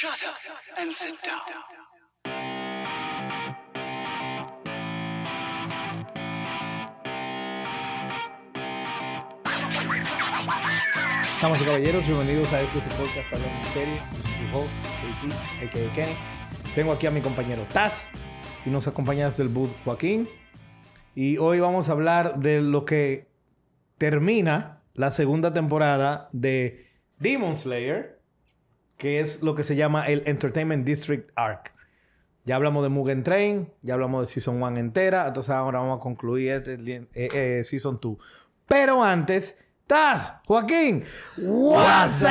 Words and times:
Shut 0.00 0.12
up 0.26 0.34
and 0.78 0.94
sit 0.94 1.12
down. 1.26 1.40
Estamos 11.34 11.62
caballeros, 11.62 12.06
bienvenidos 12.06 12.50
a 12.54 12.62
este 12.62 12.78
podcast 12.96 13.30
hablando 13.34 13.58
en 13.58 13.64
serio. 13.74 13.96
Su 14.22 14.58
host, 14.58 14.72
JC, 15.02 15.66
a.k.a. 15.66 15.92
Kenny. 15.92 16.14
Tengo 16.74 16.92
aquí 16.92 17.06
a 17.06 17.10
mi 17.10 17.20
compañero 17.20 17.60
Taz 17.70 18.10
y 18.64 18.70
nos 18.70 18.88
acompaña 18.88 19.26
desde 19.26 19.42
el 19.42 19.50
booth 19.50 19.76
Joaquín. 19.84 20.26
Y 21.14 21.36
hoy 21.36 21.60
vamos 21.60 21.90
a 21.90 21.92
hablar 21.92 22.38
de 22.38 22.62
lo 22.62 22.86
que 22.86 23.28
termina 23.98 24.80
la 24.94 25.10
segunda 25.10 25.52
temporada 25.52 26.30
de 26.32 26.86
Demon 27.18 27.54
Slayer, 27.54 28.19
que 29.00 29.18
es 29.18 29.42
lo 29.42 29.54
que 29.54 29.64
se 29.64 29.76
llama 29.76 30.06
el 30.08 30.22
Entertainment 30.26 30.84
District 30.84 31.30
Arc. 31.34 31.72
Ya 32.44 32.56
hablamos 32.56 32.82
de 32.82 32.90
Mugen 32.90 33.22
Train, 33.22 33.72
ya 33.80 33.94
hablamos 33.94 34.20
de 34.20 34.26
Season 34.26 34.62
1 34.62 34.76
entera, 34.76 35.26
entonces 35.26 35.50
ahora 35.50 35.78
vamos 35.78 35.98
a 35.98 36.02
concluir 36.02 36.52
este 36.52 36.74
eh, 36.74 37.08
eh, 37.14 37.64
Season 37.64 37.98
2. 38.00 38.18
Pero 38.66 39.02
antes, 39.02 39.58
Taz, 39.86 40.34
Joaquín, 40.46 41.04
WhatsApp. 41.38 42.30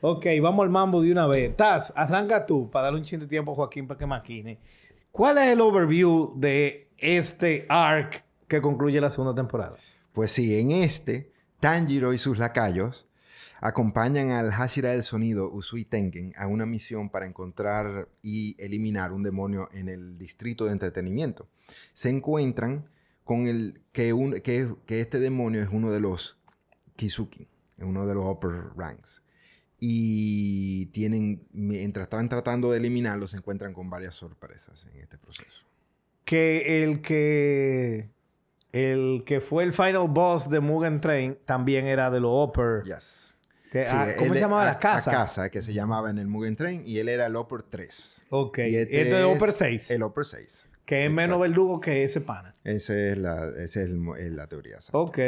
Ok, 0.00 0.26
vamos 0.42 0.64
al 0.64 0.70
mambo 0.70 1.00
de 1.00 1.12
una 1.12 1.28
vez. 1.28 1.56
Taz, 1.56 1.92
arranca 1.94 2.44
tú 2.44 2.68
para 2.68 2.86
darle 2.86 2.98
un 2.98 3.04
chin 3.04 3.20
de 3.20 3.28
tiempo 3.28 3.52
a 3.52 3.54
Joaquín 3.54 3.86
para 3.86 3.98
que 3.98 4.06
maquine. 4.06 4.58
¿Cuál 5.12 5.38
es 5.38 5.44
el 5.44 5.60
overview 5.60 6.32
de 6.34 6.88
este 6.98 7.66
arc 7.68 8.24
que 8.48 8.60
concluye 8.60 9.00
la 9.00 9.10
segunda 9.10 9.40
temporada? 9.40 9.76
Pues 10.12 10.32
sí, 10.32 10.58
en 10.58 10.72
este, 10.72 11.30
Tanjiro 11.60 12.12
y 12.12 12.18
sus 12.18 12.36
lacayos 12.36 13.06
acompañan 13.64 14.30
al 14.30 14.52
Hashira 14.52 14.90
del 14.90 15.02
Sonido, 15.04 15.50
Usui 15.50 15.86
Tengen, 15.86 16.34
a 16.36 16.46
una 16.46 16.66
misión 16.66 17.08
para 17.08 17.24
encontrar 17.26 18.08
y 18.20 18.54
eliminar 18.62 19.10
un 19.12 19.22
demonio 19.22 19.70
en 19.72 19.88
el 19.88 20.18
distrito 20.18 20.66
de 20.66 20.72
entretenimiento. 20.72 21.48
Se 21.94 22.10
encuentran 22.10 22.84
con 23.24 23.46
el 23.48 23.80
que, 23.92 24.12
un- 24.12 24.34
que, 24.42 24.74
que 24.84 25.00
este 25.00 25.18
demonio 25.18 25.62
es 25.62 25.68
uno 25.72 25.90
de 25.90 25.98
los 25.98 26.36
Kizuki, 26.96 27.48
es 27.78 27.84
uno 27.84 28.06
de 28.06 28.14
los 28.14 28.24
upper 28.26 28.50
ranks. 28.76 29.22
Y 29.80 30.86
tienen, 30.86 31.46
mientras 31.52 32.04
están 32.04 32.28
tratando 32.28 32.70
de 32.70 32.78
eliminarlo, 32.78 33.26
se 33.28 33.38
encuentran 33.38 33.72
con 33.72 33.88
varias 33.88 34.14
sorpresas 34.14 34.86
en 34.92 35.00
este 35.00 35.16
proceso. 35.16 35.64
Que 36.26 36.82
el 36.84 37.00
que 37.00 38.10
el 38.72 39.22
que 39.24 39.40
fue 39.40 39.64
el 39.64 39.72
final 39.72 40.08
boss 40.08 40.50
de 40.50 40.60
Mugen 40.60 41.00
Train 41.00 41.38
también 41.46 41.86
era 41.86 42.10
de 42.10 42.20
los 42.20 42.30
upper. 42.48 42.82
Yes. 42.84 43.33
Que- 43.80 43.86
Sí, 43.86 43.94
ah, 43.96 44.08
¿Cómo 44.18 44.34
se 44.34 44.40
llamaba 44.40 44.62
a- 44.62 44.66
la 44.66 44.78
casa? 44.78 45.10
La 45.12 45.18
casa, 45.18 45.50
que 45.50 45.60
se 45.62 45.74
llamaba 45.74 46.08
en 46.10 46.18
el 46.18 46.26
Mugen 46.28 46.54
Train, 46.56 46.82
y 46.86 46.98
él 46.98 47.08
era 47.08 47.26
el 47.26 47.34
Upper 47.36 47.62
3. 47.62 48.24
Ok. 48.30 48.58
Y 48.58 48.76
Este, 48.76 48.82
este 49.02 49.18
es 49.20 49.26
es 49.26 49.36
upper 49.36 49.52
6. 49.52 49.90
El 49.90 50.02
Upper 50.04 50.24
6. 50.24 50.68
que 50.86 51.06
es 51.06 51.10
menos 51.10 51.40
verdugo 51.40 51.80
que 51.80 52.04
ese 52.04 52.20
pana. 52.20 52.54
Esa 52.62 52.94
es 52.94 53.16
la, 53.18 53.48
esa 53.56 53.80
es 53.82 53.88
el 53.88 54.36
la 54.36 54.46
teoría. 54.46 54.76
Ok, 54.92 55.18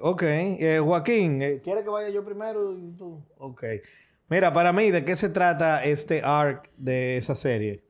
ok. 0.00 0.22
Eh, 0.24 0.80
Joaquín, 0.84 1.40
eh, 1.40 1.60
¿quiere 1.62 1.82
que 1.84 1.88
vaya 1.88 2.08
yo 2.10 2.24
primero 2.24 2.76
y 2.76 2.90
tú? 2.96 3.24
Ok. 3.38 3.62
Mira, 4.28 4.52
para 4.52 4.72
mí, 4.72 4.90
¿de 4.90 5.04
qué 5.04 5.14
se 5.16 5.28
trata 5.28 5.84
este 5.84 6.20
arc 6.22 6.68
de 6.76 7.16
esa 7.16 7.34
serie? 7.36 7.84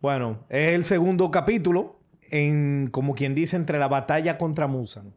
Bueno, 0.00 0.46
es 0.48 0.72
el 0.72 0.84
segundo 0.84 1.30
capítulo 1.30 2.00
en, 2.30 2.88
como 2.90 3.14
quien 3.14 3.34
dice, 3.34 3.56
entre 3.56 3.78
la 3.78 3.88
batalla 3.88 4.38
contra 4.38 4.66
Musan. 4.66 5.12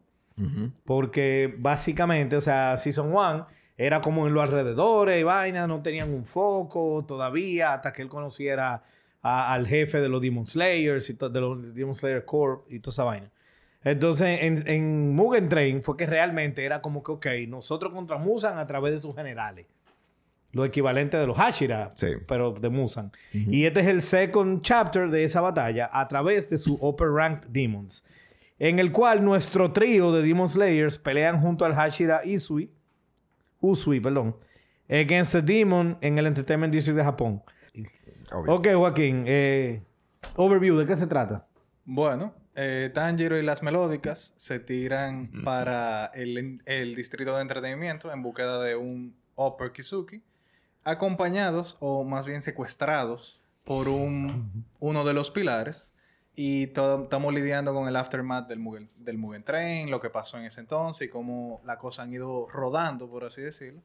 Porque 0.84 1.54
básicamente, 1.58 2.36
o 2.36 2.40
sea, 2.40 2.76
Season 2.76 3.12
1 3.12 3.46
era 3.78 4.00
como 4.02 4.26
en 4.26 4.34
los 4.34 4.42
alrededores 4.42 5.18
y 5.18 5.22
vainas, 5.22 5.66
no 5.68 5.80
tenían 5.80 6.12
un 6.12 6.24
foco 6.26 7.04
todavía 7.06 7.72
hasta 7.74 7.92
que 7.92 8.02
él 8.02 8.08
conociera 8.08 8.82
a- 9.22 9.52
al 9.54 9.66
jefe 9.66 10.00
de 10.00 10.08
los 10.10 10.20
Demon 10.20 10.46
Slayers 10.46 11.08
y 11.08 11.14
de 11.14 11.40
los 11.40 11.74
Demon 11.74 11.94
Slayer 11.94 12.24
Corp 12.26 12.70
y 12.70 12.80
toda 12.80 12.92
esa 12.92 13.04
vaina. 13.04 13.30
Entonces, 13.84 14.40
en, 14.42 14.68
en 14.68 15.14
Mugen 15.14 15.48
Train 15.48 15.82
fue 15.82 15.96
que 15.96 16.04
realmente 16.06 16.64
era 16.64 16.80
como 16.82 17.02
que, 17.02 17.12
ok, 17.12 17.26
nosotros 17.48 17.92
contra 17.92 18.18
Musan 18.18 18.58
a 18.58 18.66
través 18.66 18.92
de 18.92 18.98
sus 18.98 19.14
generales. 19.14 19.66
Lo 20.50 20.64
equivalente 20.64 21.16
de 21.16 21.26
los 21.26 21.36
Hashira, 21.36 21.90
Sí. 21.94 22.08
pero 22.26 22.52
de 22.52 22.68
Musan. 22.70 23.12
Y 23.32 23.66
este 23.66 23.80
es 23.80 23.86
el 23.86 24.02
second 24.02 24.62
chapter 24.62 25.08
de 25.10 25.22
esa 25.22 25.40
batalla 25.40 25.88
a 25.92 26.08
través 26.08 26.48
de 26.50 26.58
su 26.58 26.74
upper 26.80 27.08
ranked 27.10 27.48
demons. 27.50 28.04
En 28.58 28.78
el 28.80 28.90
cual 28.90 29.24
nuestro 29.24 29.72
trío 29.72 30.10
de 30.10 30.22
Demon 30.22 30.48
Slayers 30.48 30.98
pelean 30.98 31.40
junto 31.40 31.64
al 31.64 31.74
Hashira 31.74 32.24
Isui, 32.24 32.70
Usui, 33.60 34.00
perdón, 34.00 34.36
against 34.88 35.32
the 35.32 35.42
Demon 35.42 35.98
en 36.00 36.18
el 36.18 36.26
Entertainment 36.26 36.72
District 36.72 36.96
de 36.96 37.04
Japón. 37.04 37.42
Obvio. 38.32 38.54
Ok, 38.54 38.68
Joaquín, 38.74 39.24
eh, 39.26 39.82
overview, 40.36 40.76
¿de 40.76 40.86
qué 40.86 40.96
se 40.96 41.06
trata? 41.06 41.46
Bueno, 41.84 42.34
eh, 42.54 42.90
Tanjiro 42.92 43.38
y 43.38 43.42
las 43.42 43.62
melódicas 43.62 44.34
se 44.36 44.58
tiran 44.58 45.30
para 45.44 46.06
el, 46.06 46.60
el 46.66 46.94
distrito 46.94 47.36
de 47.36 47.42
entretenimiento 47.42 48.12
en 48.12 48.22
búsqueda 48.22 48.62
de 48.62 48.76
un 48.76 49.14
Upper 49.36 49.72
Kizuki, 49.72 50.22
acompañados 50.84 51.76
o 51.80 52.04
más 52.04 52.26
bien 52.26 52.42
secuestrados 52.42 53.42
por 53.64 53.88
un, 53.88 54.64
uno 54.80 55.04
de 55.04 55.14
los 55.14 55.30
pilares. 55.30 55.92
Y 56.40 56.68
todo- 56.68 57.02
estamos 57.02 57.34
lidiando 57.34 57.74
con 57.74 57.88
el 57.88 57.96
aftermath 57.96 58.46
del 58.46 58.60
Mugen, 58.60 58.88
del 58.96 59.18
Mugen 59.18 59.42
Train, 59.42 59.90
lo 59.90 60.00
que 60.00 60.08
pasó 60.08 60.38
en 60.38 60.44
ese 60.44 60.60
entonces 60.60 61.08
y 61.08 61.10
cómo 61.10 61.60
las 61.64 61.78
cosas 61.78 62.04
han 62.04 62.12
ido 62.12 62.46
rodando, 62.48 63.08
por 63.10 63.24
así 63.24 63.42
decirlo. 63.42 63.80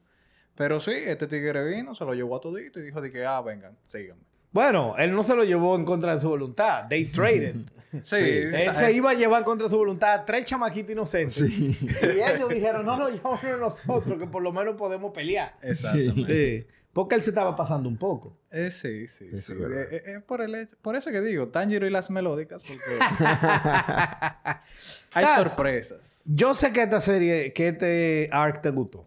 Pero 0.54 0.78
sí, 0.78 0.92
este 0.94 1.26
tigre 1.26 1.64
vino, 1.68 1.96
se 1.96 2.04
lo 2.04 2.14
llevó 2.14 2.36
a 2.36 2.40
todito 2.40 2.78
y 2.78 2.82
dijo 2.84 3.00
de 3.00 3.10
que, 3.10 3.26
ah, 3.26 3.40
vengan, 3.42 3.76
síganme. 3.88 4.22
Bueno, 4.52 4.94
él 4.98 5.10
no 5.12 5.24
se 5.24 5.34
lo 5.34 5.42
llevó 5.42 5.74
en 5.74 5.84
contra 5.84 6.14
de 6.14 6.20
su 6.20 6.28
voluntad. 6.28 6.86
They 6.88 7.06
traded. 7.06 7.56
Sí, 8.00 8.16
él 8.16 8.54
esa- 8.54 8.74
se 8.74 8.92
iba 8.92 9.10
a 9.10 9.14
llevar 9.14 9.38
en 9.40 9.44
contra 9.44 9.66
de 9.66 9.70
su 9.70 9.76
voluntad 9.78 10.14
a 10.14 10.24
tres 10.24 10.44
chamaquitos 10.44 10.90
inocentes. 10.92 11.34
Sí. 11.34 11.76
Y 11.80 12.20
ellos 12.20 12.48
dijeron, 12.48 12.84
no, 12.86 12.96
no, 12.96 13.08
llámanos 13.08 13.60
nosotros, 13.86 14.18
que 14.18 14.26
por 14.26 14.42
lo 14.42 14.52
menos 14.52 14.74
podemos 14.76 15.12
pelear. 15.12 15.56
Exactamente. 15.62 16.60
Sí. 16.60 16.66
Porque 16.94 17.16
él 17.16 17.22
se 17.22 17.30
estaba 17.30 17.54
pasando 17.56 17.88
un 17.88 17.98
poco. 17.98 18.38
Eh, 18.50 18.70
sí, 18.70 19.06
sí, 19.08 19.28
sí. 19.28 19.36
es 19.36 19.48
verdad. 19.58 19.92
Eh, 19.92 20.02
eh, 20.06 20.20
por, 20.26 20.40
el 20.40 20.54
hecho- 20.54 20.76
por 20.80 20.96
eso 20.96 21.10
que 21.10 21.20
digo, 21.20 21.48
Tanjiro 21.48 21.86
y 21.86 21.90
las 21.90 22.08
melódicas, 22.10 22.62
porque 22.62 22.80
hay 25.12 25.24
Taz, 25.24 25.48
sorpresas. 25.48 26.22
Yo 26.24 26.54
sé 26.54 26.72
que 26.72 26.82
esta 26.82 27.00
serie, 27.00 27.52
que 27.52 27.68
este 27.68 28.28
arc 28.32 28.62
te 28.62 28.70
gustó. 28.70 29.06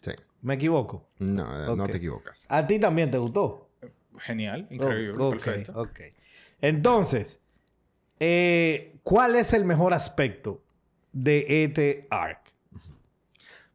Sí. 0.00 0.12
¿Me 0.42 0.54
equivoco? 0.54 1.08
No, 1.18 1.74
no 1.76 1.86
te 1.86 1.96
equivocas. 1.96 2.46
A 2.48 2.66
ti 2.66 2.78
también 2.78 3.10
te 3.10 3.18
gustó. 3.18 3.68
Genial, 4.18 4.66
increíble, 4.70 5.14
Oh, 5.22 5.30
perfecto. 5.30 5.72
ok. 5.80 6.00
Entonces, 6.60 7.40
eh, 8.18 8.96
¿cuál 9.04 9.36
es 9.36 9.52
el 9.52 9.64
mejor 9.64 9.94
aspecto 9.94 10.60
de 11.12 11.64
este 11.64 12.08
arc? 12.10 12.47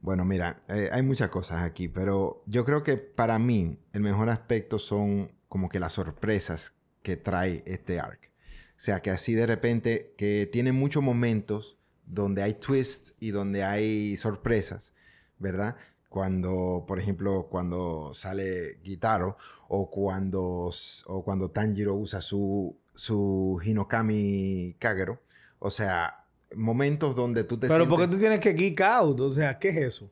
Bueno, 0.03 0.25
mira, 0.25 0.61
eh, 0.67 0.89
hay 0.91 1.01
muchas 1.01 1.29
cosas 1.29 1.63
aquí, 1.63 1.87
pero 1.87 2.43
yo 2.45 2.65
creo 2.65 2.83
que 2.83 2.97
para 2.97 3.39
mí 3.39 3.79
el 3.93 4.01
mejor 4.01 4.29
aspecto 4.29 4.77
son 4.77 5.31
como 5.47 5.69
que 5.69 5.79
las 5.79 5.93
sorpresas 5.93 6.73
que 7.03 7.15
trae 7.15 7.63
este 7.65 8.01
arc. 8.01 8.29
O 8.75 8.81
sea, 8.83 9.01
que 9.01 9.11
así 9.11 9.33
de 9.33 9.47
repente, 9.47 10.13
que 10.17 10.49
tiene 10.51 10.73
muchos 10.73 11.01
momentos 11.01 11.77
donde 12.05 12.43
hay 12.43 12.55
twists 12.55 13.13
y 13.21 13.31
donde 13.31 13.63
hay 13.63 14.17
sorpresas, 14.17 14.91
¿verdad? 15.39 15.77
Cuando, 16.09 16.83
por 16.85 16.99
ejemplo, 16.99 17.47
cuando 17.49 18.13
sale 18.13 18.79
Gitaro 18.83 19.37
o 19.69 19.89
cuando, 19.89 20.69
o 21.05 21.23
cuando 21.23 21.51
Tanjiro 21.51 21.95
usa 21.95 22.19
su, 22.19 22.75
su 22.93 23.57
Hinokami 23.63 24.75
Kagero. 24.79 25.21
O 25.59 25.71
sea, 25.71 26.22
momentos 26.55 27.15
donde 27.15 27.43
tú 27.43 27.57
te 27.57 27.67
Pero 27.67 27.85
sientes... 27.85 27.89
porque 27.89 28.07
tú 28.07 28.19
tienes 28.19 28.39
que 28.39 28.53
geek 28.53 28.81
out. 28.81 29.19
O 29.19 29.29
sea, 29.29 29.57
¿qué 29.59 29.69
es 29.69 29.77
eso? 29.77 30.09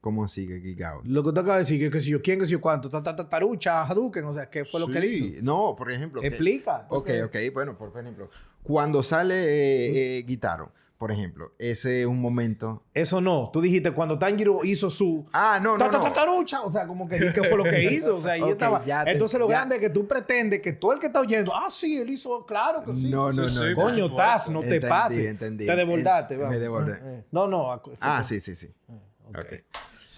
¿Cómo 0.00 0.24
así 0.24 0.46
que 0.48 0.58
geek 0.60 0.82
out? 0.82 1.04
Lo 1.06 1.22
que 1.22 1.32
tú 1.32 1.40
acabas 1.40 1.58
de 1.58 1.60
decir, 1.60 1.80
que 1.80 1.90
qué 1.90 2.00
sé 2.02 2.10
yo, 2.10 2.20
quién, 2.20 2.38
qué 2.40 2.46
sé 2.46 2.52
yo, 2.52 2.60
cuánto, 2.60 2.88
ta, 2.88 3.02
ta, 3.02 3.14
ta, 3.14 3.28
tarucha, 3.28 3.82
Hadouken, 3.84 4.24
o 4.24 4.34
sea, 4.34 4.50
¿qué 4.50 4.64
fue 4.64 4.80
lo 4.80 4.88
que 4.88 4.98
él 4.98 5.04
Sí. 5.14 5.24
hizo? 5.34 5.42
No, 5.44 5.74
por 5.76 5.92
ejemplo. 5.92 6.20
que- 6.20 6.26
Explica. 6.26 6.86
Ok, 6.88 7.06
porque- 7.06 7.22
ok. 7.48 7.54
Bueno, 7.54 7.78
por 7.78 7.96
ejemplo, 7.96 8.28
cuando 8.64 9.02
sale 9.02 9.34
eh, 9.36 10.18
eh, 10.18 10.22
Guitaro, 10.24 10.72
por 11.02 11.10
ejemplo, 11.10 11.52
ese 11.58 12.02
es 12.02 12.06
un 12.06 12.20
momento. 12.20 12.84
Eso 12.94 13.20
no. 13.20 13.50
Tú 13.52 13.60
dijiste 13.60 13.90
cuando 13.90 14.20
Tanjiro 14.20 14.62
hizo 14.64 14.88
su... 14.88 15.26
Ah, 15.32 15.58
no, 15.60 15.76
no, 15.76 15.90
no. 15.90 16.00
O 16.64 16.70
sea, 16.70 16.86
como 16.86 17.08
que 17.08 17.18
¿qué 17.32 17.40
fue 17.42 17.56
lo 17.56 17.64
que 17.64 17.82
hizo? 17.92 18.14
O 18.14 18.20
sea, 18.20 18.38
y 18.38 18.42
Ok, 18.42 18.50
estaba... 18.50 18.84
ya 18.84 19.02
te- 19.02 19.10
Entonces 19.10 19.40
lo 19.40 19.48
ya. 19.48 19.56
grande 19.56 19.74
es 19.74 19.80
que 19.80 19.90
tú 19.90 20.06
pretendes 20.06 20.62
que 20.62 20.74
todo 20.74 20.92
el 20.92 21.00
que 21.00 21.06
está 21.08 21.18
oyendo, 21.18 21.52
ah, 21.52 21.66
sí, 21.72 21.98
él 21.98 22.08
hizo, 22.08 22.46
claro 22.46 22.84
que 22.84 22.94
sí. 22.94 23.10
No, 23.10 23.24
no, 23.26 23.32
Sí, 23.32 23.40
no. 23.40 23.48
sí, 23.48 23.70
no. 23.70 23.74
Coño, 23.74 23.94
supuesto. 24.08 24.16
Taz, 24.16 24.48
no 24.50 24.60
te 24.60 24.80
pases. 24.80 25.26
entendí. 25.26 25.66
Te 25.66 25.74
vamos. 26.36 26.50
me 26.50 26.58
desbordé. 26.60 26.98
Eh, 27.02 27.24
No, 27.32 27.48
no. 27.48 27.72
acu- 27.72 27.96
Ah, 28.00 28.22
se- 28.22 28.38
sí, 28.38 28.54
sí, 28.54 28.66
sí. 28.68 28.74
Ok. 29.26 29.38
Ok. 29.38 29.48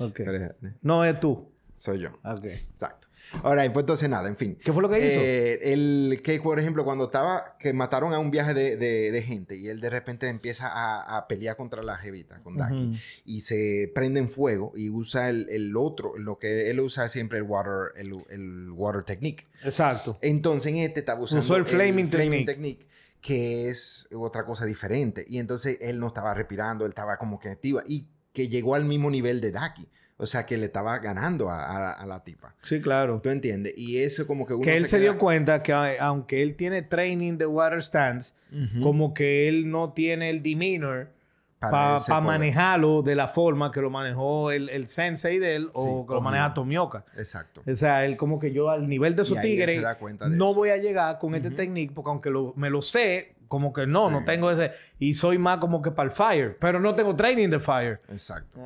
ok. 0.00 0.12
Pero, 0.16 0.32
eh, 0.44 0.52
No 0.82 1.02
es 1.02 1.18
tú. 1.18 1.50
Soy 1.78 1.98
yo. 1.98 2.10
Ok. 2.24 2.44
Exacto. 2.44 3.08
Ahora, 3.42 3.62
pues 3.72 3.82
entonces 3.82 4.08
nada, 4.08 4.28
en 4.28 4.36
fin. 4.36 4.56
¿Qué 4.62 4.72
fue 4.72 4.80
lo 4.82 4.88
que 4.88 4.98
hizo? 5.06 5.20
Eh, 5.20 5.72
el 5.72 6.20
que, 6.22 6.40
por 6.40 6.58
ejemplo, 6.60 6.84
cuando 6.84 7.04
estaba, 7.06 7.56
que 7.58 7.72
mataron 7.72 8.12
a 8.14 8.18
un 8.18 8.30
viaje 8.30 8.54
de, 8.54 8.76
de- 8.76 9.10
de 9.10 9.22
gente 9.22 9.56
y 9.56 9.68
él 9.68 9.80
de 9.80 9.90
repente 9.90 10.28
empieza 10.28 10.68
a, 10.68 11.16
a 11.16 11.26
pelear 11.26 11.56
contra 11.56 11.82
la 11.82 11.96
jevita, 11.96 12.40
con 12.42 12.56
Daki, 12.56 12.74
Ujú. 12.90 12.96
y 13.24 13.40
se 13.40 13.90
prende 13.94 14.20
en 14.20 14.30
fuego 14.30 14.72
y 14.76 14.88
usa 14.90 15.30
el, 15.30 15.48
el 15.50 15.76
otro, 15.76 16.16
lo 16.16 16.38
que 16.38 16.70
él 16.70 16.78
usa 16.80 17.08
siempre, 17.08 17.38
el 17.38 17.44
water, 17.44 17.92
el, 17.96 18.14
el 18.30 18.70
water 18.70 19.02
technique. 19.02 19.46
Exacto. 19.64 20.16
Entonces 20.22 20.72
en 20.72 20.78
este 20.78 21.00
estaba 21.00 21.20
usando 21.20 21.40
Usó 21.44 21.56
el 21.56 21.64
flaming 21.64 22.10
technique. 22.10 22.44
technique, 22.46 22.86
que 23.20 23.68
es 23.68 24.08
otra 24.14 24.44
cosa 24.44 24.64
diferente. 24.64 25.24
Y 25.28 25.38
entonces 25.38 25.78
él 25.80 25.98
no 25.98 26.08
estaba 26.08 26.34
respirando, 26.34 26.84
él 26.84 26.90
estaba 26.90 27.16
como 27.16 27.40
que 27.40 27.48
activa 27.48 27.82
y 27.86 28.06
que 28.32 28.48
llegó 28.48 28.74
al 28.74 28.84
mismo 28.84 29.10
nivel 29.10 29.40
de 29.40 29.50
Daki. 29.52 29.88
O 30.16 30.26
sea, 30.26 30.46
que 30.46 30.56
le 30.56 30.66
estaba 30.66 30.96
ganando 31.00 31.50
a, 31.50 31.64
a- 31.64 31.92
a 31.92 32.06
la 32.06 32.22
tipa. 32.22 32.54
Sí, 32.62 32.80
claro. 32.80 33.20
¿Tú 33.20 33.30
entiendes? 33.30 33.74
Y 33.76 33.98
eso 33.98 34.26
como 34.28 34.46
que 34.46 34.54
uno 34.54 34.62
Que 34.62 34.76
él 34.76 34.86
se 34.86 34.96
queda- 34.98 35.10
dio 35.10 35.18
cuenta 35.18 35.62
que 35.62 35.72
a- 35.72 35.96
aunque 36.06 36.40
él 36.42 36.54
tiene 36.54 36.82
training 36.82 37.36
de 37.36 37.46
water 37.46 37.82
stance, 37.82 38.32
Ujú. 38.52 38.80
como 38.82 39.12
que 39.12 39.48
él 39.48 39.68
no 39.70 39.92
tiene 39.92 40.30
el 40.30 40.40
demeanor 40.42 41.10
Para 41.58 41.96
ese 41.96 42.12
poder. 42.12 42.24
manejarlo 42.24 43.02
de 43.02 43.16
la 43.16 43.26
forma 43.26 43.70
que 43.72 43.80
lo 43.80 43.90
manejó 43.90 44.52
el, 44.52 44.68
el 44.68 44.86
sensei 44.86 45.38
de 45.40 45.56
él 45.56 45.70
o 45.72 45.84
Sí, 46.02 46.06
que 46.08 46.14
lo 46.14 46.20
maneja 46.20 46.48
yo. 46.48 46.54
Tomioka. 46.54 47.04
Exacto. 47.16 47.62
O 47.66 47.74
sea, 47.74 48.04
él 48.04 48.16
como 48.16 48.38
que 48.38 48.52
yo 48.52 48.70
al 48.70 48.88
nivel 48.88 49.16
de 49.16 49.22
esos 49.22 49.40
tigres 49.40 49.74
se 49.76 49.80
da 49.80 49.96
cuenta 49.98 50.28
de 50.28 50.36
no 50.36 50.50
eso. 50.50 50.54
voy 50.54 50.68
a 50.70 50.76
llegar 50.76 51.18
con 51.18 51.34
este 51.34 51.48
Ujú. 51.48 51.56
technique 51.56 51.92
porque 51.92 52.10
aunque 52.10 52.30
lo- 52.30 52.52
me 52.56 52.70
lo 52.70 52.82
sé, 52.82 53.34
como 53.48 53.72
que 53.72 53.86
no, 53.86 54.10
no 54.10 54.20
Sí. 54.20 54.24
tengo 54.26 54.50
ese... 54.50 54.72
Y 55.00 55.14
soy 55.14 55.38
más 55.38 55.58
como 55.58 55.82
que 55.82 55.90
para 55.90 56.06
el 56.08 56.14
fire, 56.14 56.56
pero 56.60 56.78
no 56.80 56.94
tengo 56.94 57.16
training 57.16 57.48
de 57.48 57.58
fire. 57.60 58.00
Exacto. 58.08 58.60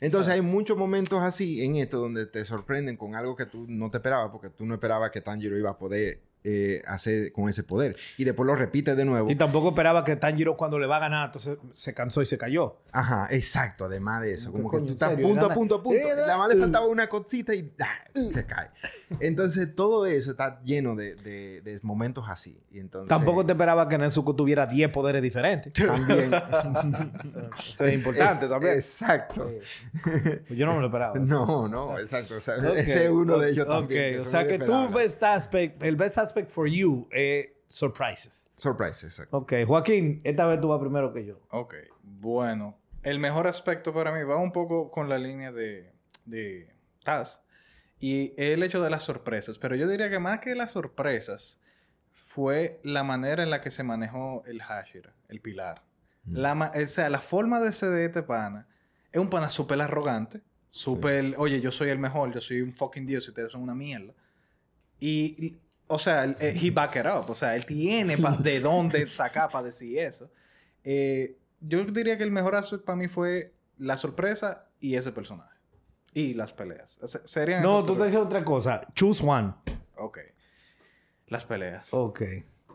Entonces 0.00 0.32
hay 0.32 0.40
muchos 0.40 0.76
momentos 0.76 1.22
así 1.22 1.64
en 1.64 1.76
esto 1.76 1.98
donde 1.98 2.26
te 2.26 2.44
sorprenden 2.44 2.96
con 2.96 3.14
algo 3.14 3.36
que 3.36 3.46
tú 3.46 3.66
no 3.68 3.90
te 3.90 3.98
esperabas 3.98 4.30
porque 4.30 4.50
tú 4.50 4.66
no 4.66 4.74
esperabas 4.74 5.10
que 5.10 5.20
Tanjiro 5.20 5.56
iba 5.56 5.70
a 5.70 5.78
poder 5.78 6.20
eh, 6.44 6.82
hacer 6.86 7.32
con 7.32 7.48
ese 7.48 7.62
poder. 7.64 7.96
Y 8.18 8.24
después 8.24 8.46
lo 8.46 8.54
repite 8.54 8.94
de 8.94 9.04
nuevo. 9.04 9.30
Y 9.30 9.36
tampoco 9.36 9.70
esperaba 9.70 10.04
que 10.04 10.14
Tanjiro 10.16 10.56
cuando 10.56 10.78
le 10.78 10.86
va 10.86 10.98
a 10.98 11.00
ganar, 11.00 11.26
entonces 11.26 11.56
se 11.72 11.94
cansó 11.94 12.20
y 12.22 12.26
se 12.26 12.36
cayó. 12.38 12.76
Ajá, 12.92 13.28
exacto. 13.30 13.86
Además 13.86 14.22
de 14.22 14.34
eso. 14.34 14.52
¿Qué 14.52 14.58
Como 14.58 14.70
que 14.70 14.78
tú 14.86 14.92
estás 14.92 15.10
serio? 15.10 15.26
punto 15.26 15.46
a 15.46 15.54
punto 15.54 15.82
punto. 15.82 15.98
Eh, 15.98 16.14
Nada 16.16 16.38
más 16.38 16.48
le 16.50 16.56
uh. 16.56 16.60
faltaba 16.60 16.86
una 16.86 17.08
cosita 17.08 17.54
y 17.54 17.72
¡ah! 17.80 18.04
se 18.14 18.44
cae. 18.46 18.68
Entonces 19.20 19.74
todo 19.74 20.06
eso 20.06 20.32
está 20.32 20.60
lleno 20.62 20.94
de, 20.94 21.14
de- 21.16 21.60
de 21.62 21.80
momentos 21.82 22.24
así. 22.28 22.60
Y 22.70 22.78
entonces... 22.78 23.08
Tampoco 23.08 23.44
te 23.44 23.52
esperaba 23.52 23.88
que 23.88 23.96
Nezuko 23.98 24.36
tuviera 24.36 24.66
10 24.66 24.90
poderes 24.90 25.22
diferentes. 25.22 25.72
También. 25.86 26.32
Eso 27.58 27.84
es 27.84 27.94
importante 27.94 28.44
Es- 28.44 28.50
también. 28.50 28.74
Exacto. 28.74 29.50
Pues 30.02 30.58
yo 30.58 30.66
no 30.66 30.74
me 30.74 30.80
lo 30.80 30.86
esperaba. 30.86 31.14
No, 31.24 31.68
no, 31.68 31.98
exacto. 31.98 32.36
O 32.36 32.40
sea, 32.40 32.56
Ok, 32.58 32.76
ese 32.76 33.04
es 33.04 33.10
uno 33.10 33.38
de 33.38 33.50
ellos 33.50 33.66
ok, 33.66 33.72
también. 33.72 34.20
o 34.20 34.22
sea 34.22 34.46
que 34.46 34.58
tú 34.58 34.74
aspect, 35.22 35.82
el 35.82 35.96
best 35.96 36.18
aspect 36.34 36.50
for 36.50 36.68
you 36.68 37.08
es 37.12 37.46
surprises. 37.68 38.48
Surprise, 38.56 39.06
exacto. 39.06 39.36
Ok, 39.36 39.52
Joaquín, 39.66 40.20
esta 40.24 40.46
vez 40.46 40.60
tú 40.60 40.68
vas 40.68 40.80
primero 40.80 41.12
que 41.12 41.24
yo. 41.24 41.40
Ok, 41.50 41.74
bueno. 42.02 42.76
El 43.02 43.18
mejor 43.18 43.46
aspecto 43.46 43.92
para 43.92 44.12
mí 44.12 44.22
va 44.24 44.36
un 44.36 44.52
poco 44.52 44.90
con 44.90 45.08
la 45.08 45.18
línea 45.18 45.52
de, 45.52 45.92
de 46.24 46.74
Taz 47.04 47.42
y 48.00 48.32
el 48.36 48.62
hecho 48.62 48.82
de 48.82 48.90
las 48.90 49.02
sorpresas. 49.02 49.58
Pero 49.58 49.76
yo 49.76 49.86
diría 49.86 50.08
que 50.08 50.18
más 50.18 50.40
que 50.40 50.54
las 50.54 50.72
sorpresas 50.72 51.60
fue 52.10 52.80
la 52.82 53.04
manera 53.04 53.42
en 53.42 53.50
la 53.50 53.60
que 53.60 53.70
se 53.70 53.82
manejó 53.82 54.42
el 54.46 54.62
Hashira, 54.62 55.12
el 55.28 55.40
pilar. 55.40 55.82
Mm. 56.24 56.36
La 56.36 56.72
o 56.74 56.86
sea, 56.86 57.10
la 57.10 57.20
forma 57.20 57.60
de 57.60 57.72
ser 57.72 57.90
de 57.90 58.06
este 58.06 58.22
pana 58.22 58.66
es 59.12 59.20
un 59.20 59.28
pana 59.28 59.50
súper 59.50 59.80
arrogante. 59.80 60.40
Súper, 60.70 61.34
oye, 61.38 61.60
yo 61.60 61.70
soy 61.70 61.90
el 61.90 61.98
mejor, 61.98 62.32
yo 62.32 62.40
soy 62.40 62.60
un 62.60 62.72
fucking 62.72 63.06
dios 63.06 63.26
y 63.26 63.30
ustedes 63.30 63.52
son 63.52 63.62
una 63.62 63.76
mierda. 63.76 64.12
Y, 64.98 65.58
o 65.94 65.98
sea, 65.98 66.24
eh, 66.24 66.58
he 66.60 66.70
back 66.70 66.96
it 66.96 67.06
up. 67.06 67.30
O 67.30 67.34
sea, 67.34 67.54
él 67.54 67.64
tiene 67.64 68.16
de 68.40 68.60
dónde 68.60 69.08
sacar 69.08 69.48
para 69.50 69.66
decir 69.66 69.98
eso. 69.98 70.30
Eh, 70.82 71.38
yo 71.60 71.84
diría 71.84 72.18
que 72.18 72.24
el 72.24 72.32
mejor 72.32 72.56
aspecto 72.56 72.84
para 72.84 72.96
mí 72.96 73.08
fue 73.08 73.54
la 73.78 73.96
sorpresa 73.96 74.68
y 74.80 74.96
ese 74.96 75.12
personaje. 75.12 75.54
Y 76.12 76.34
las 76.34 76.52
peleas. 76.52 77.00
Serían 77.24 77.62
No, 77.62 77.82
tú 77.82 77.96
te 77.96 78.04
dices 78.04 78.20
otra 78.20 78.44
cosa. 78.44 78.86
Choose 78.94 79.24
one. 79.24 79.54
Ok. 79.96 80.18
Las 81.28 81.44
peleas. 81.44 81.94
Ok. 81.94 82.22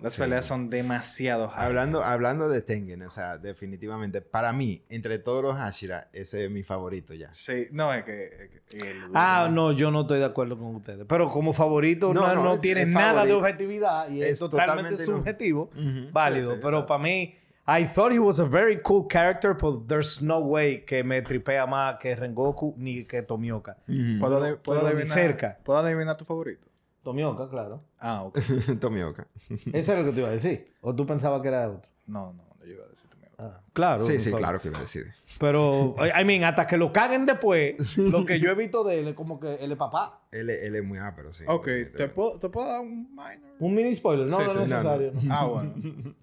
Las 0.01 0.13
Sí. 0.13 0.21
peleas 0.21 0.45
son 0.45 0.69
demasiado 0.69 1.49
hard. 1.49 1.65
Hablando, 1.65 2.03
hablando 2.03 2.47
de 2.49 2.61
Tengen, 2.61 3.01
o 3.03 3.09
sea, 3.09 3.37
definitivamente, 3.37 4.21
para 4.21 4.53
mí, 4.53 4.81
entre 4.89 5.19
todos 5.19 5.43
los 5.43 5.55
Hashira, 5.55 6.07
ese 6.13 6.45
es 6.45 6.51
mi 6.51 6.63
favorito 6.63 7.13
ya. 7.13 7.31
Sí, 7.33 7.67
no, 7.71 7.93
es 7.93 8.03
que... 8.05 8.23
es 8.25 8.49
que 8.69 8.77
el- 8.91 8.97
Ah, 9.13 9.49
no, 9.51 9.71
yo 9.73 9.91
no 9.91 10.01
estoy 10.01 10.19
de 10.19 10.25
acuerdo 10.25 10.57
con 10.57 10.75
ustedes. 10.75 11.05
Pero 11.07 11.29
como 11.29 11.51
favorito 11.53 12.13
no, 12.13 12.21
No, 12.21 12.35
no, 12.35 12.43
no, 12.43 12.53
es- 12.55 12.61
tiene 12.61 12.81
es 12.83 12.87
nada 12.87 13.25
de 13.25 13.33
objetividad 13.33 14.09
y 14.09 14.21
es, 14.21 14.29
Es 14.31 14.39
totalmente, 14.39 14.91
totalmente 14.95 15.11
no. 15.11 15.17
subjetivo. 15.17 15.63
Ujú. 15.75 16.11
Válido. 16.11 16.51
Sí, 16.51 16.55
sí, 16.55 16.61
pero 16.63 16.77
exacto. 16.79 16.87
para 16.87 17.03
mí, 17.03 17.35
I 17.67 17.85
thought 17.85 18.11
he 18.11 18.17
was 18.19 18.39
a 18.39 18.45
very 18.45 18.81
cool 18.81 19.05
character, 19.07 19.53
but 19.53 19.85
there's 19.87 20.21
no 20.23 20.39
way 20.39 20.83
que 20.85 21.03
me 21.03 21.21
tripea 21.21 21.67
más 21.67 21.97
que 21.99 22.15
Rengoku 22.15 22.73
ni 22.77 23.03
que 23.05 23.21
Tomioka. 23.21 23.77
¿Puedo, 24.19 24.39
ade- 24.43 24.57
puedo 24.57 24.81
ni 24.81 24.87
adivinar, 24.87 25.13
cerca. 25.13 25.59
¿Puedo 25.63 25.77
adivinar 25.79 26.17
tu 26.17 26.25
favorito? 26.25 26.67
Tomioka, 27.09 27.49
claro. 27.49 27.81
Ah, 27.99 28.21
ok. 28.23 28.37
Tomioka. 28.79 29.25
Ese 29.73 29.91
era 29.91 30.01
lo 30.01 30.07
que 30.07 30.13
te 30.13 30.19
iba 30.19 30.29
a 30.29 30.33
decir. 30.33 30.65
¿O 30.81 30.93
tú 30.93 31.07
pensabas 31.07 31.41
que 31.41 31.47
era 31.47 31.67
otro? 31.69 31.89
No, 32.05 32.33
no, 32.33 32.43
no 32.59 32.65
yo 32.65 32.73
iba 32.73 32.85
a 32.85 32.87
decir 32.87 33.09
mío. 33.19 33.29
Ah, 33.39 33.61
claro. 33.73 34.05
Sí, 34.05 34.19
sí, 34.19 34.31
claro 34.31 34.59
que 34.59 34.67
iba 34.67 34.77
a 34.77 34.81
decir. 34.81 35.07
Pero, 35.39 35.95
I 35.99 36.23
mean, 36.25 36.43
hasta 36.43 36.67
que 36.67 36.77
lo 36.77 36.91
caguen 36.93 37.25
después, 37.25 37.97
lo 37.97 38.25
que 38.25 38.39
yo 38.39 38.51
he 38.51 38.55
visto 38.55 38.83
de 38.83 38.99
él 38.99 39.07
es 39.07 39.15
como 39.15 39.39
que 39.39 39.55
él 39.55 39.71
es 39.71 39.77
papá. 39.77 40.19
Él, 40.31 40.49
es- 40.51 40.67
él 40.67 40.75
es 40.75 40.83
muy 40.83 40.99
ápero, 40.99 41.31
sí. 41.33 41.45
Ok, 41.47 41.67
¿te 41.97 42.07
puedo, 42.09 42.37
¿te 42.37 42.49
puedo 42.49 42.67
dar 42.67 42.81
un 42.81 43.09
minor? 43.15 43.39
Un 43.59 43.73
mini 43.73 43.91
spoiler, 43.93 44.27
no, 44.27 44.37
Sí, 44.37 44.43
no 44.43 44.51
sí, 44.53 44.59
es 44.61 44.69
no, 44.69 44.75
necesario. 44.75 45.11
no. 45.23 45.33
Ah, 45.33 45.45
bueno. 45.45 45.73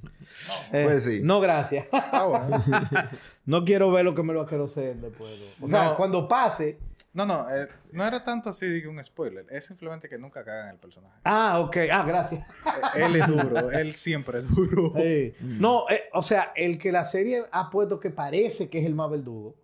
Eh, 0.72 0.82
Pues 0.84 1.04
sí. 1.04 1.20
No, 1.22 1.38
gracias. 1.40 1.86
Ah, 1.92 2.26
bueno. 2.26 2.64
no 3.46 3.64
quiero 3.64 3.90
ver 3.92 4.04
lo 4.04 4.12
que 4.14 4.22
me 4.24 4.32
lo 4.34 4.42
asqueroseen 4.42 5.00
después. 5.00 5.30
¿no? 5.60 5.66
O 5.66 5.68
sea, 5.68 5.84
No. 5.90 5.96
cuando 5.96 6.26
pase. 6.28 6.78
No, 7.16 7.24
no, 7.24 7.46
eh, 7.50 7.66
no 7.92 8.04
era 8.06 8.22
tanto 8.22 8.50
así 8.50 8.66
de 8.66 8.82
que 8.82 8.88
un 8.88 9.02
spoiler. 9.02 9.46
Es 9.50 9.64
simplemente 9.64 10.06
que 10.08 10.18
nunca 10.18 10.44
cagan 10.44 10.68
el 10.74 10.76
personaje. 10.78 11.14
Ah, 11.24 11.58
ok. 11.60 11.76
Ah, 11.90 12.04
gracias. 12.06 12.46
Eh, 12.94 13.04
él 13.06 13.16
es 13.16 13.26
duro, 13.26 13.70
él 13.70 13.92
siempre 13.94 14.40
es 14.40 14.48
duro. 14.54 14.92
Sí. 14.96 15.32
No, 15.40 15.88
eh, 15.88 16.02
o 16.12 16.22
sea, 16.22 16.52
el 16.54 16.78
que 16.78 16.92
la 16.92 17.04
serie 17.04 17.44
ha 17.50 17.70
puesto 17.70 17.98
que 17.98 18.10
parece 18.10 18.68
que 18.68 18.80
es 18.80 18.84
el 18.86 18.94
más 18.94 19.10
verdugo 19.10 19.54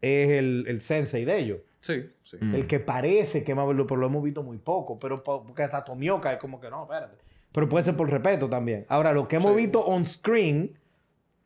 es 0.00 0.30
el, 0.30 0.64
el 0.68 0.80
sensei 0.80 1.24
de 1.26 1.38
ellos. 1.38 1.58
Sí, 1.80 2.10
sí. 2.24 2.38
Mm. 2.40 2.54
El 2.54 2.66
que 2.66 2.80
parece 2.80 3.44
que 3.44 3.52
es 3.52 3.56
más 3.56 3.66
verdugo, 3.66 3.86
pero 3.88 4.00
lo 4.00 4.06
hemos 4.06 4.22
visto 4.24 4.42
muy 4.42 4.56
poco. 4.56 4.98
Pero 4.98 5.22
po- 5.22 5.44
porque 5.44 5.64
hasta 5.64 5.84
Tomioka 5.84 6.32
es 6.32 6.38
como 6.40 6.58
que 6.60 6.70
no, 6.70 6.84
espérate. 6.84 7.16
Pero 7.52 7.68
puede 7.68 7.84
ser 7.84 7.94
por 7.96 8.10
respeto 8.10 8.48
también. 8.48 8.86
Ahora, 8.88 9.12
lo 9.12 9.28
que 9.28 9.36
hemos 9.36 9.50
Sí. 9.52 9.56
visto 9.56 9.84
on 9.84 10.04
screen, 10.06 10.76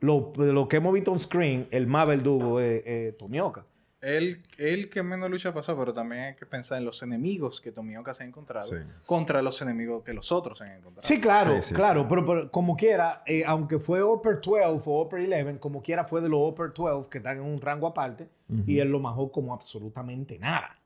lo, 0.00 0.32
lo 0.36 0.68
que 0.68 0.76
hemos 0.78 0.92
visto 0.94 1.12
on 1.12 1.18
screen, 1.20 1.66
el 1.72 1.86
más 1.86 2.06
verdugo 2.06 2.60
es, 2.60 2.82
es 2.86 3.18
Tomioka. 3.18 3.64
Él, 4.02 4.42
él 4.56 4.88
que 4.88 5.02
menos 5.02 5.28
lucha 5.30 5.52
pasó, 5.52 5.76
pero 5.76 5.92
también 5.92 6.22
hay 6.22 6.34
que 6.34 6.46
pensar 6.46 6.78
en 6.78 6.86
los 6.86 7.02
enemigos 7.02 7.60
que 7.60 7.70
Tomioka 7.70 8.14
se 8.14 8.22
ha 8.22 8.26
encontrado 8.26 8.68
Sí. 8.70 8.76
contra 9.04 9.42
los 9.42 9.60
enemigos 9.60 10.02
que 10.02 10.14
los 10.14 10.32
otros 10.32 10.56
se 10.56 10.64
han 10.64 10.72
encontrado. 10.78 11.06
Sí, 11.06 11.20
claro, 11.20 11.56
Sí, 11.56 11.68
sí, 11.68 11.74
claro, 11.74 12.02
sí. 12.02 12.06
Pero, 12.08 12.24
pero 12.26 12.50
como 12.50 12.76
quiera, 12.76 13.22
eh, 13.26 13.44
aunque 13.46 13.78
fue 13.78 14.02
Upper 14.02 14.40
12 14.40 14.64
o 14.64 15.02
Upper 15.02 15.20
11, 15.20 15.58
como 15.58 15.82
quiera 15.82 16.04
fue 16.04 16.22
de 16.22 16.30
los 16.30 16.40
Upper 16.40 16.72
12 16.72 17.10
que 17.10 17.18
están 17.18 17.36
en 17.38 17.42
un 17.44 17.60
rango 17.60 17.86
aparte 17.88 18.28
y 18.66 18.78
él 18.78 18.88
lo 18.90 19.00
majó 19.00 19.30
como 19.30 19.52
absolutamente 19.52 20.38
nada. 20.38 20.78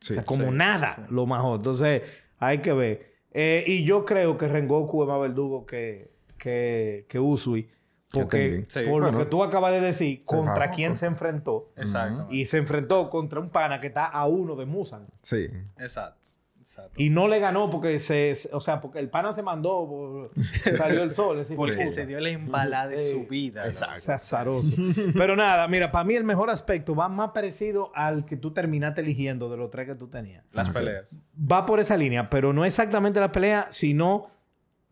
Sí. 0.00 0.14
o 0.14 0.16
sea, 0.16 0.24
como 0.24 0.46
sí, 0.46 0.50
nada 0.56 0.94
sí. 0.96 1.02
lo 1.10 1.26
majó. 1.26 1.54
Entonces, 1.54 2.02
hay 2.40 2.58
que 2.58 2.72
ver. 2.72 3.12
Eh, 3.30 3.62
y 3.68 3.84
yo 3.84 4.04
creo 4.04 4.36
que 4.36 4.48
Rengoku 4.48 5.02
es 5.04 5.08
más 5.08 5.20
verdugo 5.20 5.64
que, 5.64 6.10
que, 6.38 7.06
que 7.08 7.20
Usui. 7.20 7.70
Porque. 8.12 8.64
Sí. 8.68 8.80
por 8.88 9.10
lo 9.12 9.18
que 9.18 9.24
tú 9.26 9.42
acabas 9.42 9.72
de 9.72 9.80
decir, 9.80 10.22
contra 10.24 10.70
quién 10.70 10.96
se 10.96 11.06
enfrentó. 11.06 11.72
Exacto. 11.76 12.26
Y 12.30 12.46
se 12.46 12.58
enfrentó 12.58 13.08
contra 13.10 13.40
un 13.40 13.48
pana 13.50 13.80
que 13.80 13.86
está 13.88 14.04
a 14.06 14.26
uno 14.26 14.54
de 14.56 14.66
Musan. 14.66 15.06
Sí. 15.22 15.48
Exacto. 15.78 16.28
Exacto. 16.60 16.92
Y 16.96 17.10
no 17.10 17.26
le 17.26 17.40
ganó 17.40 17.68
porque 17.70 17.98
se, 17.98 18.32
o 18.52 18.60
sea, 18.60 18.80
porque 18.80 19.00
el 19.00 19.10
pana 19.10 19.34
se 19.34 19.42
mandó, 19.42 19.86
por- 19.88 20.30
salió 20.78 21.02
el 21.02 21.12
sol. 21.12 21.40
ese 21.40 21.56
Porque 21.56 21.88
se 21.88 22.06
dio 22.06 22.20
la 22.20 22.30
embalada 22.30 22.86
de 22.88 22.98
su 22.98 23.26
vida. 23.26 23.66
Exacto. 23.66 23.96
Es 23.96 24.08
azaroso. 24.08 24.72
Pero 25.14 25.34
nada, 25.34 25.66
mira, 25.66 25.90
para 25.90 26.04
mí 26.04 26.14
el 26.14 26.22
mejor 26.24 26.50
aspecto 26.50 26.94
va 26.94 27.08
más 27.08 27.32
parecido 27.32 27.90
al 27.96 28.24
que 28.24 28.36
tú 28.36 28.52
terminaste 28.52 29.00
eligiendo 29.00 29.50
de 29.50 29.56
los 29.56 29.70
tres 29.70 29.88
que 29.88 29.96
tú 29.96 30.06
tenías. 30.08 30.44
Las 30.52 30.70
peleas. 30.70 31.18
Va 31.36 31.66
por 31.66 31.80
esa 31.80 31.96
línea, 31.96 32.30
pero 32.30 32.52
no 32.52 32.64
exactamente 32.64 33.18
la 33.18 33.32
pelea, 33.32 33.66
sino 33.70 34.30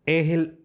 es 0.05 0.29
el, 0.29 0.59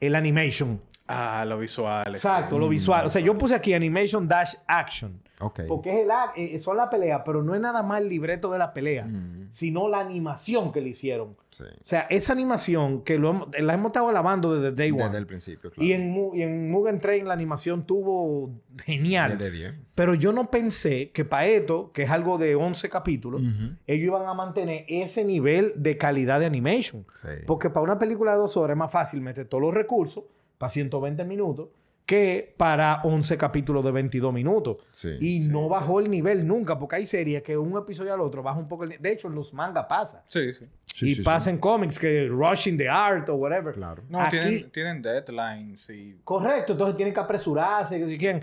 el 0.00 0.14
animation. 0.14 0.80
Ah, 1.08 1.44
los 1.46 1.58
visuales. 1.58 2.22
Exacto, 2.22 2.58
lo 2.58 2.68
visual. 2.68 3.06
O 3.06 3.08
sea, 3.08 3.20
yo 3.22 3.36
puse 3.38 3.54
aquí 3.54 3.72
Animation 3.74 4.28
Dash 4.28 4.54
Action. 4.66 5.20
Ok. 5.40 5.60
Porque 5.68 5.90
es 5.90 6.00
el, 6.04 6.10
ac- 6.10 6.32
eh, 6.36 6.58
son 6.58 6.76
la 6.76 6.90
pelea, 6.90 7.22
pero 7.22 7.44
no 7.44 7.54
es 7.54 7.60
nada 7.60 7.80
más 7.84 8.00
el 8.00 8.08
libreto 8.08 8.50
de 8.50 8.58
la 8.58 8.72
pelea, 8.74 9.04
Mm, 9.04 9.50
sino 9.52 9.88
la 9.88 10.00
animación 10.00 10.72
que 10.72 10.80
le 10.80 10.88
hicieron. 10.88 11.36
sí. 11.50 11.62
O 11.62 11.84
sea, 11.84 12.00
esa 12.10 12.32
animación 12.32 13.02
que 13.02 13.18
lo 13.18 13.30
hemos- 13.30 13.48
la 13.60 13.72
hemos 13.74 13.86
estado 13.90 14.08
alabando 14.08 14.60
desde 14.60 14.74
Day 14.76 14.90
One. 14.90 15.04
Desde 15.04 15.18
el 15.18 15.26
principio, 15.26 15.70
claro. 15.70 15.86
Y 15.86 15.92
en, 15.92 16.12
y 16.34 16.42
en 16.42 16.70
Mugen 16.72 16.98
Train 16.98 17.26
la 17.28 17.34
animación 17.34 17.84
tuvo 17.86 18.50
genial. 18.84 19.38
Desde 19.38 19.50
10. 19.52 19.74
Pero 19.94 20.14
yo 20.14 20.32
no 20.32 20.50
pensé 20.50 21.10
que 21.10 21.24
para 21.24 21.46
esto, 21.46 21.92
que 21.92 22.02
es 22.02 22.10
algo 22.10 22.36
de 22.36 22.56
11 22.56 22.88
capítulos, 22.90 23.40
ellos 23.86 24.06
iban 24.06 24.26
a 24.26 24.34
mantener 24.34 24.84
ese 24.88 25.24
nivel 25.24 25.72
de 25.76 25.96
calidad 25.96 26.40
de 26.40 26.46
animation. 26.46 27.06
Sí. 27.22 27.28
Porque 27.46 27.70
para 27.70 27.84
una 27.84 27.98
película 27.98 28.32
de 28.32 28.38
dos 28.38 28.56
horas 28.56 28.74
es 28.74 28.78
más 28.78 28.90
fácil 28.90 29.20
meter 29.20 29.46
todos 29.46 29.62
los 29.62 29.72
recursos 29.72 30.24
para 30.58 30.70
120 30.70 31.24
minutos 31.24 31.68
que 32.04 32.54
para 32.56 33.02
11 33.04 33.36
capítulos 33.36 33.84
de 33.84 33.90
22 33.90 34.32
minutos. 34.32 34.78
Sí, 34.92 35.10
y 35.20 35.42
sí, 35.42 35.50
no 35.50 35.64
sí. 35.64 35.68
bajó 35.68 36.00
el 36.00 36.08
nivel 36.10 36.46
nunca, 36.46 36.78
porque 36.78 36.96
hay 36.96 37.04
series 37.04 37.42
que 37.42 37.54
un 37.54 37.76
episodio 37.76 38.14
al 38.14 38.20
otro 38.22 38.42
baja 38.42 38.58
un 38.58 38.66
poco 38.66 38.84
el 38.84 38.88
nivel. 38.88 39.02
De 39.02 39.12
hecho, 39.12 39.28
en 39.28 39.34
los 39.34 39.52
manga 39.52 39.86
pasa. 39.86 40.24
Sí, 40.26 40.54
sí. 40.54 40.64
Sí, 40.86 41.10
y 41.10 41.14
sí, 41.16 41.22
pasa 41.22 41.44
sí. 41.44 41.50
en 41.50 41.58
cómics 41.58 41.98
que 41.98 42.26
rushing 42.28 42.78
the 42.78 42.88
art 42.88 43.28
o 43.28 43.34
whatever. 43.34 43.74
Claro. 43.74 44.02
No, 44.08 44.20
Aquí- 44.20 44.38
tienen, 44.38 44.70
tienen 44.70 45.02
deadlines 45.02 45.90
y... 45.90 46.16
Correcto, 46.24 46.72
entonces 46.72 46.96
tienen 46.96 47.12
que 47.12 47.20
apresurarse, 47.20 47.98
que 47.98 48.08
si 48.08 48.16
quieren. 48.16 48.42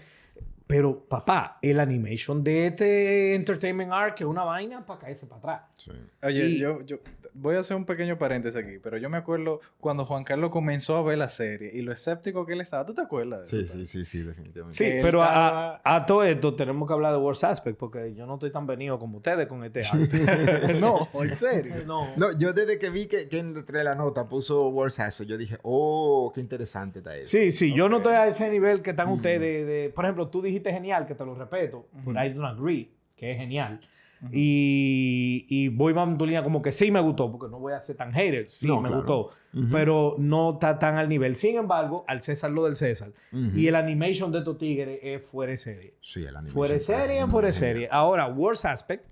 Pero, 0.68 1.00
papá, 1.08 1.60
el 1.62 1.80
animation 1.80 2.44
de 2.44 2.68
este 2.68 3.36
Entertainment 3.36 3.92
Arc 3.92 4.22
es 4.22 4.26
una 4.28 4.44
vaina 4.44 4.84
para 4.86 5.00
caerse 5.00 5.28
para 5.28 5.40
atrás. 5.40 5.62
Sí. 5.78 5.92
Oye, 6.24 6.46
Y- 6.48 6.58
yo, 6.60 6.82
yo 6.82 6.98
voy 7.36 7.56
a 7.56 7.60
hacer 7.60 7.76
un 7.78 7.86
pequeño 7.86 8.18
paréntesis 8.18 8.56
aquí, 8.60 8.80
pero 8.82 8.98
yo 8.98 9.10
me 9.10 9.18
acuerdo 9.18 9.60
cuando 9.80 10.06
Juan 10.06 10.24
Carlos 10.24 10.50
comenzó 10.50 10.96
a 10.96 11.04
ver 11.04 11.18
la 11.20 11.30
serie 11.30 11.70
y 11.74 11.82
lo 11.82 11.92
escéptico 11.92 12.46
que 12.48 12.54
él 12.54 12.62
estaba. 12.62 12.86
¿Tú 12.86 12.96
te 12.96 13.02
acuerdas 13.02 13.42
de 13.42 13.48
Sí, 13.48 13.64
eso? 13.66 13.74
sí, 13.74 13.86
sí, 13.86 14.06
sí, 14.06 14.24
definitivamente. 14.24 14.76
Sí, 14.78 14.86
Él 14.86 15.02
pero 15.04 15.22
a, 15.22 15.26
estaba- 15.26 15.82
a 15.84 16.06
todo 16.08 16.24
esto 16.24 16.56
tenemos 16.56 16.88
que 16.88 16.94
hablar 16.94 17.12
de 17.12 17.20
Worst 17.20 17.44
Aspect 17.44 17.78
porque 17.78 18.16
yo 18.16 18.26
no 18.26 18.36
estoy 18.36 18.52
tan 18.52 18.66
venido 18.66 18.98
como 18.98 19.18
ustedes 19.18 19.46
con 19.48 19.64
este 19.66 19.82
arc. 19.82 19.90
no, 20.80 21.10
en 21.22 21.36
serio. 21.36 21.76
no. 21.86 22.08
No, 22.16 22.36
yo 22.40 22.54
desde 22.54 22.80
que 22.80 22.90
vi 22.90 23.06
que, 23.06 23.28
que 23.30 23.38
entre 23.38 23.84
la 23.84 23.94
nota 23.96 24.28
puso 24.28 24.70
Worst 24.70 25.00
Aspect, 25.02 25.30
yo 25.30 25.38
dije, 25.38 25.58
oh, 25.64 26.32
qué 26.34 26.40
interesante 26.42 27.00
está 27.00 27.16
eso. 27.18 27.30
Sí, 27.30 27.52
sí, 27.52 27.72
yo 27.76 27.88
no 27.90 27.98
estoy 27.98 28.14
a 28.14 28.28
ese 28.28 28.50
nivel 28.50 28.82
que 28.82 28.92
están 28.92 29.10
Mm. 29.10 29.14
ustedes 29.14 29.42
de, 29.42 29.66
de- 29.66 29.90
Por 29.90 30.06
ejemplo, 30.06 30.30
tú 30.30 30.42
dijiste 30.42 30.55
genial, 30.64 31.06
que 31.06 31.16
te 31.16 31.26
lo 31.26 31.36
respeto, 31.36 31.88
pero 32.06 32.24
I 32.24 32.30
don't 32.30 32.46
agree, 32.58 32.90
que 33.16 33.32
es 33.32 33.38
genial. 33.38 33.80
Ujú. 34.22 34.32
Y, 34.34 35.46
y 35.50 35.68
voy 35.68 35.94
más 35.94 36.18
tu 36.18 36.26
línea 36.26 36.42
como 36.44 36.62
que 36.62 36.72
sí 36.72 36.90
me 36.90 37.02
gustó, 37.02 37.32
porque 37.32 37.52
no 37.52 37.60
voy 37.60 37.74
a 37.74 37.82
ser 37.82 37.96
tan 37.98 38.12
hater, 38.14 38.48
sí 38.48 38.68
No, 38.68 38.82
me 38.82 38.88
claro. 38.88 38.96
gustó, 39.04 39.22
Ujú. 39.54 39.68
pero 39.72 40.16
no 40.18 40.54
está 40.54 40.80
tan 40.80 40.98
al 40.98 41.10
nivel. 41.10 41.36
Sin 41.36 41.58
embargo, 41.58 42.06
al 42.08 42.22
César 42.22 42.52
lo 42.52 42.64
del 42.66 42.76
César. 42.76 43.12
Ujú. 43.32 43.58
Y 43.58 43.68
el 43.68 43.76
animation 43.76 44.32
de 44.32 44.40
estos 44.40 44.58
tigres 44.58 45.00
es 45.04 45.22
fuera 45.22 45.52
de 45.52 45.58
serie. 45.58 45.94
Sí, 46.02 46.22
el 46.22 46.30
animation 46.36 46.54
Fuera 46.54 46.74
de 46.76 46.80
serie, 46.80 47.28
fuera 47.28 47.48
de 47.48 47.52
serie. 47.54 47.88
Ahora, 47.92 48.28
Worst 48.28 48.66
Aspect, 48.66 49.06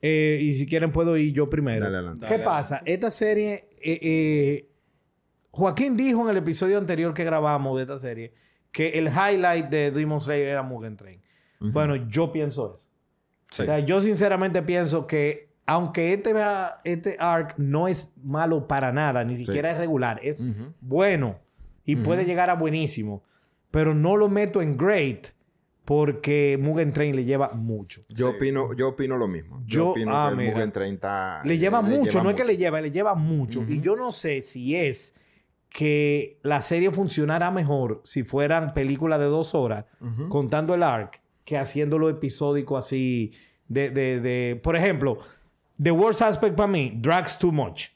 eh, 0.00 0.38
y 0.40 0.52
si 0.54 0.66
quieren 0.66 0.90
puedo 0.92 1.16
ir 1.16 1.32
yo 1.32 1.48
primero. 1.50 1.84
Dale 1.84 1.96
adelante. 1.98 2.26
¿Qué 2.26 2.32
Dale, 2.34 2.44
pasa? 2.44 2.82
Esta 2.84 3.10
serie, 3.10 3.68
eh, 3.82 3.98
eh, 4.02 4.68
Joaquín 5.50 5.96
dijo 5.96 6.22
en 6.22 6.30
el 6.30 6.36
episodio 6.38 6.78
anterior 6.78 7.12
que 7.12 7.24
grabamos 7.24 7.76
de 7.76 7.82
esta 7.82 7.98
serie 7.98 8.32
que 8.72 8.90
el 8.98 9.08
highlight 9.08 9.66
de 9.68 9.90
Demon 9.90 10.20
Slayer 10.20 10.48
era 10.48 10.62
Mugen 10.62 10.96
Train. 10.96 11.20
Bueno, 11.60 11.94
yo 12.08 12.32
pienso 12.32 12.74
eso. 12.74 12.88
Sí. 13.50 13.62
O 13.62 13.64
sea, 13.66 13.78
yo 13.80 14.00
sinceramente 14.00 14.62
pienso 14.62 15.06
que 15.06 15.50
aunque 15.66 16.12
este, 16.12 16.34
este 16.84 17.16
arc 17.20 17.54
no 17.58 17.86
es 17.86 18.12
malo 18.22 18.66
para 18.66 18.90
nada, 18.92 19.22
ni 19.22 19.36
siquiera 19.36 19.70
es 19.70 19.78
regular, 19.78 20.18
es 20.22 20.42
bueno 20.80 21.38
y 21.84 21.96
puede 21.96 22.24
llegar 22.24 22.50
a 22.50 22.54
buenísimo, 22.54 23.22
pero 23.70 23.94
no 23.94 24.16
lo 24.16 24.28
meto 24.28 24.60
en 24.60 24.76
great 24.76 25.28
porque 25.84 26.58
Mugen 26.60 26.92
Train 26.92 27.14
le 27.14 27.24
lleva 27.24 27.50
mucho. 27.52 28.02
Yo 28.08 28.30
Sí. 28.30 28.36
opino, 28.36 28.72
yo 28.74 28.88
opino 28.90 29.16
lo 29.16 29.26
mismo. 29.28 29.62
Yo, 29.66 29.74
Yo- 29.78 29.90
opino 29.90 30.16
ah, 30.16 30.30
que 30.30 30.36
mira. 30.36 30.52
Mugen 30.52 30.72
30 30.72 31.42
Le 31.44 31.58
lleva 31.58 31.82
mucho, 31.82 32.22
no 32.22 32.30
es 32.30 32.36
que 32.36 32.44
le 32.44 32.56
lleva, 32.56 32.80
le 32.80 32.90
lleva 32.90 33.14
mucho. 33.14 33.64
Y 33.68 33.80
yo 33.80 33.96
no 33.96 34.12
sé 34.12 34.42
si 34.42 34.76
es 34.76 35.14
que 35.72 36.38
la 36.42 36.60
serie 36.62 36.90
funcionara 36.90 37.50
mejor 37.50 38.02
si 38.04 38.24
fueran 38.24 38.74
películas 38.74 39.18
de 39.18 39.24
dos 39.26 39.54
horas, 39.54 39.86
contando 40.28 40.74
el 40.74 40.82
arc, 40.82 41.20
que 41.44 41.56
haciéndolo 41.58 42.08
episódico 42.10 42.76
así 42.76 43.32
de, 43.68 43.90
de, 43.90 44.20
de... 44.20 44.60
Por 44.62 44.76
ejemplo, 44.76 45.18
The 45.82 45.90
Worst 45.90 46.20
Aspect 46.22 46.54
para 46.56 46.66
mí, 46.68 46.92
drags 47.00 47.38
too 47.38 47.50
much. 47.52 47.86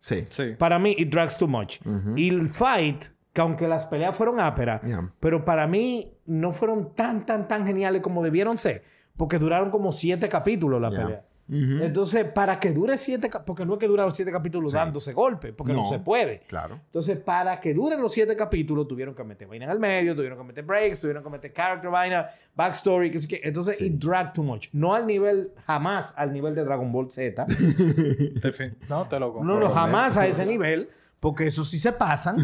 Sí. 0.00 0.24
Sí. 0.28 0.54
Para 0.58 0.78
mí, 0.78 0.94
it 0.98 1.08
drags 1.10 1.36
too 1.36 1.46
much. 1.46 1.78
Ujú. 1.86 2.14
Y 2.16 2.28
el 2.30 2.48
fight, 2.48 3.04
que 3.32 3.40
aunque 3.40 3.68
las 3.68 3.84
peleas 3.86 4.16
fueron 4.16 4.40
áperas, 4.40 4.82
Yeah. 4.84 5.12
pero 5.20 5.44
para 5.44 5.66
mí 5.68 6.12
no 6.26 6.52
fueron 6.52 6.94
tan, 6.94 7.24
tan, 7.26 7.46
tan 7.46 7.64
geniales 7.66 8.02
como 8.02 8.24
debieron 8.24 8.58
ser, 8.58 8.82
porque 9.16 9.38
duraron 9.38 9.70
como 9.70 9.92
siete 9.92 10.28
capítulos 10.28 10.80
la 10.80 10.90
Yeah. 10.90 11.00
pelea. 11.02 11.24
Entonces, 11.52 12.24
para 12.26 12.60
que 12.60 12.70
dure 12.72 12.96
siete, 12.96 13.28
ca- 13.28 13.44
porque 13.44 13.64
no 13.66 13.72
es 13.74 13.78
que 13.80 13.88
duraron 13.88 14.14
siete 14.14 14.30
capítulos 14.30 14.70
Sí. 14.70 14.76
dándose 14.76 15.12
golpes, 15.12 15.52
porque 15.56 15.72
no. 15.72 15.80
No. 15.80 15.84
se 15.84 15.98
puede. 15.98 16.40
Claro. 16.46 16.78
Entonces, 16.86 17.18
para 17.18 17.58
que 17.60 17.74
duren 17.74 18.00
los 18.00 18.12
siete 18.12 18.36
capítulos, 18.36 18.86
tuvieron 18.86 19.14
que 19.14 19.24
meter 19.24 19.48
vaina 19.48 19.64
en 19.64 19.70
el 19.72 19.78
medio, 19.80 20.14
tuvieron 20.14 20.38
que 20.38 20.44
meter 20.44 20.64
breaks, 20.64 21.00
tuvieron 21.00 21.24
que 21.24 21.30
meter 21.30 21.52
character 21.52 21.90
vaina, 21.90 22.28
backstory, 22.54 23.10
que 23.10 23.18
sé 23.18 23.26
qué. 23.28 23.40
Entonces, 23.42 23.78
Sí. 23.78 23.86
it 23.86 23.94
drag 23.94 24.32
too 24.32 24.42
much. 24.42 24.68
No 24.72 24.94
al 24.94 25.06
nivel, 25.06 25.52
jamás 25.66 26.14
al 26.16 26.32
nivel 26.32 26.54
de 26.54 26.64
Dragon 26.64 26.92
Ball 26.92 27.10
Z. 27.10 27.46
No, 28.88 29.06
te 29.08 29.18
lo 29.18 29.42
no, 29.42 29.58
no, 29.60 29.70
jamás 29.70 30.16
a 30.16 30.26
ese 30.26 30.44
nivel, 30.46 30.88
porque 31.20 31.46
eso 31.46 31.64
sí 31.64 31.78
se 31.78 31.92
pasan. 31.92 32.36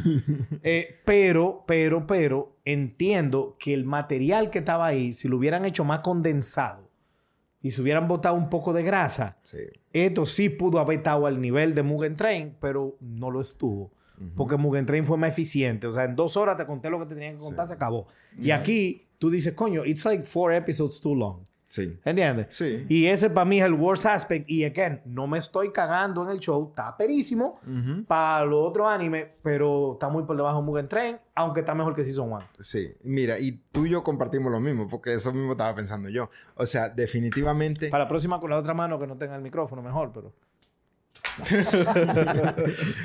Eh, 0.62 1.00
pero, 1.04 1.64
pero, 1.66 2.06
pero, 2.06 2.56
entiendo 2.64 3.56
que 3.58 3.74
el 3.74 3.84
material 3.84 4.50
que 4.50 4.58
estaba 4.60 4.86
ahí, 4.86 5.12
si 5.12 5.28
lo 5.28 5.36
hubieran 5.36 5.64
hecho 5.64 5.84
más 5.84 6.00
condensado 6.00 6.85
y 7.66 7.70
se 7.72 7.82
hubieran 7.82 8.06
botado 8.08 8.34
un 8.36 8.48
poco 8.48 8.72
de 8.72 8.82
grasa, 8.82 9.36
Sí. 9.42 9.58
esto 9.92 10.24
sí 10.26 10.48
pudo 10.48 10.78
haber 10.78 10.98
estado 10.98 11.26
al 11.26 11.40
nivel 11.40 11.74
de 11.74 11.82
Mugen 11.82 12.16
Train, 12.16 12.54
pero 12.60 12.96
no 13.00 13.30
lo 13.30 13.40
estuvo. 13.40 13.90
Porque 14.34 14.56
Mugen 14.56 14.86
Train 14.86 15.04
fue 15.04 15.18
más 15.18 15.30
eficiente. 15.30 15.86
O 15.86 15.92
sea, 15.92 16.04
en 16.04 16.16
dos 16.16 16.36
horas 16.38 16.56
te 16.56 16.64
conté 16.64 16.88
lo 16.88 16.98
que 17.00 17.06
te 17.06 17.14
tenían 17.14 17.34
que 17.34 17.40
contar, 17.40 17.66
Sí. 17.66 17.70
se 17.70 17.74
acabó. 17.74 18.06
Y 18.40 18.50
aquí 18.50 19.06
tú 19.18 19.28
dices, 19.28 19.52
coño, 19.54 19.84
it's 19.84 20.04
like 20.06 20.22
four 20.24 20.54
episodes 20.54 21.00
too 21.00 21.14
long. 21.14 21.40
Sí. 21.68 21.98
¿Entiendes? 22.04 22.46
Sí. 22.50 22.86
Y 22.88 23.06
ese 23.06 23.28
para 23.28 23.44
mí 23.44 23.58
es 23.58 23.64
el 23.64 23.74
worst 23.74 24.06
aspect. 24.06 24.48
Y 24.48 24.64
again, 24.64 25.00
no 25.04 25.26
me 25.26 25.38
estoy 25.38 25.72
cagando 25.72 26.22
en 26.22 26.30
el 26.30 26.38
show. 26.38 26.68
Está 26.70 26.96
perísimo 26.96 27.60
para 28.06 28.44
los 28.44 28.68
otros 28.68 28.86
animes, 28.88 29.26
pero 29.42 29.94
está 29.94 30.08
muy 30.08 30.22
por 30.22 30.36
debajo 30.36 30.60
de 30.60 30.64
Mugen 30.64 30.88
Train, 30.88 31.18
aunque 31.34 31.60
está 31.60 31.74
mejor 31.74 31.94
que 31.94 32.04
Season 32.04 32.32
1. 32.32 32.48
Sí, 32.60 32.92
mira, 33.02 33.38
y 33.38 33.60
tú 33.72 33.86
y 33.86 33.90
yo 33.90 34.02
compartimos 34.02 34.52
lo 34.52 34.60
mismo, 34.60 34.88
porque 34.88 35.14
eso 35.14 35.32
mismo 35.32 35.52
estaba 35.52 35.74
pensando 35.74 36.08
yo. 36.08 36.30
O 36.54 36.66
sea, 36.66 36.88
definitivamente. 36.88 37.88
Para 37.88 38.04
la 38.04 38.08
próxima 38.08 38.40
con 38.40 38.50
la 38.50 38.58
otra 38.58 38.72
mano 38.72 38.98
que 38.98 39.06
no 39.06 39.16
tenga 39.16 39.34
el 39.34 39.42
micrófono, 39.42 39.82
mejor, 39.82 40.12
pero. 40.14 40.32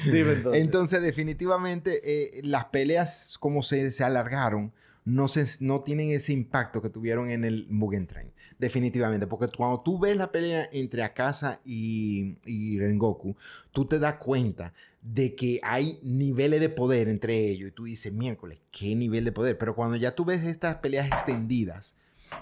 Dime 0.05 0.33
entonces. 0.33 0.61
Entonces, 0.61 1.01
definitivamente, 1.01 2.01
eh, 2.03 2.41
las 2.43 2.65
peleas, 2.65 3.37
como 3.39 3.63
se, 3.63 3.89
se 3.89 4.03
alargaron, 4.03 4.71
no, 5.05 5.81
tienen 5.81 6.11
ese 6.11 6.33
impacto 6.33 6.81
que 6.81 6.89
tuvieron 6.89 7.29
en 7.29 7.43
el 7.43 7.67
Mugen 7.69 8.07
Train. 8.07 8.31
Definitivamente, 8.59 9.25
porque 9.25 9.47
cuando 9.47 9.81
tú 9.81 9.97
ves 9.97 10.15
la 10.15 10.31
pelea 10.31 10.69
entre 10.71 11.01
Akasa 11.01 11.59
y, 11.65 12.35
y 12.45 12.77
Rengoku, 12.79 13.35
tú 13.71 13.85
te 13.85 13.97
das 13.97 14.15
cuenta 14.15 14.73
de 15.01 15.35
que 15.35 15.59
hay 15.63 15.97
niveles 16.03 16.59
de 16.59 16.69
poder 16.69 17.07
entre 17.07 17.49
ellos 17.49 17.69
y 17.69 17.71
tú 17.71 17.85
dices, 17.85 18.13
miércoles, 18.13 18.59
¿qué 18.71 18.95
nivel 18.95 19.25
de 19.25 19.31
poder? 19.31 19.57
Pero 19.57 19.75
cuando 19.75 19.95
ya 19.95 20.13
tú 20.13 20.25
ves 20.25 20.43
estas 20.43 20.75
peleas 20.75 21.07
extendidas 21.07 21.95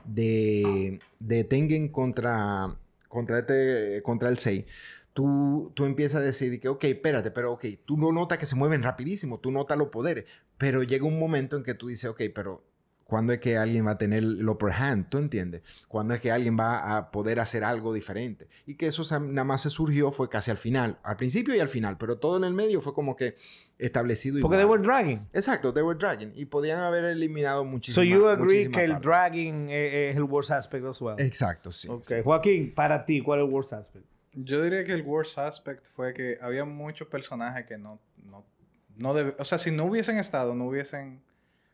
de, 0.03 0.99
de 1.19 1.43
Tengen 1.45 1.87
contra, 1.87 2.75
contra, 3.07 3.39
este, 3.39 4.01
contra 4.03 4.27
el 4.27 4.37
6, 4.37 4.65
tú, 5.13 5.71
tú 5.75 5.85
empiezas 5.85 6.21
a 6.21 6.23
decir 6.25 6.59
que, 6.59 6.69
ok, 6.69 6.83
espérate, 6.85 7.31
pero 7.31 7.53
ok, 7.53 7.65
tú 7.85 7.97
no 7.97 8.11
notas 8.11 8.37
que 8.37 8.45
se 8.45 8.55
mueven 8.55 8.83
rapidísimo, 8.83 9.39
tú 9.39 9.51
notas 9.51 9.77
los 9.77 9.89
poderes, 9.89 10.25
pero 10.57 10.83
llega 10.83 11.05
un 11.05 11.19
momento 11.19 11.57
en 11.57 11.63
que 11.63 11.73
tú 11.73 11.87
dices, 11.87 12.09
ok, 12.09 12.21
pero 12.33 12.63
¿cuándo 13.03 13.33
es 13.33 13.39
que 13.39 13.57
alguien 13.57 13.87
va 13.87 13.91
a 13.91 13.97
tener 13.97 14.19
el 14.19 14.47
upper 14.47 14.71
hand? 14.71 15.09
¿Tú 15.09 15.17
entiendes? 15.17 15.63
¿Cuándo 15.87 16.13
es 16.13 16.21
que 16.21 16.31
alguien 16.31 16.55
va 16.59 16.95
a 16.95 17.09
poder 17.09 17.39
hacer 17.39 17.63
algo 17.63 17.91
diferente? 17.91 18.47
Y 18.67 18.75
que 18.75 18.85
eso 18.87 19.01
nada 19.19 19.43
más 19.43 19.63
se 19.63 19.71
surgió 19.71 20.11
fue 20.11 20.29
casi 20.29 20.51
al 20.51 20.57
final, 20.57 20.99
al 21.01 21.17
principio 21.17 21.55
y 21.55 21.59
al 21.59 21.69
final, 21.69 21.97
pero 21.97 22.17
todo 22.19 22.37
en 22.37 22.43
el 22.43 22.53
medio 22.53 22.81
fue 22.81 22.93
como 22.93 23.15
que 23.15 23.33
establecido 23.79 24.39
Porque 24.41 24.57
they 24.57 24.63
igual. 24.63 24.79
were 24.81 24.87
dragging. 24.87 25.27
Exacto, 25.33 25.73
they 25.73 25.81
were 25.81 25.97
dragging. 25.97 26.33
Y 26.35 26.45
podían 26.45 26.79
haber 26.81 27.03
eliminado 27.05 27.61
So 27.63 27.65
muchísimas 27.65 28.07
you 28.09 28.27
agree 28.27 28.69
que 28.69 28.83
el 28.83 28.91
partes. 28.91 29.01
dragging 29.07 29.69
es, 29.69 29.93
es 30.11 30.15
el 30.15 30.23
worst 30.23 30.51
aspect 30.51 30.85
as 30.85 31.01
well. 31.01 31.15
Exacto, 31.17 31.71
sí. 31.71 31.87
ok. 31.89 32.05
sí. 32.05 32.15
Joaquín, 32.23 32.75
para 32.75 33.05
ti, 33.05 33.21
¿cuál 33.23 33.39
es 33.39 33.47
el 33.47 33.51
worst 33.51 33.73
aspect? 33.73 34.05
Yo 34.43 34.61
diría 34.61 34.83
que 34.83 34.93
el 34.93 35.01
worst 35.03 35.37
aspect 35.37 35.85
fue 35.95 36.13
que 36.13 36.37
había 36.41 36.65
muchos 36.65 37.07
personajes 37.07 37.65
que 37.65 37.77
no, 37.77 37.99
no, 38.25 38.43
no 38.97 39.13
debe- 39.13 39.35
o 39.39 39.43
sea, 39.45 39.57
si 39.57 39.71
no 39.71 39.85
hubiesen 39.85 40.17
estado, 40.17 40.55
no 40.55 40.65
hubiesen, 40.65 41.21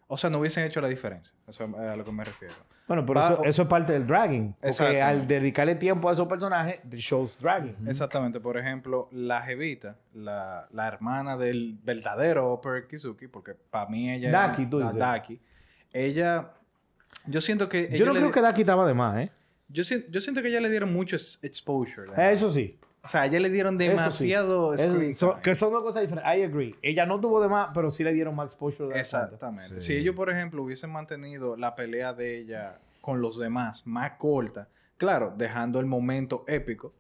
O 0.08 0.18
sea, 0.18 0.30
no 0.30 0.38
hubiesen 0.38 0.64
hecho 0.66 0.80
la 0.82 0.88
diferencia. 0.88 1.34
Eso 1.48 1.64
es 1.66 1.76
a 1.76 1.96
lo 1.96 2.06
que 2.06 2.12
me 2.12 2.24
refiero. 2.24 2.54
Bueno, 2.88 3.04
pero 3.06 3.20
Va- 3.20 3.34
eso, 3.34 3.44
eso 3.44 3.62
es 3.64 3.68
parte 3.68 3.94
del 3.94 4.06
dragging. 4.06 4.54
Porque 4.62 5.02
al 5.02 5.28
dedicarle 5.28 5.74
tiempo 5.76 6.08
a 6.10 6.14
esos 6.14 6.28
personajes, 6.28 6.80
the 6.88 6.98
show's 6.98 7.40
dragging. 7.40 7.76
Exactamente. 7.88 8.40
Por 8.40 8.56
ejemplo, 8.58 9.10
la 9.12 9.42
Jevita, 9.42 9.96
la, 10.14 10.68
la 10.72 10.88
hermana 10.88 11.36
del 11.38 11.78
verdadero 11.84 12.52
Oper 12.54 12.86
Kizuki, 12.88 13.28
porque 13.28 13.56
para 13.56 13.90
mí 13.90 14.12
ella... 14.12 14.30
Daki, 14.30 14.68
tú 14.68 14.78
la 14.80 14.86
dices. 14.86 15.00
Daki. 15.00 15.40
Ella... 15.92 16.52
Yo 17.26 17.42
siento 17.42 17.68
que... 17.68 17.90
Yo 17.98 18.06
no 18.06 18.14
creo 18.14 18.28
di- 18.28 18.32
que 18.34 18.42
Daki 18.42 18.62
estaba 18.62 18.86
de 18.86 18.94
más, 18.94 19.18
¿eh? 19.18 19.32
Yo, 19.68 19.84
si- 19.84 20.06
yo 20.10 20.22
siento 20.22 20.42
que 20.42 20.50
ella 20.50 20.62
le 20.62 20.70
dieron 20.70 20.94
mucho 20.94 21.16
ex- 21.16 21.40
exposure. 21.42 22.08
¿verdad? 22.10 22.32
Eso 22.32 22.52
sí. 22.52 22.78
O 23.04 23.08
sea, 23.08 23.22
a 23.22 23.26
ella 23.28 23.40
le 23.40 23.50
dieron 23.50 23.78
sí. 23.78 23.88
demasiado 23.88 24.74
Eso- 24.74 24.92
screen 24.94 25.14
so- 25.14 25.40
que 25.42 25.54
son 25.56 25.72
dos 25.72 25.84
cosas 25.84 26.02
diferentes. 26.02 26.32
I 26.38 26.42
agree. 26.44 26.76
Ella 26.82 27.06
no 27.06 27.20
tuvo 27.20 27.42
de 27.42 27.48
más, 27.50 27.70
pero 27.74 27.90
sí 27.90 28.04
le 28.04 28.14
dieron 28.14 28.36
más 28.36 28.46
exposure. 28.52 28.94
de. 28.94 29.00
Exactamente. 29.00 29.80
Sí. 29.82 29.88
Si 29.88 29.94
ellos, 29.98 30.16
por 30.16 30.30
ejemplo, 30.30 30.64
hubiesen 30.64 30.92
mantenido 30.92 31.56
la 31.56 31.76
pelea 31.76 32.14
de 32.14 32.38
ella 32.40 32.80
con 33.02 33.22
los 33.22 33.38
demás 33.38 33.86
más 33.86 34.14
corta, 34.14 34.68
claro, 34.98 35.34
dejando 35.38 35.80
el 35.80 35.86
momento 35.86 36.44
épico, 36.48 36.94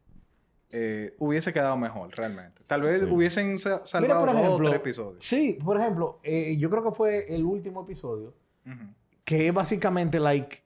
eh, 0.71 1.15
hubiese 1.19 1.53
quedado 1.53 1.77
mejor, 1.77 2.09
realmente. 2.15 2.61
Tal 2.67 2.81
vez 2.81 3.01
Sí. 3.01 3.05
hubiesen 3.09 3.57
sa- 3.59 3.69
Mira, 3.77 3.85
salvado 3.85 4.25
por 4.25 4.33
dos 4.33 4.35
o 4.35 4.45
ejemplo, 4.45 4.69
tres 4.69 4.79
episodios. 4.81 5.25
Sí, 5.25 5.57
por 5.63 5.79
ejemplo, 5.79 6.19
eh, 6.23 6.55
yo 6.57 6.69
creo 6.69 6.83
que 6.83 6.91
fue 6.91 7.33
el 7.33 7.43
último 7.45 7.83
episodio, 7.83 8.33
Ujú. 8.65 8.85
que 9.23 9.47
es 9.47 9.53
básicamente 9.53 10.19
like 10.19 10.61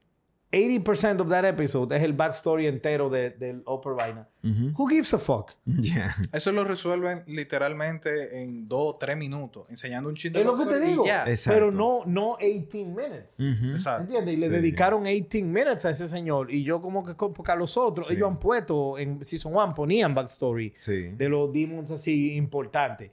80% 0.51 1.21
of 1.21 1.29
that 1.29 1.45
episode 1.45 1.95
es 1.95 2.01
el 2.01 2.13
backstory 2.13 2.65
entero 2.65 3.07
de, 3.09 3.29
del 3.29 3.61
Upper 3.67 3.93
Vaina. 3.93 4.27
Who 4.77 4.87
gives 4.87 5.13
a 5.13 5.19
fuck? 5.19 5.51
Yeah. 5.65 6.15
Eso 6.33 6.51
lo 6.51 6.63
resuelven 6.63 7.23
literalmente 7.27 8.41
en 8.41 8.67
dos 8.67 8.93
o 8.93 8.95
tres 8.95 9.15
minutos, 9.17 9.67
enseñando 9.69 10.09
un 10.09 10.15
chingo 10.15 10.39
Es 10.39 10.45
lo 10.45 10.57
que 10.57 10.65
te 10.65 10.79
digo. 10.79 11.05
Pero 11.45 11.71
no, 11.71 12.03
no 12.05 12.37
18 12.39 12.87
minutes. 12.89 13.39
Exacto. 13.39 14.03
¿Entiendes? 14.03 14.33
Y 14.33 14.37
le 14.37 14.47
Sí. 14.47 14.51
dedicaron 14.53 15.03
18 15.03 15.45
minutes 15.45 15.85
a 15.85 15.91
ese 15.91 16.09
señor. 16.09 16.51
Y 16.51 16.63
yo 16.63 16.81
como 16.81 17.05
que, 17.05 17.13
porque 17.13 17.51
a 17.51 17.55
los 17.55 17.77
otros, 17.77 18.07
Sí. 18.07 18.13
ellos 18.13 18.27
han 18.29 18.39
puesto, 18.39 18.97
en 18.97 19.23
Season 19.23 19.53
1 19.53 19.75
ponían 19.75 20.15
backstory 20.15 20.73
Sí. 20.77 21.09
de 21.09 21.29
los 21.29 21.51
demons 21.53 21.91
así 21.91 22.33
importantes. 22.35 23.11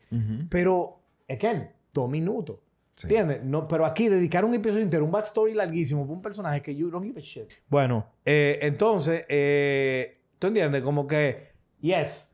Pero, 0.49 1.01
again, 1.29 1.69
dos 1.93 2.09
minutos. 2.09 2.57
Sí. 2.97 3.07
¿Entiendes? 3.09 3.45
No, 3.45 3.69
pero 3.69 3.85
aquí 3.85 4.09
dedicar 4.09 4.45
un 4.45 4.55
episodio 4.55 4.83
entero, 4.83 5.05
un 5.05 5.11
backstory 5.11 5.53
larguísimo 5.55 6.03
para 6.05 6.15
un 6.15 6.23
personaje 6.23 6.63
que 6.63 6.75
you 6.75 6.89
don't 6.91 7.05
give 7.05 7.21
a 7.21 7.23
shit. 7.23 7.53
Bueno, 7.69 8.07
eh, 8.25 8.59
entonces, 8.63 9.25
eh, 9.29 10.19
¿tú 10.39 10.47
entiendes? 10.47 10.83
Como 10.83 11.07
que, 11.07 11.51
yes, 11.81 12.31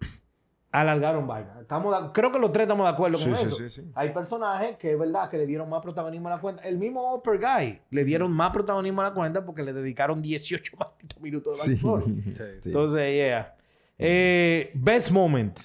alargaron 0.70 1.26
vaina. 1.26 1.58
Estamos 1.60 2.00
de- 2.00 2.12
creo 2.12 2.30
que 2.30 2.38
los 2.38 2.52
tres 2.52 2.62
estamos 2.64 2.86
de 2.86 2.92
acuerdo 2.92 3.18
con 3.18 3.26
Sí, 3.26 3.34
sí, 3.36 3.44
eso. 3.46 3.56
sí, 3.56 3.70
sí. 3.70 3.90
Hay 3.96 4.10
personajes 4.14 4.76
que 4.78 4.92
es 4.92 4.98
verdad 4.98 5.28
que 5.28 5.36
le 5.36 5.46
dieron 5.46 5.68
más 5.68 5.82
protagonismo 5.82 6.28
a 6.28 6.36
la 6.36 6.40
cuenta. 6.40 6.62
El 6.62 6.78
mismo 6.78 7.12
Upper 7.14 7.38
Guy 7.40 7.80
le 7.90 8.04
dieron 8.04 8.30
más 8.32 8.52
protagonismo 8.52 9.00
a 9.02 9.04
la 9.06 9.14
cuenta 9.14 9.44
porque 9.44 9.64
le 9.64 9.72
dedicaron 9.72 10.22
18 10.22 10.76
malditos 10.78 11.20
minutos 11.20 11.60
de 11.66 11.72
backstory. 11.72 12.04
Sí. 12.22 12.34
Sí. 12.36 12.42
Entonces, 12.66 13.12
yeah. 13.12 13.56
Eh, 13.98 14.70
best 14.74 15.10
moment. 15.10 15.58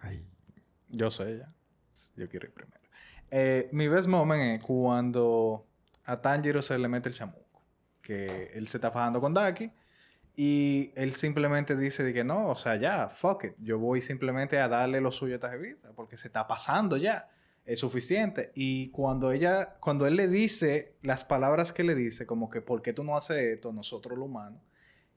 Ay. 0.00 0.24
Yo 0.90 1.10
sé 1.10 1.38
ya. 1.38 1.52
Yo 2.16 2.28
quiero 2.28 2.46
ir 2.46 2.52
primero. 2.54 2.79
Eh, 3.30 3.68
mi 3.72 3.88
best 3.88 4.08
moment 4.08 4.60
es 4.60 4.66
cuando 4.66 5.66
a 6.04 6.20
Tanjiro 6.20 6.62
se 6.62 6.78
le 6.78 6.88
mete 6.88 7.08
el 7.08 7.14
chamuco. 7.14 7.62
Que 8.02 8.50
él 8.54 8.68
se 8.68 8.78
está 8.78 8.90
fajando 8.90 9.20
con 9.20 9.34
Daki. 9.34 9.70
Y 10.36 10.92
él 10.94 11.14
simplemente 11.14 11.76
dice 11.76 12.02
de 12.02 12.14
que 12.14 12.24
no, 12.24 12.48
o 12.48 12.56
sea, 12.56 12.76
ya, 12.76 13.08
fuck 13.08 13.44
it. 13.44 13.52
Yo 13.58 13.78
voy 13.78 14.00
simplemente 14.00 14.58
a 14.58 14.68
darle 14.68 15.00
lo 15.00 15.10
suyo 15.10 15.34
a 15.34 15.36
esta 15.36 15.50
jevita. 15.50 15.92
Porque 15.94 16.16
se 16.16 16.28
está 16.28 16.46
pasando 16.46 16.96
ya. 16.96 17.28
Es 17.64 17.80
suficiente. 17.80 18.50
Y 18.54 18.88
cuando 18.90 19.32
ella, 19.32 19.76
cuando 19.80 20.06
él 20.06 20.16
le 20.16 20.28
dice 20.28 20.94
las 21.02 21.24
palabras 21.24 21.72
que 21.72 21.84
le 21.84 21.94
dice, 21.94 22.26
como 22.26 22.50
que, 22.50 22.60
¿por 22.60 22.82
qué 22.82 22.92
tú 22.92 23.04
no 23.04 23.16
haces 23.16 23.36
esto? 23.36 23.72
Nosotros 23.72 24.18
los 24.18 24.26
humanos. 24.26 24.60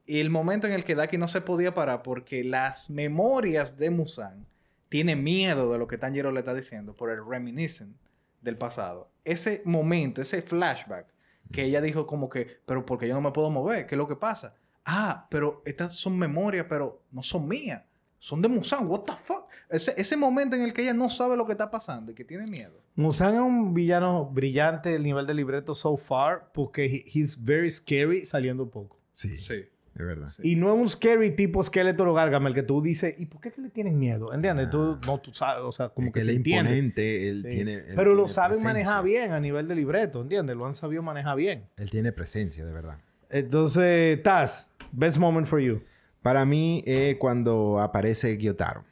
Y 0.05 0.19
el 0.19 0.29
momento 0.29 0.67
en 0.67 0.73
el 0.73 0.83
que 0.83 0.95
Daki 0.95 1.17
no 1.17 1.27
se 1.27 1.41
podía 1.41 1.73
parar 1.73 2.03
porque 2.03 2.43
las 2.43 2.89
memorias 2.89 3.77
de 3.77 3.89
Musan 3.89 4.45
tiene 4.93 5.15
miedo 5.15 5.71
de 5.71 5.79
lo 5.79 5.87
que 5.87 5.97
Tanjiro 5.97 6.31
le 6.31 6.41
está 6.41 6.53
diciendo 6.53 6.95
por 6.95 7.09
el 7.09 7.25
reminiscent 7.25 7.95
del 8.41 8.59
pasado. 8.59 9.09
Ese 9.25 9.63
momento, 9.65 10.21
ese 10.21 10.43
flashback 10.43 11.07
que 11.51 11.63
ella 11.63 11.81
dijo 11.81 12.05
como 12.05 12.29
que, 12.29 12.59
pero 12.67 12.85
porque 12.85 13.07
yo 13.07 13.15
no 13.15 13.21
me 13.21 13.31
puedo 13.31 13.49
mover, 13.49 13.87
¿qué 13.87 13.95
es 13.95 13.97
lo 13.97 14.07
que 14.07 14.15
pasa? 14.15 14.53
Ah, 14.85 15.25
pero 15.31 15.63
estas 15.65 15.95
son 15.95 16.15
memorias, 16.19 16.67
pero 16.69 17.01
no 17.11 17.23
son 17.23 17.47
mías. 17.47 17.81
Son 18.19 18.39
de 18.39 18.47
Musan, 18.49 18.85
what 18.85 18.99
the 19.01 19.13
fuck? 19.19 19.45
Ese, 19.67 19.95
ese 19.99 20.15
momento 20.15 20.55
en 20.55 20.61
el 20.61 20.73
que 20.73 20.83
ella 20.83 20.93
no 20.93 21.09
sabe 21.09 21.35
lo 21.35 21.47
que 21.47 21.53
está 21.53 21.71
pasando 21.71 22.11
y 22.11 22.13
que 22.15 22.23
tiene 22.23 22.45
miedo. 22.45 22.79
Musan 22.95 23.33
es 23.33 23.41
un 23.41 23.73
villano 23.73 24.25
brillante 24.25 24.89
del 24.91 25.01
nivel 25.01 25.25
de 25.25 25.33
libreto 25.33 25.73
so 25.73 25.97
far 25.97 26.51
porque 26.53 26.85
he- 26.85 27.05
he's 27.11 27.43
very 27.43 27.71
scary 27.71 28.25
saliendo 28.25 28.69
poco. 28.69 28.99
Sí, 29.11 29.37
Sí. 29.37 29.65
Es 29.95 30.05
verdad. 30.05 30.27
sí. 30.27 30.41
Y 30.43 30.55
no 30.55 30.73
es 30.73 30.79
un 30.79 30.87
scary 30.89 31.35
tipo 31.35 31.61
esqueleto 31.61 32.03
o 32.03 32.13
Gargamel 32.13 32.53
que 32.53 32.63
tú 32.63 32.81
dices, 32.81 33.13
¿y 33.17 33.25
por 33.27 33.41
qué 33.41 33.51
que 33.51 33.61
le 33.61 33.69
tienen 33.69 33.99
miedo? 33.99 34.33
¿Entiendes? 34.33 34.69
Tú, 34.71 34.97
no, 35.05 35.19
tú 35.19 35.33
sabes, 35.33 35.63
o 35.63 35.71
sea, 35.71 35.89
como 35.89 36.11
que 36.11 36.19
él 36.21 36.25
se 36.25 36.33
imponente, 36.33 37.29
él 37.29 37.43
Sí. 37.47 37.55
tiene... 37.55 37.73
él 37.75 37.93
Pero 37.95 38.15
lo 38.15 38.27
saben 38.27 38.57
presencia. 38.57 38.69
manejar 38.73 39.03
bien 39.03 39.31
a 39.31 39.39
nivel 39.39 39.67
de 39.67 39.75
libreto, 39.75 40.21
¿entiendes? 40.21 40.55
Lo 40.55 40.65
han 40.65 40.73
sabido 40.73 41.01
manejar 41.03 41.35
bien. 41.37 41.65
Él 41.77 41.89
tiene 41.91 42.11
presencia, 42.11 42.65
de 42.65 42.71
verdad. 42.71 42.97
Entonces, 43.29 44.21
Taz, 44.23 44.69
best 44.91 45.17
moment 45.17 45.47
for 45.47 45.59
you. 45.59 45.81
Para 46.21 46.45
mí 46.45 46.83
es 46.87 47.17
cuando 47.17 47.79
aparece 47.81 48.37
Gyotaro. 48.37 48.85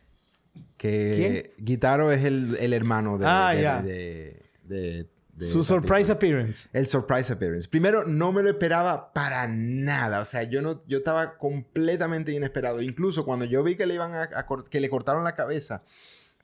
Que 0.78 1.54
Gyotaro 1.60 2.12
es 2.12 2.24
el, 2.26 2.58
el 2.60 2.74
hermano 2.74 3.18
de... 3.18 3.26
Ah, 3.28 3.82
de- 3.82 3.92
de- 3.92 4.42
de- 4.66 5.08
de 5.36 5.48
Su 5.48 5.64
surprise 5.64 6.12
appearance. 6.12 6.70
El 6.74 6.88
surprise 6.88 7.32
appearance. 7.34 7.68
Primero, 7.68 8.04
no 8.06 8.32
me 8.32 8.44
lo 8.44 8.50
esperaba 8.50 9.12
para 9.14 9.48
nada. 9.48 10.20
O 10.20 10.26
sea, 10.26 10.44
yo 10.44 10.62
no, 10.62 10.84
yo 10.88 11.00
estaba 11.00 11.38
completamente 11.38 12.32
inesperado. 12.32 12.82
Incluso 12.82 13.26
cuando 13.26 13.46
yo 13.46 13.64
vi 13.64 13.76
que 13.76 13.86
le 13.86 13.96
iban 13.96 14.14
a, 14.14 14.24
a 14.24 14.46
que 14.70 14.80
le 14.82 14.90
cortaron 14.90 15.24
la 15.24 15.34
cabeza 15.36 15.84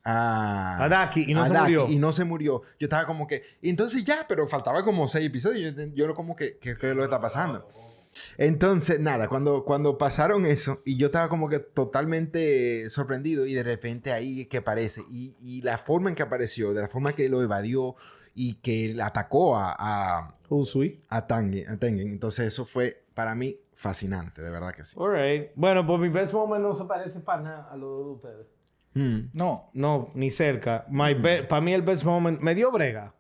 a, 0.03 0.83
A 0.85 0.89
Daki 0.89 1.25
y 1.27 1.33
no 1.33 1.41
a 1.43 1.47
se 1.47 1.53
Daki 1.53 1.63
murió. 1.65 1.87
Y 1.89 1.97
no 1.97 2.13
se 2.13 2.23
murió. 2.23 2.61
Yo 2.79 2.85
estaba 2.85 3.05
como 3.05 3.27
que. 3.27 3.43
entonces 3.61 4.03
ya, 4.05 4.25
pero 4.27 4.47
faltaba 4.47 4.83
como 4.83 5.07
seis 5.07 5.27
episodios. 5.27 5.75
Yo, 5.75 6.07
yo 6.07 6.15
como 6.15 6.35
que, 6.35 6.57
que- 6.57 6.77
¿qué 6.77 6.89
es 6.89 6.95
lo 6.95 7.01
que 7.01 7.05
está 7.05 7.19
pasando? 7.21 7.67
Entonces, 8.37 8.99
nada, 8.99 9.27
cuando, 9.27 9.63
cuando 9.63 9.97
pasaron 9.99 10.45
eso, 10.47 10.81
y 10.85 10.97
yo 10.97 11.07
estaba 11.07 11.29
como 11.29 11.49
que 11.49 11.59
totalmente 11.59 12.89
sorprendido, 12.89 13.45
y 13.45 13.53
de 13.53 13.61
repente 13.61 14.11
ahí 14.11 14.45
que 14.47 14.57
aparece, 14.57 15.03
y, 15.11 15.35
y 15.39 15.61
la 15.61 15.77
forma 15.77 16.09
en 16.09 16.15
que 16.15 16.23
apareció, 16.23 16.73
de 16.73 16.81
la 16.81 16.87
forma 16.87 17.13
que 17.13 17.29
lo 17.29 17.43
evadió 17.43 17.95
y 18.39 18.53
que 18.55 18.95
atacó 19.01 19.57
a, 19.57 19.75
a, 19.77 20.35
Usui. 20.49 21.01
a, 21.09 21.25
Tangen, 21.25 21.67
a 21.67 21.77
Tengen. 21.77 22.11
Entonces, 22.11 22.47
eso 22.47 22.65
fue 22.65 23.03
para 23.15 23.33
mí 23.33 23.57
fascinante, 23.73 24.43
de 24.43 24.51
verdad 24.51 24.75
que 24.75 24.83
sí. 24.83 24.95
All 24.99 25.11
right. 25.11 25.49
Bueno, 25.55 25.85
pues 25.85 25.99
mi 25.99 26.09
best 26.09 26.33
moment 26.33 26.61
no 26.61 26.75
se 26.75 26.85
parece 26.85 27.19
para 27.19 27.41
nada 27.41 27.67
a 27.71 27.75
lo 27.75 27.97
de 27.97 28.11
ustedes. 28.11 28.47
Mm. 28.93 29.29
No. 29.33 29.71
No, 29.73 30.11
ni 30.13 30.29
cerca. 30.29 30.85
My 30.87 31.15
para 31.15 31.61
mí 31.61 31.73
el 31.73 31.81
best 31.81 32.03
moment 32.03 32.39
me 32.39 32.53
dio 32.53 32.71
brega. 32.71 33.15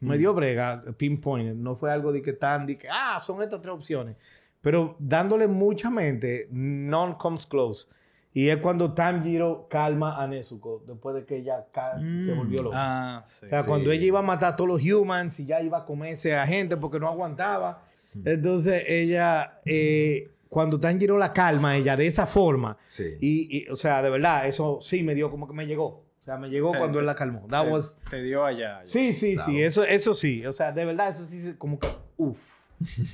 Me 0.00 0.18
dio 0.18 0.34
brega, 0.34 0.84
pinpoint. 0.96 1.56
No 1.56 1.74
fue 1.74 1.90
algo 1.90 2.12
de 2.12 2.20
que 2.20 2.34
tan, 2.34 2.66
de 2.66 2.76
que, 2.76 2.88
ah, 2.88 3.18
son 3.18 3.42
estas 3.42 3.60
tres 3.62 3.74
opciones. 3.74 4.16
Pero 4.60 4.96
dándole 4.98 5.48
mucha 5.48 5.90
mente, 5.90 6.46
none 6.52 7.16
comes 7.18 7.46
close. 7.46 7.88
Y 8.34 8.50
es 8.50 8.58
cuando 8.58 8.92
Tanjiro 8.92 9.66
calma 9.68 10.22
a 10.22 10.26
Nezuko 10.26 10.84
después 10.86 11.14
de 11.16 11.24
que 11.24 11.36
ella 11.38 11.66
casi 11.72 12.22
se 12.24 12.32
Mm. 12.34 12.38
volvió 12.38 12.62
loca. 12.62 12.76
Ah, 12.78 13.24
sí. 13.26 13.46
o 13.46 13.48
sea, 13.48 13.62
sí. 13.62 13.68
cuando 13.68 13.90
ella 13.90 14.04
iba 14.06 14.18
a 14.18 14.22
matar 14.22 14.52
a 14.52 14.56
todos 14.56 14.68
los 14.68 14.82
humans 14.82 15.40
y 15.40 15.46
ya 15.46 15.60
iba 15.62 15.78
a 15.78 15.84
comerse 15.84 16.36
a 16.36 16.46
gente 16.46 16.76
porque 16.76 17.00
no 17.00 17.08
aguantaba. 17.08 17.82
Entonces 18.24 18.84
ella, 18.86 19.60
eh, 19.64 20.30
cuando 20.48 20.78
Tanjiro 20.80 21.18
la 21.18 21.32
calma, 21.32 21.76
ella 21.76 21.96
de 21.96 22.06
esa 22.06 22.26
forma, 22.26 22.76
Sí. 22.86 23.04
y, 23.20 23.58
y, 23.58 23.68
o 23.68 23.76
sea, 23.76 24.02
de 24.02 24.10
verdad, 24.10 24.46
eso 24.46 24.78
sí 24.82 25.02
me 25.02 25.14
dio 25.14 25.30
como 25.30 25.46
que 25.46 25.54
me 25.54 25.66
llegó. 25.66 26.04
O 26.18 26.22
sea, 26.28 26.36
me 26.36 26.48
llegó 26.50 26.72
Te- 26.72 26.78
cuando 26.78 26.96
te- 26.98 27.00
él 27.00 27.06
la 27.06 27.14
calmó. 27.14 27.46
That 27.48 27.64
te, 27.66 27.72
was... 27.72 27.96
te 28.10 28.22
dio 28.22 28.44
allá. 28.44 28.80
Sí, 28.84 29.12
sí, 29.14 29.36
sí, 29.38 29.62
eso, 29.62 29.84
eso 29.84 30.12
sí. 30.14 30.44
O 30.46 30.52
sea, 30.52 30.72
de 30.72 30.84
verdad, 30.84 31.08
eso 31.08 31.24
sí, 31.24 31.54
como 31.56 31.78
que, 31.78 31.88
uff. 32.18 32.57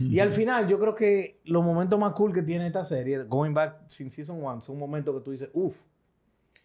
Y 0.01 0.19
al 0.21 0.33
final, 0.33 0.69
yo 0.69 0.79
creo 0.79 0.95
que 0.95 1.41
los 1.45 1.65
momentos 1.65 1.99
más 1.99 2.13
cool 2.13 2.33
que 2.33 2.43
tiene 2.43 2.67
esta 2.67 2.85
serie, 2.85 3.25
going 3.25 3.53
back 3.55 3.77
sin 3.89 4.11
Season 4.11 4.43
1, 4.43 4.61
son 4.63 4.79
momentos 4.79 5.15
que 5.17 5.21
tú 5.25 5.31
dices, 5.33 5.49
uff. 5.53 5.81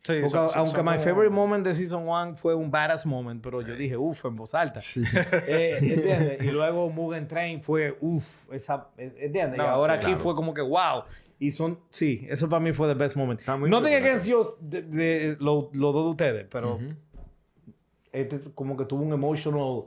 Sí, 0.02 0.14
Porque 0.22 0.30
son- 0.30 0.50
son- 0.50 0.58
aunque 0.60 0.78
son 0.78 0.86
my 0.86 0.92
como- 0.94 1.04
favorite 1.04 1.34
moment 1.36 1.66
de 1.66 1.74
Season 1.74 2.08
1 2.08 2.36
fue 2.38 2.56
un 2.56 2.72
badass 2.72 3.06
moment, 3.06 3.44
pero 3.44 3.62
yo 3.62 3.76
dije, 3.76 3.98
uff, 3.98 4.24
en 4.26 4.36
voz 4.38 4.54
alta. 4.54 4.80
Eh, 5.48 5.78
¿Entiendes? 5.82 6.44
Y 6.44 6.52
luego 6.52 6.90
Mugen 6.90 7.28
Train 7.28 7.62
fue, 7.62 7.98
uff, 8.00 8.50
esa, 8.54 8.88
¿entiendes? 8.98 9.58
No, 9.58 9.64
y 9.66 9.68
ahora 9.68 9.94
sí, 9.96 9.98
aquí 10.00 10.06
claro. 10.08 10.24
fue 10.24 10.36
como 10.36 10.54
que, 10.54 10.62
wow. 10.62 11.04
Y 11.38 11.52
son, 11.52 11.80
sí, 11.90 12.26
eso 12.30 12.48
para 12.50 12.62
mí 12.62 12.72
fue 12.74 12.88
the 12.88 12.94
best 12.94 13.16
moment. 13.18 13.42
No 13.46 13.82
tengo 13.82 13.98
against 13.98 14.26
you 14.26 14.42
de, 14.62 14.82
de- 14.84 15.38
lo- 15.40 15.70
los 15.74 15.94
dos 15.94 16.04
de 16.06 16.10
ustedes, 16.12 16.48
pero 16.50 16.76
Ujú. 16.76 16.94
este 18.12 18.40
como 18.56 18.76
que 18.78 18.86
tuvo 18.86 19.04
un 19.04 19.14
emotional 19.14 19.84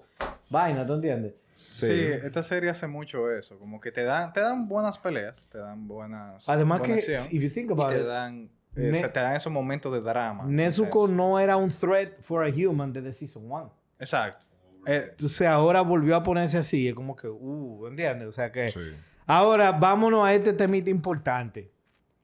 vaina, 0.50 0.84
¿tú 0.86 0.94
entiendes? 0.94 1.34
Sí. 1.54 1.86
Sí. 1.86 2.02
esta 2.24 2.42
serie 2.42 2.70
hace 2.70 2.86
mucho 2.86 3.30
eso. 3.30 3.58
Como 3.58 3.80
que 3.80 3.92
te 3.92 4.02
dan, 4.02 4.32
te 4.32 4.40
dan 4.40 4.68
buenas 4.68 4.98
peleas, 4.98 5.48
te 5.48 5.58
dan 5.58 5.86
buenas. 5.86 6.48
Además 6.48 6.78
buena 6.80 6.94
que, 6.94 7.00
acción, 7.16 7.34
if 7.34 7.42
you 7.42 7.50
think 7.50 7.70
y 7.70 7.72
about 7.72 7.90
te 7.92 8.00
it, 8.00 8.06
dan, 8.06 8.50
eh, 8.76 8.90
Ne- 8.92 8.94
se 8.98 9.08
te 9.08 9.20
dan 9.20 9.36
esos 9.36 9.52
momentos 9.52 9.92
de 9.92 10.00
drama. 10.00 10.44
Nezuko 10.46 11.06
no 11.08 11.38
era 11.38 11.56
un 11.56 11.70
threat 11.70 12.20
for 12.20 12.44
a 12.44 12.48
human 12.48 12.92
desde 12.92 13.12
Season 13.12 13.42
1. 13.50 13.72
Exacto. 13.98 14.46
Eh, 14.86 15.08
Entonces 15.10 15.46
ahora 15.46 15.80
volvió 15.82 16.16
a 16.16 16.22
ponerse 16.22 16.58
así. 16.58 16.88
Es 16.88 16.94
como 16.94 17.14
que, 17.14 17.28
uh, 17.28 17.86
¿entiendes? 17.86 18.28
O 18.28 18.32
sea 18.32 18.50
que... 18.50 18.70
Sí. 18.70 18.80
Ahora 19.26 19.70
vámonos 19.72 20.24
a 20.26 20.34
este 20.34 20.52
temita 20.52 20.90
importante. 20.90 21.70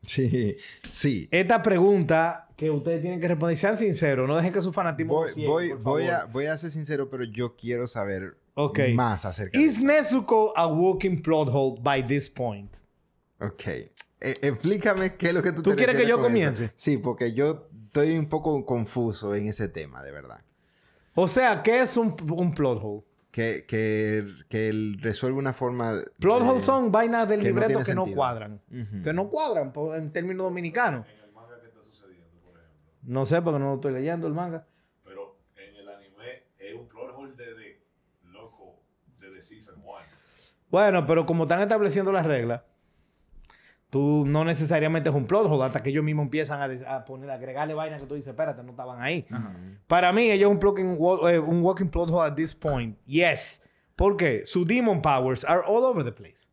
Sí, 0.04 0.56
sí. 0.88 1.28
Esta 1.30 1.62
pregunta 1.62 2.48
que 2.56 2.70
ustedes 2.70 3.00
tienen 3.02 3.20
que 3.20 3.28
responder, 3.28 3.56
sean 3.56 3.76
sinceros, 3.78 4.26
no 4.26 4.36
dejen 4.36 4.52
que 4.52 4.62
su 4.62 4.72
fanatismo 4.72 5.14
Voy, 5.14 5.28
ciegue, 5.30 5.48
voy, 5.48 5.68
por 5.70 5.78
voy, 5.82 6.06
a, 6.06 6.24
voy 6.24 6.46
a 6.46 6.58
ser 6.58 6.70
sincero, 6.72 7.08
pero 7.08 7.24
yo 7.24 7.54
quiero 7.56 7.86
saber 7.86 8.36
Ok. 8.60 8.80
más 8.94 9.24
acerca 9.24 9.56
de 9.56 9.64
Is 9.64 9.80
Nezuko 9.82 10.52
a 10.56 10.66
walking 10.66 11.22
plot 11.22 11.48
hole 11.52 11.80
by 11.80 12.04
this 12.06 12.28
point? 12.28 12.74
Ok. 13.40 13.66
E- 13.68 13.92
explícame 14.20 15.14
qué 15.16 15.28
es 15.28 15.34
lo 15.34 15.42
que 15.42 15.52
tú 15.52 15.62
¿Tú 15.62 15.70
te 15.70 15.76
quieres 15.76 15.96
que 15.96 16.08
yo 16.08 16.16
con 16.16 16.24
eso. 16.26 16.28
comience? 16.32 16.72
Sí, 16.74 16.98
porque 16.98 17.34
yo 17.34 17.68
estoy 17.86 18.18
un 18.18 18.28
poco 18.28 18.66
confuso 18.66 19.34
en 19.36 19.48
ese 19.48 19.68
tema, 19.68 20.02
de 20.02 20.10
verdad. 20.10 20.40
O 21.14 21.28
sea, 21.28 21.62
¿qué 21.62 21.80
es 21.82 21.96
un, 21.96 22.16
un 22.32 22.52
plot 22.52 22.80
hole? 22.82 23.02
Que, 23.30 23.64
que, 23.68 24.26
que 24.48 24.68
él 24.68 24.98
resuelve 25.00 25.38
una 25.38 25.52
forma... 25.52 26.00
Plot 26.18 26.42
holes 26.42 26.64
son 26.64 26.90
vainas 26.90 27.28
del 27.28 27.40
que 27.40 27.46
libreto 27.46 27.78
que 27.84 27.94
no 27.94 28.06
cuadran. 28.06 28.60
Que 29.04 29.12
no 29.12 29.28
cuadran 29.28 29.72
en 29.94 30.12
términos 30.12 30.44
dominicanos. 30.46 31.06
No 33.02 33.24
sé 33.24 33.40
porque 33.40 33.58
no 33.58 33.66
lo 33.70 33.74
estoy 33.76 33.92
leyendo 33.94 34.26
el 34.26 34.34
manga. 34.34 34.66
Pero 35.04 35.38
en 35.56 35.76
el 35.76 35.88
anime 35.88 36.42
es 36.58 36.74
un 36.74 36.88
plot 36.88 37.14
hole 37.16 37.32
de, 37.36 37.54
de 37.54 37.80
loco 38.24 38.82
desde 39.38 39.56
Season 39.56 39.74
1. 39.82 39.94
Bueno, 40.70 41.06
pero 41.06 41.24
como 41.24 41.44
están 41.44 41.60
estableciendo 41.60 42.12
las 42.12 42.26
reglas, 42.26 42.62
tú 43.90 44.24
no 44.26 44.44
necesariamente 44.44 45.08
es 45.08 45.14
un 45.14 45.26
plot 45.26 45.46
hole 45.46 45.64
hasta 45.64 45.82
que 45.82 45.90
ellos 45.90 46.04
mismos 46.04 46.24
empiezan 46.24 46.60
a, 46.86 47.04
poner, 47.04 47.30
a 47.30 47.34
agregarle 47.34 47.74
vainas 47.74 48.02
que 48.02 48.08
tú 48.08 48.14
dices, 48.14 48.28
espérate, 48.28 48.62
no 48.62 48.70
estaban 48.70 49.00
ahí. 49.00 49.26
Para 49.86 50.12
mí, 50.12 50.30
ella 50.30 50.46
es 50.46 50.52
un, 50.52 50.60
eh, 51.28 51.38
un 51.38 51.62
walking 51.62 51.88
plot 51.88 52.10
hole 52.10 52.26
at 52.26 52.34
this 52.34 52.54
point. 52.54 52.98
Yes. 53.06 53.62
¿Por 53.96 54.16
qué? 54.16 54.42
Sus 54.44 54.66
demon 54.66 55.00
powers 55.00 55.44
are 55.44 55.62
all 55.66 55.84
over 55.84 56.04
the 56.04 56.12
place. 56.12 56.48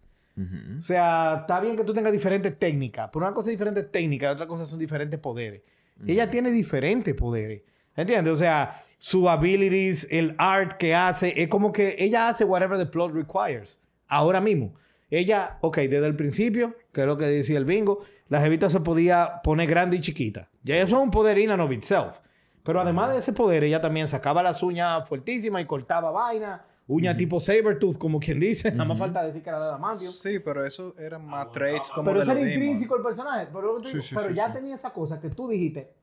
O 0.78 0.82
sea, 0.82 1.38
está 1.41 1.62
bien 1.62 1.78
que 1.78 1.84
tú 1.86 1.93
tengas 1.93 2.12
diferentes 2.12 2.60
técnicas, 2.60 3.10
pero 3.12 3.26
una 3.26 3.34
cosa 3.34 3.50
es 3.50 3.54
diferentes 3.54 3.89
técnicas 3.89 4.32
y 4.32 4.34
otra 4.34 4.48
cosa 4.48 4.65
son 4.65 4.80
diferentes 4.80 5.17
poderes. 5.17 5.62
Ella 6.06 6.30
tiene 6.30 6.52
diferentes 6.52 7.13
poderes. 7.13 7.62
¿Entiendes? 7.95 8.34
O 8.34 8.38
sea, 8.38 8.81
su 8.99 9.29
abilities, 9.29 10.08
el 10.12 10.36
art 10.38 10.73
que 10.77 10.93
hace, 10.95 11.34
es 11.41 11.47
como 11.47 11.71
que 11.71 11.95
ella 11.97 12.27
hace 12.29 12.43
whatever 12.43 12.77
the 12.77 12.86
plot 12.86 13.13
requires. 13.13 13.81
Ahora 14.08 14.41
mismo. 14.41 14.73
Ella, 15.10 15.58
ok, 15.62 15.77
desde 15.77 16.05
el 16.08 16.15
principio, 16.15 16.75
que 16.91 17.01
es 17.01 17.08
lo 17.08 17.17
que 17.17 17.25
decía 17.25 17.58
el 17.58 17.65
bingo, 17.65 18.03
la 18.27 18.41
jevita 18.41 18.69
se 18.69 18.79
podía 18.79 19.41
poner 19.43 19.69
grande 19.69 19.97
y 19.97 20.01
chiquita. 20.01 20.49
Ya 20.63 20.77
eso 20.77 20.97
es 20.97 21.03
un 21.03 21.12
poder 21.12 21.38
in 21.38 21.51
and 21.51 21.62
of 21.62 21.71
itself. 21.71 22.17
Pero 22.63 22.81
además 22.81 23.13
de 23.13 23.19
ese 23.19 23.31
poder, 23.31 23.63
ella 23.63 23.79
también 23.79 24.08
sacaba 24.08 24.41
las 24.41 24.63
uñas 24.63 25.08
fuertísimas 25.08 25.62
y 25.62 25.65
cortaba 25.65 26.10
vaina. 26.10 26.65
Uña 26.88 27.15
tipo 27.15 27.39
Sabertooth, 27.39 27.97
como 27.97 28.19
quien 28.19 28.39
dice. 28.39 28.71
Nada 28.71 28.86
más 28.86 28.97
falta 28.99 29.23
decir 29.23 29.41
que 29.43 29.49
era 29.49 29.60
de 29.60 29.65
adamantium. 29.65 30.12
Sí, 30.12 30.39
pero 30.39 30.65
eso 30.65 30.95
eran 30.99 31.25
más 31.25 31.51
traits 31.51 31.89
como 31.91 32.05
Pero 32.05 32.19
de 32.19 32.23
eso 32.23 32.31
era 32.31 32.41
intrínseco 32.41 32.95
el 32.97 33.03
personaje. 33.03 33.47
Pero, 33.51 33.62
lo 33.62 33.75
que 33.77 33.81
te 33.84 33.88
Sí, 33.88 33.93
digo, 33.93 34.03
sí, 34.03 34.15
pero 34.15 34.29
sí, 34.29 34.36
ya 34.36 34.47
sí. 34.47 34.53
tenía 34.53 34.75
esa 34.75 34.91
cosa 34.91 35.19
que 35.19 35.29
tú 35.29 35.47
dijiste. 35.47 35.93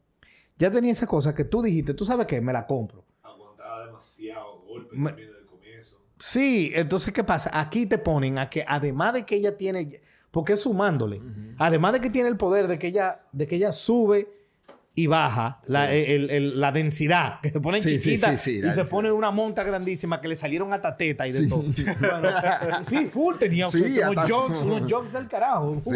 Ya 0.62 0.70
tenía 0.70 0.92
esa 0.92 1.08
cosa 1.08 1.34
que 1.34 1.44
tú 1.44 1.60
dijiste. 1.60 1.92
¿Tú 1.92 2.04
sabes 2.04 2.24
qué? 2.28 2.40
Me 2.40 2.52
la 2.52 2.64
compro. 2.68 3.04
Aguantaba 3.24 3.86
demasiado 3.86 4.60
golpe 4.60 4.96
Me- 4.96 5.10
también 5.10 5.28
desde 5.28 5.40
el 5.42 5.46
comienzo. 5.48 6.00
Sí, 6.20 6.70
entonces, 6.72 7.12
¿qué 7.12 7.24
pasa? 7.24 7.50
Aquí 7.52 7.84
te 7.86 7.98
ponen 7.98 8.38
a 8.38 8.48
que 8.48 8.64
además 8.66 9.14
de 9.14 9.26
que 9.26 9.34
ella 9.34 9.56
tiene... 9.56 10.00
Porque 10.30 10.52
es 10.52 10.60
sumándole. 10.60 11.20
Además 11.58 11.94
de 11.94 12.00
que 12.00 12.10
tiene 12.10 12.28
el 12.28 12.36
poder 12.36 12.68
de 12.68 12.78
que 12.78 12.86
ella, 12.86 13.26
de 13.32 13.48
que 13.48 13.56
ella 13.56 13.72
sube 13.72 14.28
y 14.94 15.06
baja 15.06 15.58
la, 15.68 15.90
el- 15.90 16.28
el- 16.28 16.60
la 16.60 16.70
densidad, 16.70 17.40
que 17.40 17.48
se 17.50 17.60
pone 17.60 17.80
Sí, 17.80 17.98
sí, 17.98 18.10
chiquita 18.10 18.36
sí, 18.36 18.60
sí, 18.60 18.66
y 18.66 18.72
se 18.72 18.84
pone 18.84 19.10
una 19.10 19.30
monta 19.30 19.62
grandísima 19.62 20.20
que 20.20 20.28
le 20.28 20.34
salieron 20.34 20.70
hasta 20.74 20.96
teta 20.98 21.26
y 21.26 21.32
de 21.32 21.38
Sí. 21.38 21.48
todo. 21.48 21.62
Bueno, 22.00 22.84
sí, 22.84 23.06
full 23.06 23.36
tenía 23.38 23.66
Sí, 23.68 23.80
unos 24.06 24.30
jokes, 24.30 24.58
unos 24.62 24.92
jokes 24.92 25.12
del 25.12 25.28
carajo. 25.28 25.80
full. 25.80 25.94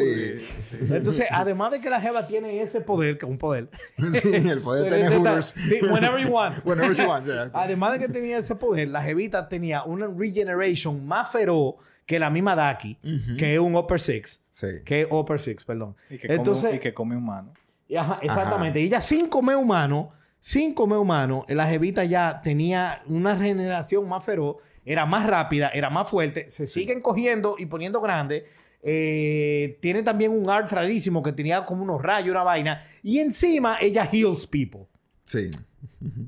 Sí, 0.57 0.77
Entonces, 0.81 1.27
además 1.31 1.73
de 1.73 1.81
que 1.83 1.91
la 1.91 2.01
jeva 2.01 2.27
tiene 2.27 2.63
ese 2.63 2.81
poder, 2.81 3.19
que 3.19 3.27
es 3.27 3.31
un 3.31 3.37
poder. 3.39 3.69
sí, 3.99 4.31
el 4.33 4.61
poder 4.61 4.85
de 4.85 4.91
Pero 4.91 5.03
tener 5.03 5.13
esta- 5.13 5.31
hooters. 5.31 5.47
sí, 5.69 5.79
whenever 5.83 6.19
you 6.25 6.29
want. 6.33 6.65
Whenever 6.65 6.97
you 6.97 7.05
want, 7.07 7.27
yeah. 7.27 7.51
Además 7.53 7.93
de 7.93 7.99
que 7.99 8.09
tenía 8.09 8.39
ese 8.39 8.55
poder, 8.57 8.89
la 8.89 9.03
jevita 9.03 9.47
tenía 9.49 9.83
una 9.85 10.07
regeneration 10.07 11.07
más 11.07 11.31
feroz 11.31 11.75
que 12.07 12.19
la 12.19 12.31
misma 12.31 12.55
Daki, 12.55 12.97
que 13.37 13.55
es 13.55 13.61
un 13.61 13.75
Upper 13.77 14.01
Six. 14.01 14.41
Sí. 14.53 14.69
Que 14.87 15.03
es 15.03 15.09
Upper 15.11 15.39
Six, 15.41 15.65
perdón. 15.65 15.97
Y 16.09 16.17
que, 16.19 16.29
Entonces, 16.33 16.65
come, 16.65 16.77
y 16.77 16.81
que 16.81 16.95
come 16.95 17.17
humano. 17.17 17.53
Y 17.89 17.97
ajá, 17.97 18.19
exactamente. 18.23 18.81
Y 18.81 18.85
ella 18.85 19.01
sin 19.01 19.29
comer 19.29 19.57
humano, 19.57 20.13
sin 20.41 20.75
comer 20.75 20.99
humano, 20.99 21.45
la 21.49 21.67
jevita 21.67 22.05
ya 22.05 22.41
tenía 22.43 23.03
una 23.07 23.35
regeneración 23.35 24.09
más 24.09 24.25
feroz, 24.25 24.57
era 24.85 25.07
más 25.07 25.27
rápida, 25.27 25.71
era 25.71 25.91
más 25.91 26.09
fuerte, 26.09 26.49
se 26.49 26.67
siguen 26.67 27.01
cogiendo 27.01 27.57
y 27.59 27.67
poniendo 27.67 28.01
grandes. 28.01 28.45
Eh, 28.83 29.79
tiene 29.81 30.03
también 30.03 30.31
un 30.31 30.49
art 30.49 30.71
rarísimo 30.71 31.23
que 31.23 31.33
tenía 31.33 31.65
como 31.65 31.83
unos 31.83 32.01
rayos, 32.01 32.31
una 32.31 32.45
vaina. 32.45 32.81
Y 33.03 33.19
encima 33.19 33.79
ella 33.81 34.09
heals 34.11 34.47
people. 34.47 34.87
Sí. 35.25 35.51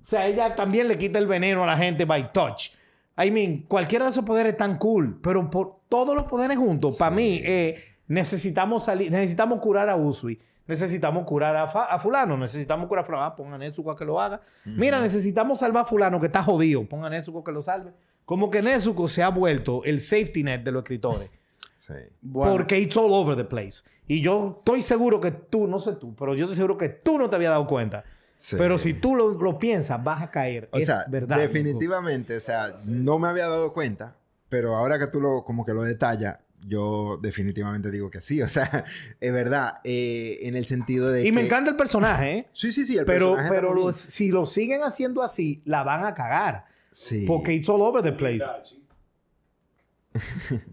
O 0.03 0.07
sea, 0.07 0.27
ella 0.27 0.57
también 0.57 0.89
le 0.89 0.99
quita 0.99 1.19
el 1.19 1.27
veneno 1.27 1.63
a 1.63 1.67
la 1.67 1.77
gente 1.77 2.05
by 2.05 2.33
touch. 2.33 2.71
I 3.17 3.31
mean, 3.31 3.65
cualquiera 3.69 4.07
de 4.07 4.11
esos 4.13 4.25
poderes 4.25 4.53
es 4.53 4.59
tan 4.59 4.79
cool, 4.79 5.21
pero 5.23 5.49
por 5.51 5.81
todos 5.89 6.15
los 6.15 6.25
poderes 6.25 6.57
juntos, 6.57 6.97
para 6.97 7.15
mí, 7.15 7.41
eh, 7.45 7.81
necesitamos 8.07 8.85
salir, 8.85 9.11
necesitamos 9.11 9.61
curar 9.61 9.89
a 9.89 9.97
Usui. 9.97 10.41
Necesitamos 10.69 11.25
curar 11.25 11.57
a, 11.57 11.67
Fa- 11.67 11.87
a 11.87 11.99
fulano, 11.99 12.37
necesitamos 12.37 12.87
curar 12.89 13.03
a 13.03 13.07
fulano. 13.07 13.25
Ah, 13.25 13.35
pongan 13.35 13.55
a 13.55 13.59
Nezuko 13.59 13.91
a 13.91 13.97
que 13.97 14.05
lo 14.05 14.21
haga. 14.21 14.41
Mira, 14.67 15.01
necesitamos 15.01 15.59
salvar 15.61 15.83
a 15.83 15.87
fulano 15.87 16.21
que 16.21 16.27
está 16.27 16.43
jodido. 16.43 16.85
Pongan 16.85 17.13
a 17.13 17.17
Nezuko 17.17 17.43
que 17.43 17.51
lo 17.53 17.63
salve. 17.63 17.93
Como 18.25 18.51
que 18.51 18.61
Nezuko 18.63 19.09
se 19.09 19.23
ha 19.23 19.31
vuelto 19.31 19.83
el 19.85 20.01
safety 20.01 20.43
net 20.45 20.63
de 20.63 20.71
los 20.71 20.83
escritores. 20.83 21.31
Sí. 21.79 21.95
Bueno, 22.21 22.53
Porque 22.53 22.79
it's 22.79 22.97
all 22.97 23.11
over 23.11 23.35
the 23.35 23.45
place. 23.45 23.83
Y 24.07 24.21
yo 24.21 24.57
estoy 24.59 24.83
seguro 24.83 25.21
que 25.21 25.31
tú, 25.31 25.67
no 25.67 25.79
sé 25.81 25.95
tú, 25.95 26.15
pero 26.15 26.35
yo 26.35 26.45
estoy 26.45 26.57
seguro 26.57 26.77
que 26.77 26.89
tú 26.91 27.19
no 27.19 27.31
te 27.31 27.37
habías 27.37 27.51
dado 27.53 27.67
cuenta. 27.67 28.05
Sí. 28.37 28.57
Pero 28.59 28.77
si 28.79 28.95
tú 28.95 29.15
lo, 29.17 29.31
lo 29.31 29.59
piensas, 29.59 30.03
vas 30.05 30.23
a 30.23 30.31
caer. 30.31 30.69
O 30.73 30.77
es 30.79 30.87
sea, 30.87 31.05
verdad. 31.09 31.39
definitivamente, 31.39 32.37
o 32.37 32.41
sea, 32.41 32.75
no 32.87 33.19
me 33.19 33.29
había 33.29 33.49
dado 33.49 33.73
cuenta, 33.73 34.17
pero 34.49 34.77
ahora 34.77 34.99
que 34.99 35.07
tú 35.09 35.21
lo, 35.21 35.43
como 35.45 35.65
que 35.65 35.73
lo 35.73 35.83
detallas, 35.83 36.39
yo 36.67 37.19
definitivamente 37.23 37.91
digo 37.91 38.11
que 38.11 38.21
sí. 38.21 38.41
O 38.43 38.49
sea, 38.49 38.85
es 39.21 39.33
verdad, 39.33 39.81
eh, 39.85 40.39
en 40.43 40.57
el 40.57 40.67
sentido 40.67 41.11
de 41.11 41.27
Y 41.27 41.33
me 41.33 41.41
que- 41.43 41.47
encanta 41.47 41.71
el 41.71 41.77
personaje, 41.77 42.39
¿eh? 42.39 42.49
Sí, 42.53 42.73
sí, 42.73 42.85
sí, 42.85 42.97
el 42.99 43.05
Pero, 43.05 43.31
personaje 43.33 43.55
pero 43.55 43.75
lo- 43.75 43.93
si 43.93 44.29
lo 44.29 44.47
siguen 44.47 44.83
haciendo 44.83 45.23
así, 45.23 45.63
la 45.65 45.83
van 45.83 46.05
a 46.05 46.15
cagar. 46.15 46.67
Sí. 46.91 47.25
Porque 47.27 47.53
it's 47.53 47.69
all 47.69 47.81
over 47.83 48.03
the 48.03 48.13
place. 48.13 48.45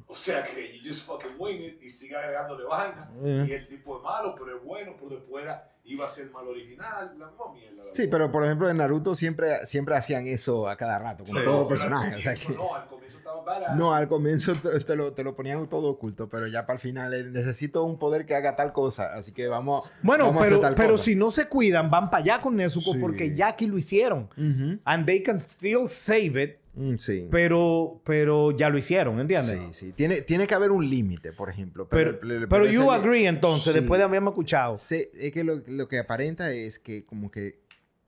O 0.08 0.15
sea 0.15 0.41
que 0.43 0.78
you 0.80 0.88
just 0.89 1.06
fucking 1.06 1.32
wing 1.38 1.60
it 1.62 1.82
y 1.84 1.89
sigue 1.89 2.15
agregándole 2.15 2.63
vaina. 2.65 3.10
Eh. 3.24 3.45
Y 3.50 3.52
el 3.52 3.67
tipo 3.67 3.98
es 3.98 4.04
malo, 4.04 4.34
pero 4.38 4.58
es 4.58 4.63
bueno, 4.63 4.95
pero 4.98 5.12
después 5.17 5.43
era- 5.43 5.71
iba 5.84 6.06
a 6.06 6.08
ser 6.10 6.32
mal 6.32 6.48
original. 6.48 7.13
La 7.19 7.28
misma 7.28 7.54
mierda. 7.54 7.84
la 7.86 7.93
Sí, 7.93 8.08
pero 8.08 8.32
por 8.32 8.43
ejemplo 8.45 8.69
en 8.69 8.78
Naruto 8.78 9.13
siempre, 9.15 9.58
siempre 9.67 9.95
hacían 9.95 10.26
eso 10.26 10.67
a 10.67 10.76
cada 10.78 10.98
rato, 10.98 11.24
con 11.26 11.36
Sí. 11.38 11.43
todos 11.43 11.60
los 11.60 11.67
personajes. 11.67 12.17
O 12.17 12.21
sea 12.21 12.34
que... 12.34 12.54
No, 12.54 12.74
al 12.74 12.88
comienzo 12.88 13.14
estaba. 13.39 13.76
No, 13.76 13.93
al 13.93 14.08
comienzo 14.08 14.54
te, 14.56 14.80
te 14.82 14.95
lo, 14.95 15.13
te 15.13 15.24
lo 15.24 15.36
ponían 15.36 15.67
todo 15.67 15.89
oculto, 15.89 16.30
pero 16.30 16.48
ya 16.48 16.65
para 16.65 16.76
el 16.78 16.82
final 16.82 17.13
eh, 17.13 17.24
necesito 17.32 17.84
un 17.84 17.98
poder 18.00 18.26
que 18.26 18.36
haga 18.36 18.56
tal 18.56 18.71
cosa, 18.74 19.13
así 19.15 19.32
que 19.32 19.48
vamos, 19.48 19.89
Bueno, 20.04 20.26
vamos 20.26 20.41
a 20.41 20.45
pero, 20.45 20.56
hacer 20.58 20.67
tal 20.69 20.76
pero 20.76 20.91
cosa. 20.93 21.04
si 21.04 21.15
no 21.15 21.30
se 21.32 21.45
cuidan, 21.48 21.89
van 21.89 22.10
para 22.10 22.24
allá 22.24 22.41
con 22.41 22.56
Nezuko 22.56 22.93
Sí. 22.93 22.98
porque 23.00 23.36
ya 23.36 23.50
aquí 23.50 23.67
lo 23.67 23.78
hicieron. 23.78 24.30
Ujú. 24.38 24.80
And 24.86 25.06
they 25.06 25.21
can 25.24 25.39
still 25.39 25.88
save 25.89 26.43
it, 26.43 26.58
Mm, 26.78 26.95
sí. 26.98 27.28
pero, 27.32 28.02
pero 28.04 28.52
ya 28.52 28.69
lo 28.69 28.78
hicieron, 28.78 29.19
¿entiendes? 29.19 29.60
Sí, 29.78 29.86
sí. 29.88 29.93
Tiene, 29.93 30.21
tiene 30.24 30.45
que 30.45 30.54
haber 30.56 30.71
un 30.71 30.89
límite, 30.89 31.32
por 31.32 31.50
ejemplo. 31.50 31.88
Pero, 31.89 32.19
pero, 32.19 32.48
pero, 32.50 32.65
you 32.65 32.91
agree 32.91 33.26
entonces, 33.28 33.74
Sí. 33.74 33.80
después 33.80 33.98
de 34.00 34.04
haberme 34.06 34.30
escuchado. 34.30 34.76
Se- 34.76 35.10
es 35.13 35.32
que 35.32 35.43
lo, 35.45 35.56
lo 35.67 35.88
que 35.88 36.00
aparenta 36.00 36.52
es 36.52 36.78
que 36.80 37.06
como 37.06 37.32
que, 37.32 37.60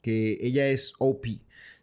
que 0.01 0.37
ella 0.41 0.67
es 0.67 0.93
OP. 0.99 1.25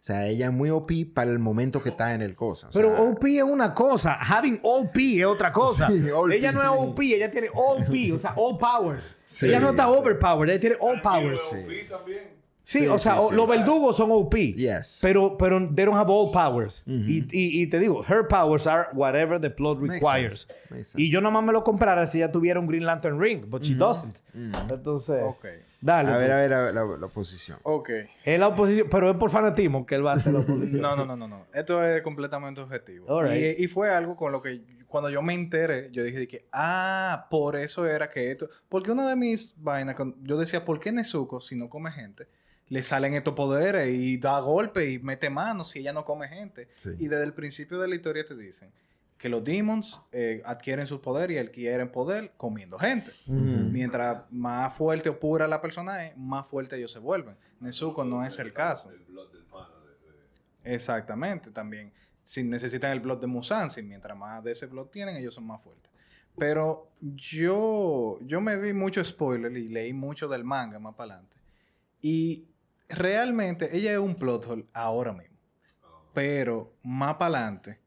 O 0.05 0.07
sea, 0.07 0.27
ella 0.27 0.45
es 0.45 0.53
muy 0.53 0.69
OP 0.69 0.91
para 1.15 1.31
el 1.31 1.39
momento 1.39 1.81
que 1.81 1.89
está 1.89 2.13
en 2.13 2.21
el 2.21 2.35
cosa. 2.35 2.67
o 2.67 2.69
Pero 2.71 3.09
OP 3.09 3.25
es 3.25 3.41
una 3.41 3.73
cosa, 3.73 4.13
having 4.13 4.59
OP 4.61 4.95
es 5.17 5.25
otra 5.25 5.51
cosa. 5.51 5.87
Sí, 5.87 5.95
ella 6.31 6.51
no 6.51 6.61
es. 6.61 6.69
OP, 6.69 6.99
ella 7.01 7.31
tiene 7.31 7.47
all 7.55 7.83
P, 7.87 8.13
o 8.13 8.19
sea, 8.19 8.33
all 8.37 8.55
powers. 8.55 9.17
Sí. 9.25 9.47
ella 9.47 9.59
no 9.59 9.71
está 9.71 9.89
overpowered, 9.89 10.51
ella 10.51 10.59
tiene 10.59 10.75
all 10.79 11.01
powers. 11.01 11.41
OP 11.51 11.55
también. 11.89 12.35
Sí, 12.61 12.81
Sí, 12.81 12.87
o 12.87 12.99
sea, 12.99 13.13
sí, 13.13 13.19
o- 13.19 13.29
sí, 13.29 13.35
los 13.35 13.49
sí. 13.49 13.57
verdugos 13.57 13.97
son 13.97 14.09
OP. 14.11 14.35
Yes. 14.55 14.99
Pero, 15.01 15.35
pero 15.39 15.57
they 15.73 15.85
don't 15.85 15.97
have 15.97 16.11
all 16.11 16.29
powers. 16.31 16.83
Y, 16.85 17.21
y- 17.31 17.61
y 17.63 17.67
te 17.67 17.79
digo, 17.79 18.03
her 18.07 18.27
powers 18.27 18.67
are 18.67 18.89
whatever 18.93 19.41
the 19.41 19.49
plot 19.49 19.79
Makes 19.79 19.93
requires. 19.95 20.39
sense, 20.41 20.53
makes 20.69 20.89
sense. 20.91 21.01
Y 21.01 21.09
yo 21.11 21.19
nomás 21.19 21.43
me 21.43 21.51
lo 21.51 21.63
comprara 21.63 22.05
si 22.05 22.19
ella 22.19 22.31
tuviera 22.31 22.59
un 22.59 22.67
Green 22.67 22.85
Lantern 22.85 23.19
ring, 23.19 23.43
but 23.47 23.63
she 23.63 23.73
doesn't. 23.73 24.15
Entonces, 24.71 25.23
Ok. 25.23 25.45
Dale. 25.85 26.11
a 26.11 26.17
ver, 26.17 26.31
a 26.31 26.37
ver, 26.37 26.53
a 26.53 26.61
ver 26.63 26.73
la, 26.73 26.85
la 26.85 27.05
oposición. 27.05 27.59
Ok. 27.63 27.89
Es 28.23 28.39
la 28.39 28.47
oposición, 28.47 28.87
pero 28.89 29.11
es 29.11 29.17
por 29.17 29.29
fanatismo 29.29 29.85
que 29.85 29.95
él 29.95 30.05
va 30.05 30.11
a 30.11 30.15
hacer 30.15 30.33
la 30.33 30.39
oposición. 30.41 30.81
No, 30.81 30.95
no, 30.95 31.05
no, 31.05 31.15
no, 31.15 31.27
no. 31.27 31.47
Esto 31.53 31.83
es 31.83 32.01
completamente 32.01 32.61
objetivo. 32.61 33.07
All 33.07 33.27
right. 33.29 33.59
Y, 33.59 33.63
y 33.63 33.67
fue 33.67 33.89
algo 33.89 34.15
con 34.15 34.31
lo 34.31 34.41
que 34.41 34.61
cuando 34.87 35.09
yo 35.09 35.21
me 35.21 35.33
enteré, 35.33 35.89
yo 35.91 36.03
dije 36.03 36.19
de 36.19 36.27
que, 36.27 36.45
ah, 36.53 37.27
por 37.29 37.55
eso 37.57 37.85
era 37.85 38.09
que 38.09 38.31
esto. 38.31 38.49
Porque 38.69 38.91
una 38.91 39.09
de 39.09 39.15
mis 39.15 39.53
vainas, 39.57 39.95
yo 40.23 40.37
decía, 40.37 40.63
¿por 40.63 40.79
qué 40.79 40.91
Nezuko, 40.91 41.41
si 41.41 41.55
no 41.55 41.69
come 41.69 41.91
gente, 41.91 42.27
le 42.69 42.81
salen 42.81 43.13
estos 43.13 43.33
poderes 43.33 43.95
y 43.95 44.17
da 44.17 44.39
golpes 44.39 44.89
y 44.89 44.99
mete 44.99 45.29
manos 45.29 45.71
si 45.71 45.79
ella 45.79 45.93
no 45.93 46.05
come 46.05 46.27
gente. 46.27 46.69
Sí. 46.75 46.91
Y 46.99 47.07
desde 47.07 47.25
el 47.25 47.33
principio 47.33 47.79
de 47.79 47.87
la 47.87 47.95
historia 47.95 48.25
te 48.25 48.35
dicen 48.35 48.71
que 49.25 49.29
los 49.29 49.43
demons 49.43 49.99
eh, 50.11 50.43
adquieren 50.45 50.85
sus 50.85 50.99
poderes 50.99 51.35
y 51.35 51.39
adquieren 51.39 51.91
poder 51.91 52.33
comiendo 52.37 52.77
gente. 52.77 53.09
Mientras 53.25 54.21
más 54.29 54.71
fuerte 54.75 55.09
o 55.09 55.19
pura 55.19 55.47
la 55.47 55.59
persona 55.59 56.05
es, 56.05 56.15
más 56.15 56.47
fuerte 56.47 56.75
ellos 56.77 56.91
se 56.91 56.99
vuelven. 56.99 57.35
Nezuko 57.59 58.03
no 58.03 58.23
es 58.23 58.37
el 58.37 58.53
caso. 58.53 58.91
El 58.91 58.99
blood 58.99 59.31
del 59.31 59.41
pana. 59.45 59.69
de- 59.83 60.69
de- 60.69 60.75
Exactamente, 60.75 61.49
también. 61.49 61.91
Si 62.23 62.43
necesitan 62.43 62.91
el 62.91 62.99
blood 62.99 63.17
de 63.19 63.25
Musan, 63.25 63.71
si 63.71 63.81
mientras 63.81 64.15
más 64.15 64.43
de 64.43 64.51
ese 64.51 64.67
blood 64.67 64.89
tienen, 64.89 65.15
ellos 65.17 65.33
son 65.33 65.47
más 65.47 65.59
fuertes. 65.59 65.89
Pero 66.37 66.91
yo, 67.01 68.19
yo 68.21 68.41
me 68.41 68.57
di 68.57 68.73
mucho 68.73 69.03
spoiler 69.03 69.57
y 69.57 69.69
leí 69.69 69.91
mucho 69.91 70.27
del 70.27 70.43
manga 70.43 70.77
más 70.77 70.93
para 70.93 71.13
adelante. 71.13 71.35
Y 71.99 72.45
realmente 72.89 73.75
ella 73.75 73.91
es 73.93 73.97
un 73.97 74.13
plot 74.13 74.45
hole 74.45 74.65
ahora 74.71 75.13
mismo. 75.13 75.35
Pero 76.13 76.73
más 76.83 77.15
para 77.15 77.39
adelante 77.39 77.79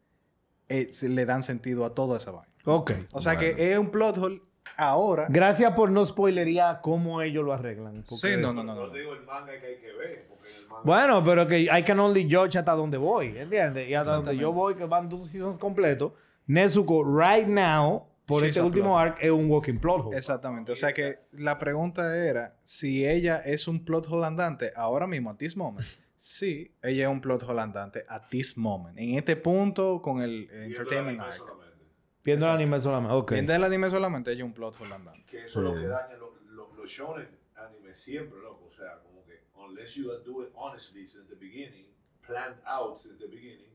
eh, 0.68 0.88
se 0.92 1.08
le 1.08 1.24
dan 1.26 1.42
sentido 1.42 1.84
a 1.84 1.94
toda 1.94 2.18
esa 2.18 2.30
vaina. 2.30 2.52
Ok. 2.64 2.92
O 3.12 3.20
sea 3.20 3.34
Bueno. 3.34 3.56
que 3.56 3.72
es 3.72 3.78
un 3.78 3.90
plot 3.90 4.18
hole 4.18 4.42
ahora. 4.76 5.26
Gracias 5.30 5.72
por 5.72 5.90
no 5.90 6.04
spoilería 6.04 6.80
cómo 6.82 7.22
ellos 7.22 7.44
lo 7.44 7.52
arreglan. 7.52 8.04
Sí, 8.04 8.16
porque- 8.20 8.36
no, 8.36 8.52
no, 8.52 8.62
no, 8.62 8.74
no. 8.74 8.90
Digo 8.90 9.12
el 9.14 9.24
manga 9.24 9.52
que 9.60 9.66
hay 9.66 9.76
que 9.80 9.92
ver, 9.92 10.28
el 10.60 10.68
manga... 10.68 10.82
Bueno, 10.84 11.24
pero 11.24 11.46
que 11.46 11.60
I 11.62 11.82
can 11.84 11.98
only 11.98 12.24
judge 12.30 12.56
hasta 12.58 12.72
donde 12.72 12.98
voy, 12.98 13.36
¿entiendes? 13.38 13.88
Y 13.88 13.94
hasta 13.94 14.14
donde 14.16 14.36
yo 14.36 14.52
voy, 14.52 14.74
que 14.74 14.84
van 14.84 15.08
dos 15.08 15.28
seasons 15.28 15.58
completos, 15.58 16.12
Nezuko 16.46 17.02
right 17.04 17.46
now, 17.46 18.06
por 18.26 18.42
She's 18.42 18.50
este 18.50 18.62
último 18.62 18.90
plot. 18.94 18.98
arc, 19.14 19.18
es 19.22 19.30
un 19.30 19.50
walking 19.50 19.78
plot 19.78 20.06
hole. 20.06 20.16
Exactamente. 20.16 20.70
O 20.72 20.76
sea 20.76 20.92
que 20.92 21.18
la 21.32 21.58
pregunta 21.58 22.14
era 22.16 22.54
si 22.62 23.06
ella 23.06 23.38
es 23.38 23.66
un 23.68 23.84
plot 23.84 24.06
hole 24.10 24.26
andante 24.26 24.70
ahora 24.76 25.06
mismo, 25.06 25.30
at 25.30 25.36
this 25.36 25.56
moment. 25.56 25.86
Sí, 26.18 26.74
ella 26.82 27.04
es 27.04 27.08
un 27.08 27.20
plot 27.20 27.44
hole 27.44 27.60
andante 27.60 28.04
at 28.08 28.22
this 28.28 28.56
moment. 28.56 28.98
En 28.98 29.16
este 29.16 29.36
punto, 29.36 30.02
con 30.02 30.20
el 30.20 30.46
Viendo 30.48 30.54
el 30.56 30.64
entertainment 30.64 31.20
anime 31.20 31.24
arc. 31.32 31.36
solamente. 31.38 31.84
Viendo 32.24 32.46
el 32.46 32.50
anime 32.52 32.80
solamente. 32.80 33.14
Ok. 33.14 33.30
Viendo 33.32 33.54
el 33.54 33.64
anime 33.64 33.88
solamente, 33.90 34.32
ella 34.32 34.40
es 34.40 34.46
un 34.46 34.52
plot 34.52 34.80
hole 34.80 34.94
andante. 34.94 35.24
Que 35.30 35.44
eso 35.44 35.60
es 35.60 35.64
lo 35.64 35.74
que 35.80 35.86
daña 35.86 36.16
los 36.16 36.42
lo, 36.50 36.74
los 36.74 36.90
shonen 36.90 37.28
anime 37.56 37.94
siempre, 37.94 38.40
loco. 38.40 38.66
O 38.68 38.72
sea, 38.72 38.98
como 39.02 39.24
que, 39.24 39.44
unless 39.54 39.94
you 39.94 40.08
do 40.24 40.42
it 40.42 40.50
honestly 40.56 41.06
since 41.06 41.28
the 41.28 41.36
beginning, 41.36 41.86
planned 42.26 42.56
out 42.66 42.96
since 42.96 43.16
the 43.18 43.28
beginning, 43.28 43.70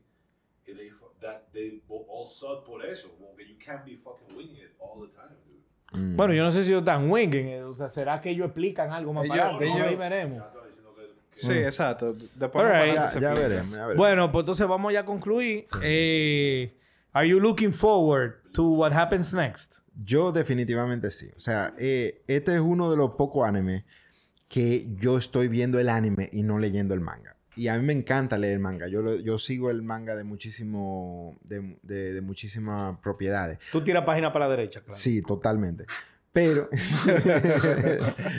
and 0.68 0.76
they, 0.76 0.90
that 1.22 1.50
they 1.52 1.82
all 1.88 2.26
suck 2.26 2.66
por 2.66 2.84
eso. 2.84 3.08
Como 3.18 3.34
que 3.36 3.46
you 3.48 3.56
can't 3.58 3.84
be 3.86 3.96
fucking 3.96 4.36
winging 4.36 4.56
it 4.58 4.74
all 4.78 5.00
the 5.00 5.12
time, 5.14 5.34
dude. 5.46 5.64
Mm. 5.98 6.16
Bueno, 6.16 6.34
yo 6.34 6.42
no 6.44 6.50
sé 6.52 6.62
si 6.62 6.70
ellos 6.72 6.80
están 6.82 7.10
winging, 7.10 7.46
eh, 7.48 7.62
o 7.62 7.72
sea, 7.72 7.88
¿será 7.88 8.20
que 8.20 8.28
ellos 8.30 8.46
explican 8.48 8.92
algo 8.92 9.12
más 9.14 9.24
Ellos- 9.24 9.36
para 9.38 9.48
adelante? 9.56 9.66
ellos- 9.78 9.88
Ahí 9.88 9.96
veremos. 9.96 10.42
Sí, 11.34 11.52
exacto. 11.52 12.14
Después 12.14 12.50
para 12.52 12.86
ya, 12.86 13.20
ya 13.20 13.34
veremos, 13.34 13.70
ya 13.70 13.76
veremos. 13.86 13.96
Bueno, 13.96 14.32
pues 14.32 14.42
entonces 14.42 14.66
vamos 14.68 14.92
ya 14.92 15.00
a 15.00 15.04
concluir. 15.04 15.64
Eh, 15.82 16.72
are 17.12 17.28
you 17.28 17.40
looking 17.40 17.72
forward 17.72 18.34
to 18.52 18.64
what 18.68 18.92
happens 18.92 19.34
next? 19.34 19.72
Yo 20.04 20.32
definitivamente 20.32 21.10
sí. 21.10 21.30
O 21.36 21.38
sea, 21.38 21.74
eh, 21.78 22.22
este 22.26 22.54
es 22.54 22.60
uno 22.60 22.90
de 22.90 22.96
los 22.96 23.12
pocos 23.12 23.46
animes 23.46 23.84
que 24.48 24.86
yo 24.98 25.18
estoy 25.18 25.48
viendo 25.48 25.78
el 25.78 25.88
anime 25.88 26.28
y 26.32 26.42
no 26.42 26.58
leyendo 26.58 26.94
el 26.94 27.00
manga. 27.00 27.36
Y 27.56 27.68
a 27.68 27.78
mí 27.78 27.86
me 27.86 27.92
encanta 27.92 28.36
leer 28.36 28.54
el 28.54 28.58
manga. 28.58 28.88
Yo, 28.88 29.00
lo- 29.02 29.14
yo 29.16 29.38
sigo 29.38 29.70
el 29.70 29.82
manga 29.82 30.16
de 30.16 30.24
muchísimo, 30.24 31.36
de, 31.44 31.76
de- 31.82 32.12
de 32.14 32.20
muchísimas 32.20 32.98
propiedades. 32.98 33.60
Tú 33.70 33.82
tiras 33.84 34.04
página 34.04 34.32
para 34.32 34.46
la 34.48 34.56
derecha, 34.56 34.80
claro. 34.80 34.98
Sí, 34.98 35.22
totalmente. 35.22 35.84
Pero, 36.32 36.68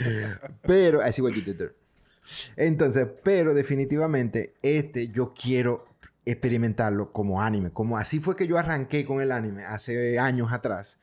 pero, 0.62 1.06
I 1.06 1.12
see 1.12 1.22
Entonces, 2.56 3.06
pero 3.22 3.54
definitivamente 3.54 4.54
este 4.62 5.08
yo 5.08 5.32
quiero 5.34 5.86
experimentarlo 6.24 7.12
como 7.12 7.42
anime. 7.42 7.70
Como 7.70 7.98
así 7.98 8.20
fue 8.20 8.36
que 8.36 8.46
yo 8.46 8.58
arranqué 8.58 9.04
con 9.04 9.20
el 9.20 9.32
anime 9.32 9.64
hace 9.64 10.18
años 10.18 10.52
atrás, 10.52 10.98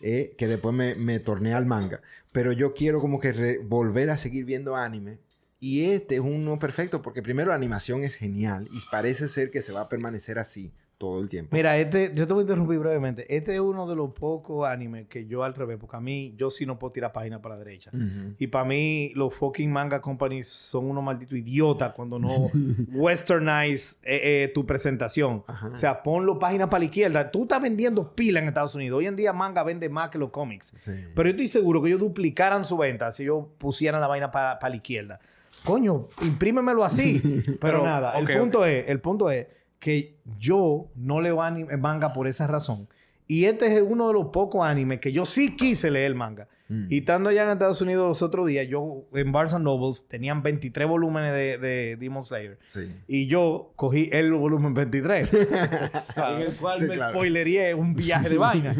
eh, 0.00 0.34
que 0.36 0.46
después 0.46 0.74
me, 0.74 0.94
me 0.94 1.18
torné 1.18 1.54
al 1.54 1.66
manga. 1.66 2.00
Pero 2.32 2.52
yo 2.52 2.74
quiero 2.74 3.00
como 3.00 3.18
que 3.18 3.58
volver 3.64 4.10
a 4.10 4.18
seguir 4.18 4.44
viendo 4.44 4.76
anime. 4.76 5.18
Y 5.58 5.86
este 5.86 6.16
es 6.16 6.20
uno 6.20 6.58
perfecto 6.58 7.00
porque 7.00 7.22
primero 7.22 7.48
la 7.48 7.56
animación 7.56 8.04
es 8.04 8.14
genial 8.14 8.68
y 8.70 8.78
parece 8.90 9.28
ser 9.28 9.50
que 9.50 9.62
se 9.62 9.72
va 9.72 9.80
a 9.82 9.88
permanecer 9.88 10.38
así 10.38 10.70
todo 10.98 11.20
el 11.20 11.28
tiempo. 11.28 11.54
Mira, 11.54 11.76
este, 11.76 12.12
yo 12.14 12.26
te 12.26 12.32
voy 12.32 12.40
a 12.40 12.44
interrumpir 12.44 12.78
brevemente. 12.78 13.26
Este 13.34 13.54
es 13.54 13.60
uno 13.60 13.86
de 13.86 13.94
los 13.94 14.12
pocos 14.12 14.66
animes 14.68 15.06
que 15.08 15.26
yo 15.26 15.44
al 15.44 15.54
revés, 15.54 15.76
porque 15.78 15.96
a 15.96 16.00
mí, 16.00 16.34
yo 16.36 16.48
sí 16.48 16.64
no 16.64 16.78
puedo 16.78 16.92
tirar 16.92 17.12
página 17.12 17.42
para 17.42 17.56
la 17.56 17.64
derecha. 17.64 17.90
Y 18.38 18.46
para 18.46 18.64
mí, 18.64 19.12
los 19.14 19.34
fucking 19.34 19.70
manga 19.70 20.00
companies 20.00 20.48
son 20.48 20.88
unos 20.90 21.04
malditos 21.04 21.36
idiotas 21.36 21.92
cuando 21.92 22.18
no 22.18 22.28
westernize 22.94 23.98
eh, 24.02 24.44
eh, 24.44 24.52
tu 24.54 24.64
presentación. 24.64 25.44
Ajá. 25.46 25.68
O 25.68 25.76
sea, 25.76 26.02
ponlo 26.02 26.38
página 26.38 26.70
para 26.70 26.80
la 26.80 26.84
izquierda. 26.86 27.30
Tú 27.30 27.42
estás 27.42 27.60
vendiendo 27.60 28.14
pila 28.14 28.40
en 28.40 28.48
Estados 28.48 28.74
Unidos. 28.74 28.98
Hoy 28.98 29.06
en 29.06 29.16
día 29.16 29.32
manga 29.32 29.62
vende 29.62 29.88
más 29.88 30.10
que 30.10 30.18
los 30.18 30.30
cómics. 30.30 30.74
Sí. 30.78 30.92
Pero 31.14 31.28
yo 31.28 31.30
estoy 31.32 31.48
seguro 31.48 31.82
que 31.82 31.88
ellos 31.88 32.00
duplicaran 32.00 32.64
su 32.64 32.76
venta 32.78 33.12
si 33.12 33.24
ellos 33.24 33.44
pusieran 33.58 34.00
la 34.00 34.06
vaina 34.06 34.30
para 34.30 34.58
la 34.68 34.76
izquierda. 34.76 35.20
Coño, 35.64 36.08
imprímemelo 36.22 36.84
así. 36.84 37.20
Pero, 37.44 37.58
Pero, 37.60 37.84
nada, 37.84 38.18
el 38.18 38.38
punto 38.38 38.64
es, 38.64 38.88
el 38.88 39.00
punto 39.00 39.30
es 39.30 39.46
que 39.78 40.16
yo 40.38 40.88
no 40.94 41.20
leo 41.20 41.42
anime, 41.42 41.76
manga 41.76 42.12
por 42.12 42.26
esa 42.26 42.46
razón. 42.46 42.88
Y 43.28 43.44
este 43.46 43.66
es 43.74 43.82
uno 43.82 44.06
de 44.08 44.14
los 44.14 44.26
pocos 44.28 44.64
animes 44.64 45.00
que 45.00 45.12
yo 45.12 45.26
sí 45.26 45.56
quise 45.56 45.90
leer 45.90 46.14
manga. 46.14 46.48
Mm. 46.68 46.86
Y 46.90 46.98
estando 46.98 47.28
allá 47.30 47.44
en 47.44 47.50
Estados 47.50 47.80
Unidos 47.80 48.08
los 48.08 48.22
otros 48.22 48.46
días, 48.46 48.66
yo 48.68 49.04
en 49.12 49.30
Barnes 49.32 49.58
Nobles 49.60 50.06
tenían 50.08 50.42
23 50.42 50.88
volúmenes 50.88 51.32
de, 51.32 51.58
de 51.58 51.96
Demon 51.96 52.24
Slayer. 52.24 52.58
Sí. 52.68 52.88
Y 53.06 53.26
yo 53.26 53.72
cogí 53.76 54.08
el 54.12 54.32
volumen 54.32 54.74
23, 54.74 55.32
en 56.16 56.40
el 56.42 56.56
cual 56.56 56.78
Sí, 56.78 56.86
me 56.86 56.94
claro. 56.94 57.12
spoilería 57.12 57.74
un 57.76 57.94
viaje 57.94 58.28
de 58.28 58.38
vaina. 58.38 58.76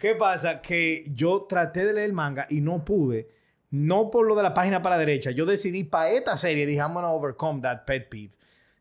¿Qué 0.00 0.14
pasa? 0.14 0.60
Que 0.60 1.04
yo 1.14 1.46
traté 1.48 1.84
de 1.86 1.92
leer 1.94 2.06
el 2.06 2.12
manga 2.12 2.46
y 2.50 2.60
no 2.60 2.84
pude. 2.84 3.28
No 3.70 4.10
por 4.10 4.26
lo 4.26 4.34
de 4.34 4.42
la 4.42 4.52
página 4.52 4.82
para 4.82 4.96
la 4.96 5.00
derecha. 5.00 5.30
Yo 5.30 5.46
decidí 5.46 5.84
para 5.84 6.10
esta 6.10 6.36
serie, 6.36 6.66
dije, 6.66 6.80
I'm 6.80 6.92
gonna 6.92 7.10
overcome 7.12 7.60
that 7.62 7.84
pet 7.86 8.08
peeve. 8.08 8.32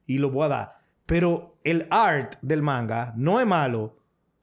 Y 0.08 0.18
lo 0.18 0.32
voy 0.32 0.46
a 0.46 0.48
dar. 0.50 0.79
Pero 1.10 1.58
el 1.64 1.88
art 1.90 2.36
del 2.44 2.62
manga 2.62 3.14
no 3.18 3.40
es 3.40 3.48
malo, 3.48 3.98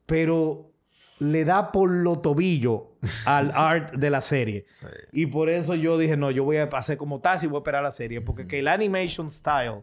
pero 0.05 0.73
le 1.21 1.45
da 1.45 1.71
por 1.71 1.89
lo 1.91 2.19
tobillo 2.19 2.97
al 3.25 3.51
art 3.55 3.95
de 3.95 4.11
la 4.11 4.21
serie. 4.21 4.67
Sí. 4.73 4.87
Y 5.13 5.27
por 5.27 5.49
eso 5.49 5.75
yo 5.77 5.97
dije, 5.97 6.17
no, 6.17 6.31
yo 6.33 6.43
voy 6.45 6.57
a 6.57 6.65
hacer 6.65 6.99
como 6.99 7.21
Tassi 7.21 7.47
y 7.47 7.49
voy 7.49 7.59
a 7.59 7.61
esperar 7.61 7.83
la 7.85 7.91
serie. 7.93 8.21
Porque 8.21 8.47
que 8.49 8.59
el 8.59 8.69
animation 8.69 9.31
style 9.31 9.83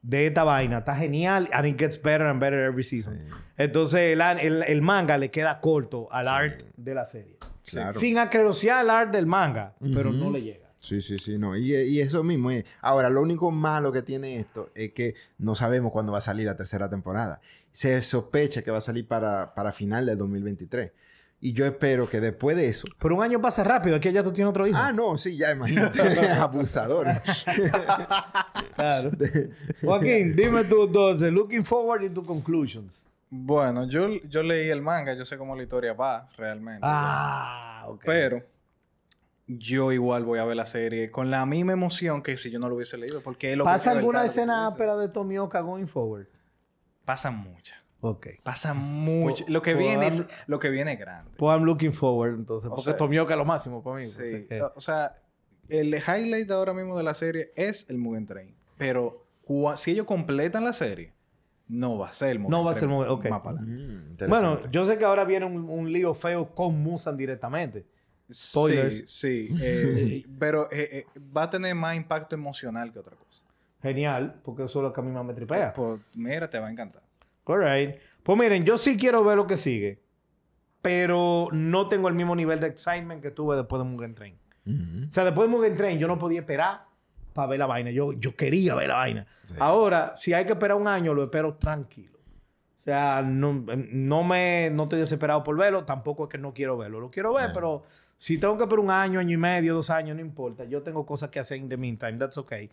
de 0.00 0.28
esta 0.28 0.44
vaina 0.44 0.78
está 0.78 0.94
genial 0.96 1.48
and 1.52 1.66
it 1.66 1.78
gets 1.78 2.00
better 2.00 2.26
and 2.26 2.40
better 2.40 2.60
every 2.60 2.84
season. 2.84 3.18
Sí. 3.18 3.34
Entonces 3.56 4.00
el, 4.12 4.20
el- 4.20 4.62
el 4.62 4.80
manga 4.82 5.18
le 5.18 5.30
queda 5.30 5.60
corto 5.60 6.08
al 6.12 6.24
Sí. 6.24 6.30
art 6.30 6.62
de 6.76 6.94
la 6.94 7.06
serie. 7.06 7.36
Claro. 7.68 7.92
Sin 7.98 8.18
acreociar 8.18 8.84
el 8.84 8.90
art 8.90 9.12
del 9.12 9.26
manga, 9.26 9.74
pero 9.94 10.12
no 10.12 10.30
le 10.30 10.42
llega. 10.42 10.61
Sí, 10.82 11.00
sí, 11.00 11.16
sí, 11.18 11.38
no. 11.38 11.56
Y, 11.56 11.74
y 11.74 12.00
eso 12.00 12.24
mismo 12.24 12.50
es. 12.50 12.64
Ahora, 12.80 13.08
lo 13.08 13.22
único 13.22 13.52
malo 13.52 13.92
que 13.92 14.02
tiene 14.02 14.36
esto 14.36 14.70
es 14.74 14.92
que 14.92 15.14
no 15.38 15.54
sabemos 15.54 15.92
cuándo 15.92 16.10
va 16.10 16.18
a 16.18 16.22
salir 16.22 16.46
la 16.46 16.56
tercera 16.56 16.90
temporada. 16.90 17.40
Se 17.70 18.02
sospecha 18.02 18.62
que 18.62 18.72
va 18.72 18.78
a 18.78 18.82
salir 18.82 19.06
para, 19.06 19.54
para 19.54 19.72
final 19.72 20.06
del 20.06 20.18
2023. 20.18 20.90
Y 21.40 21.52
yo 21.52 21.66
espero 21.66 22.08
que 22.08 22.20
después 22.20 22.56
de 22.56 22.68
eso. 22.68 22.86
Pero 22.98 23.16
un 23.16 23.22
año 23.22 23.40
pasa 23.40 23.62
rápido, 23.62 23.96
aquí 23.96 24.10
ya 24.10 24.24
tú 24.24 24.32
tienes 24.32 24.50
otro 24.50 24.66
hijo. 24.66 24.78
Ah, 24.80 24.92
no, 24.92 25.16
sí, 25.16 25.36
ya 25.36 25.52
imagínate. 25.52 26.00
Abusador. 26.30 27.06
Claro. 28.74 29.10
Joaquín, 29.82 30.34
dime 30.34 30.64
tú 30.64 30.84
entonces, 30.84 31.30
looking 31.30 31.64
forward 31.64 32.02
into 32.02 32.22
conclusions. 32.22 33.06
Bueno, 33.28 33.86
yo, 33.88 34.08
yo 34.28 34.42
leí 34.42 34.68
el 34.68 34.80
manga, 34.82 35.14
yo 35.14 35.24
sé 35.24 35.36
cómo 35.36 35.54
la 35.54 35.62
historia 35.62 35.92
va 35.92 36.28
realmente. 36.36 36.80
Ah, 36.82 37.84
ok. 37.88 38.02
Pero 38.04 38.42
yo 39.58 39.92
igual 39.92 40.24
voy 40.24 40.38
a 40.38 40.44
ver 40.44 40.56
la 40.56 40.66
serie 40.66 41.10
con 41.10 41.30
la 41.30 41.44
misma 41.46 41.72
emoción 41.72 42.22
que 42.22 42.36
si 42.36 42.50
yo 42.50 42.58
no 42.58 42.68
lo 42.68 42.76
hubiese 42.76 42.96
leído. 42.98 43.20
Porque 43.22 43.52
es 43.52 43.56
lo 43.58 43.64
que 43.64 43.70
¿Pasa 43.70 43.90
alguna 43.92 44.24
escena 44.24 44.66
ápera 44.66 44.96
de 44.96 45.08
Tomioka 45.08 45.60
going 45.60 45.86
forward? 45.86 46.26
Pasan 47.04 47.36
muchas. 47.36 47.78
Ok. 48.00 48.26
Pasan 48.42 48.78
muchas. 48.78 49.46
Po- 49.46 49.52
Lo 49.52 49.62
que 49.62 49.74
viene 49.74 50.08
es, 50.08 50.24
lo 50.46 50.58
que 50.58 50.70
viene 50.70 50.92
es 50.94 50.98
grande. 50.98 51.30
Pues 51.36 51.54
I'm 51.56 51.64
looking 51.64 51.92
forward, 51.92 52.34
entonces. 52.34 52.66
O 52.66 52.70
Porque 52.76 52.82
sea- 52.90 52.96
Tomioka 52.96 53.34
es 53.34 53.38
lo 53.38 53.44
máximo 53.44 53.82
para 53.82 53.96
mí. 53.96 54.02
Sí. 54.04 54.20
o 54.22 54.26
sea 54.26 54.46
que- 54.48 54.62
O 54.62 54.80
sea, 54.80 55.16
el 55.68 55.94
highlight 55.94 56.50
ahora 56.50 56.74
mismo 56.74 56.96
de 56.96 57.02
la 57.04 57.14
serie 57.14 57.52
es 57.56 57.88
el 57.88 57.98
Mugen 57.98 58.26
Train. 58.26 58.54
Pero 58.76 59.24
cua- 59.46 59.76
si 59.76 59.92
ellos 59.92 60.06
completan 60.06 60.64
la 60.64 60.72
serie, 60.72 61.12
no 61.68 61.96
va 61.98 62.08
a 62.08 62.12
ser 62.12 62.30
el 62.30 62.38
Mugen 62.40 62.50
No 62.50 62.64
va 62.64 62.72
a 62.72 62.74
ser 62.74 62.88
Mugen- 62.88 63.08
ok. 63.08 63.26
más 63.30 63.40
para 63.40 63.58
adelante. 63.58 64.26
Mm. 64.26 64.28
Bueno, 64.28 64.60
yo 64.70 64.84
sé 64.84 64.98
que 64.98 65.04
ahora 65.04 65.24
viene 65.24 65.46
un, 65.46 65.68
un 65.70 65.92
lío 65.92 66.12
feo 66.14 66.54
con 66.54 66.82
Musan 66.82 67.16
directamente. 67.16 67.86
Spoilers. 68.32 69.04
Sí, 69.06 69.48
sí. 69.48 69.56
eh, 69.60 70.22
pero 70.38 70.68
eh, 70.70 70.88
eh, 70.92 71.20
va 71.36 71.44
a 71.44 71.50
tener 71.50 71.74
más 71.74 71.96
impacto 71.96 72.34
emocional 72.34 72.92
que 72.92 72.98
otra 72.98 73.16
cosa. 73.16 73.44
Genial, 73.82 74.40
porque 74.44 74.64
eso 74.64 74.78
es 74.78 74.82
lo 74.84 74.92
que 74.92 75.00
a 75.00 75.04
mí 75.04 75.10
más 75.10 75.24
me 75.24 75.34
tripea. 75.34 75.72
Pues 75.72 76.00
mira, 76.14 76.48
te 76.48 76.58
va 76.58 76.68
a 76.68 76.70
encantar. 76.70 77.02
All 77.44 77.60
right. 77.60 77.96
Pues 78.22 78.38
miren, 78.38 78.64
yo 78.64 78.76
sí 78.76 78.96
quiero 78.96 79.24
ver 79.24 79.36
lo 79.36 79.46
que 79.46 79.56
sigue. 79.56 80.00
Pero 80.80 81.48
no 81.52 81.88
tengo 81.88 82.08
el 82.08 82.14
mismo 82.14 82.34
nivel 82.34 82.60
de 82.60 82.68
excitement 82.68 83.22
que 83.22 83.30
tuve 83.30 83.56
después 83.56 83.80
de 83.80 83.88
Mugen 83.88 84.14
Train. 84.14 84.36
O 85.08 85.12
sea, 85.12 85.24
después 85.24 85.48
de 85.48 85.56
Mugen 85.56 85.76
Train 85.76 85.98
yo 85.98 86.06
no 86.06 86.18
podía 86.18 86.40
esperar 86.40 86.86
para 87.32 87.48
ver 87.48 87.58
la 87.58 87.66
vaina. 87.66 87.90
Yo, 87.90 88.12
yo 88.12 88.34
quería 88.36 88.74
ver 88.74 88.88
la 88.88 88.96
vaina. 88.96 89.26
Sí. 89.48 89.54
Ahora, 89.58 90.14
si 90.16 90.32
hay 90.32 90.44
que 90.44 90.52
esperar 90.52 90.76
un 90.76 90.88
año, 90.88 91.14
lo 91.14 91.24
espero 91.24 91.54
tranquilo. 91.54 92.18
O 92.82 92.84
sea, 92.84 93.22
no, 93.22 93.64
no 93.92 94.24
me 94.24 94.68
no 94.72 94.82
estoy 94.82 94.98
desesperado 94.98 95.44
por 95.44 95.56
verlo, 95.56 95.84
tampoco 95.84 96.24
es 96.24 96.30
que 96.30 96.36
no 96.36 96.52
quiero 96.52 96.76
verlo. 96.76 96.98
Lo 96.98 97.12
quiero 97.12 97.32
ver, 97.32 97.52
pero 97.54 97.84
si 98.18 98.38
tengo 98.38 98.56
que 98.56 98.64
esperar 98.64 98.84
un 98.84 98.90
año, 98.90 99.20
año 99.20 99.34
y 99.34 99.36
medio, 99.36 99.74
dos 99.74 99.88
años, 99.88 100.16
no 100.16 100.20
importa. 100.20 100.64
Yo 100.64 100.82
tengo 100.82 101.06
cosas 101.06 101.30
que 101.30 101.38
hacer 101.38 101.58
in 101.58 101.68
the 101.68 101.76
meantime. 101.76 102.18
That's 102.18 102.38
okay. 102.38 102.68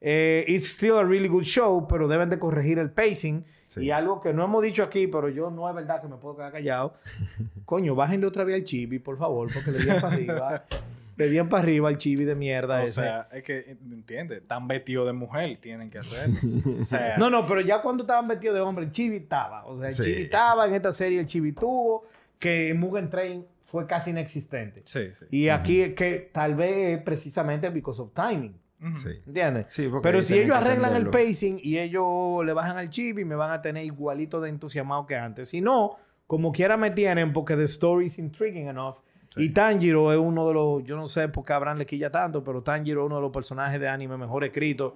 Eh, 0.00 0.44
it's 0.46 0.66
still 0.66 0.98
a 0.98 1.02
really 1.02 1.26
good 1.26 1.42
show, 1.42 1.88
pero 1.88 2.06
deben 2.06 2.30
de 2.30 2.38
corregir 2.38 2.78
el 2.78 2.92
pacing. 2.92 3.44
Sí. 3.66 3.86
Y 3.86 3.90
algo 3.90 4.20
que 4.20 4.32
no 4.32 4.44
hemos 4.44 4.62
dicho 4.62 4.84
aquí, 4.84 5.08
pero 5.08 5.28
yo 5.28 5.50
no 5.50 5.68
es 5.68 5.74
verdad 5.74 6.02
que 6.02 6.06
me 6.06 6.18
puedo 6.18 6.36
quedar 6.36 6.52
callado. 6.52 6.94
Coño, 7.64 7.96
bájenle 7.96 8.28
otra 8.28 8.44
vez 8.44 8.54
al 8.54 8.64
chibi, 8.64 9.00
por 9.00 9.18
favor, 9.18 9.52
porque 9.52 9.72
le 9.72 9.78
dieron 9.80 10.00
para 10.00 10.14
arriba. 10.14 10.64
Le 11.18 11.28
dieron 11.28 11.48
para 11.48 11.64
arriba 11.64 11.88
al 11.88 11.98
chibi 11.98 12.24
de 12.24 12.34
mierda 12.34 12.80
O 12.80 12.84
ese. 12.84 12.94
sea, 13.02 13.28
es 13.32 13.42
que, 13.42 13.76
¿entiendes? 13.90 14.46
Tan 14.46 14.66
vestido 14.68 15.04
de 15.04 15.12
mujer 15.12 15.58
tienen 15.60 15.90
que 15.90 15.98
hacer. 15.98 16.30
O 16.80 16.84
sea, 16.84 17.16
No, 17.18 17.28
no, 17.28 17.44
pero 17.46 17.60
ya 17.60 17.82
cuando 17.82 18.04
estaban 18.04 18.28
vestidos 18.28 18.54
de 18.54 18.60
hombre, 18.62 18.84
el 18.84 18.92
Chibi 18.92 19.16
estaba. 19.16 19.66
O 19.66 19.78
sea, 19.78 19.88
el 19.88 19.94
Sí. 19.94 20.04
Chibi 20.04 20.22
estaba 20.22 20.66
en 20.66 20.74
esta 20.74 20.92
serie, 20.92 21.18
el 21.20 21.26
Chibi 21.26 21.52
tuvo, 21.52 22.04
que 22.38 22.68
en 22.70 22.78
Mugen 22.80 23.10
Train 23.10 23.44
fue 23.64 23.86
casi 23.86 24.10
inexistente. 24.10 24.82
Sí, 24.84 25.08
sí. 25.12 25.26
Y 25.30 25.48
aquí 25.50 25.82
es 25.82 25.94
que 25.94 26.30
tal 26.32 26.54
vez 26.54 27.02
precisamente 27.02 27.68
because 27.70 28.00
of 28.00 28.12
timing. 28.14 28.54
Ujú. 28.80 28.96
Sí. 28.96 29.08
¿Entiendes? 29.26 29.66
Sí, 29.70 29.88
porque 29.90 30.04
Pero 30.08 30.22
si 30.22 30.38
ellos 30.38 30.56
arreglan 30.56 30.94
el 30.94 31.08
pacing 31.08 31.58
y 31.60 31.78
ellos 31.78 32.44
le 32.46 32.52
bajan 32.52 32.78
al 32.78 32.90
Chibi, 32.90 33.24
me 33.24 33.34
van 33.34 33.50
a 33.50 33.60
tener 33.60 33.84
igualito 33.84 34.40
de 34.40 34.50
entusiasmado 34.50 35.04
que 35.04 35.16
antes. 35.16 35.48
Si 35.48 35.60
no, 35.60 35.96
como 36.28 36.52
quiera 36.52 36.76
me 36.76 36.92
tienen, 36.92 37.32
porque 37.32 37.56
the 37.56 37.64
story 37.64 38.06
is 38.06 38.18
intriguing 38.18 38.68
enough. 38.68 38.98
Sí. 39.30 39.44
Y 39.44 39.48
Tanjiro 39.50 40.12
es 40.12 40.18
uno 40.18 40.48
de 40.48 40.54
los, 40.54 40.84
yo 40.84 40.96
no 40.96 41.06
sé 41.06 41.28
por 41.28 41.44
qué 41.44 41.52
Abraham 41.52 41.78
le 41.78 41.86
quilla 41.86 42.10
tanto, 42.10 42.42
pero 42.42 42.62
Tanjiro 42.62 43.02
es 43.02 43.06
uno 43.06 43.16
de 43.16 43.22
los 43.22 43.30
personajes 43.30 43.78
de 43.80 43.86
anime 43.88 44.16
mejor 44.16 44.44
escritos. 44.44 44.94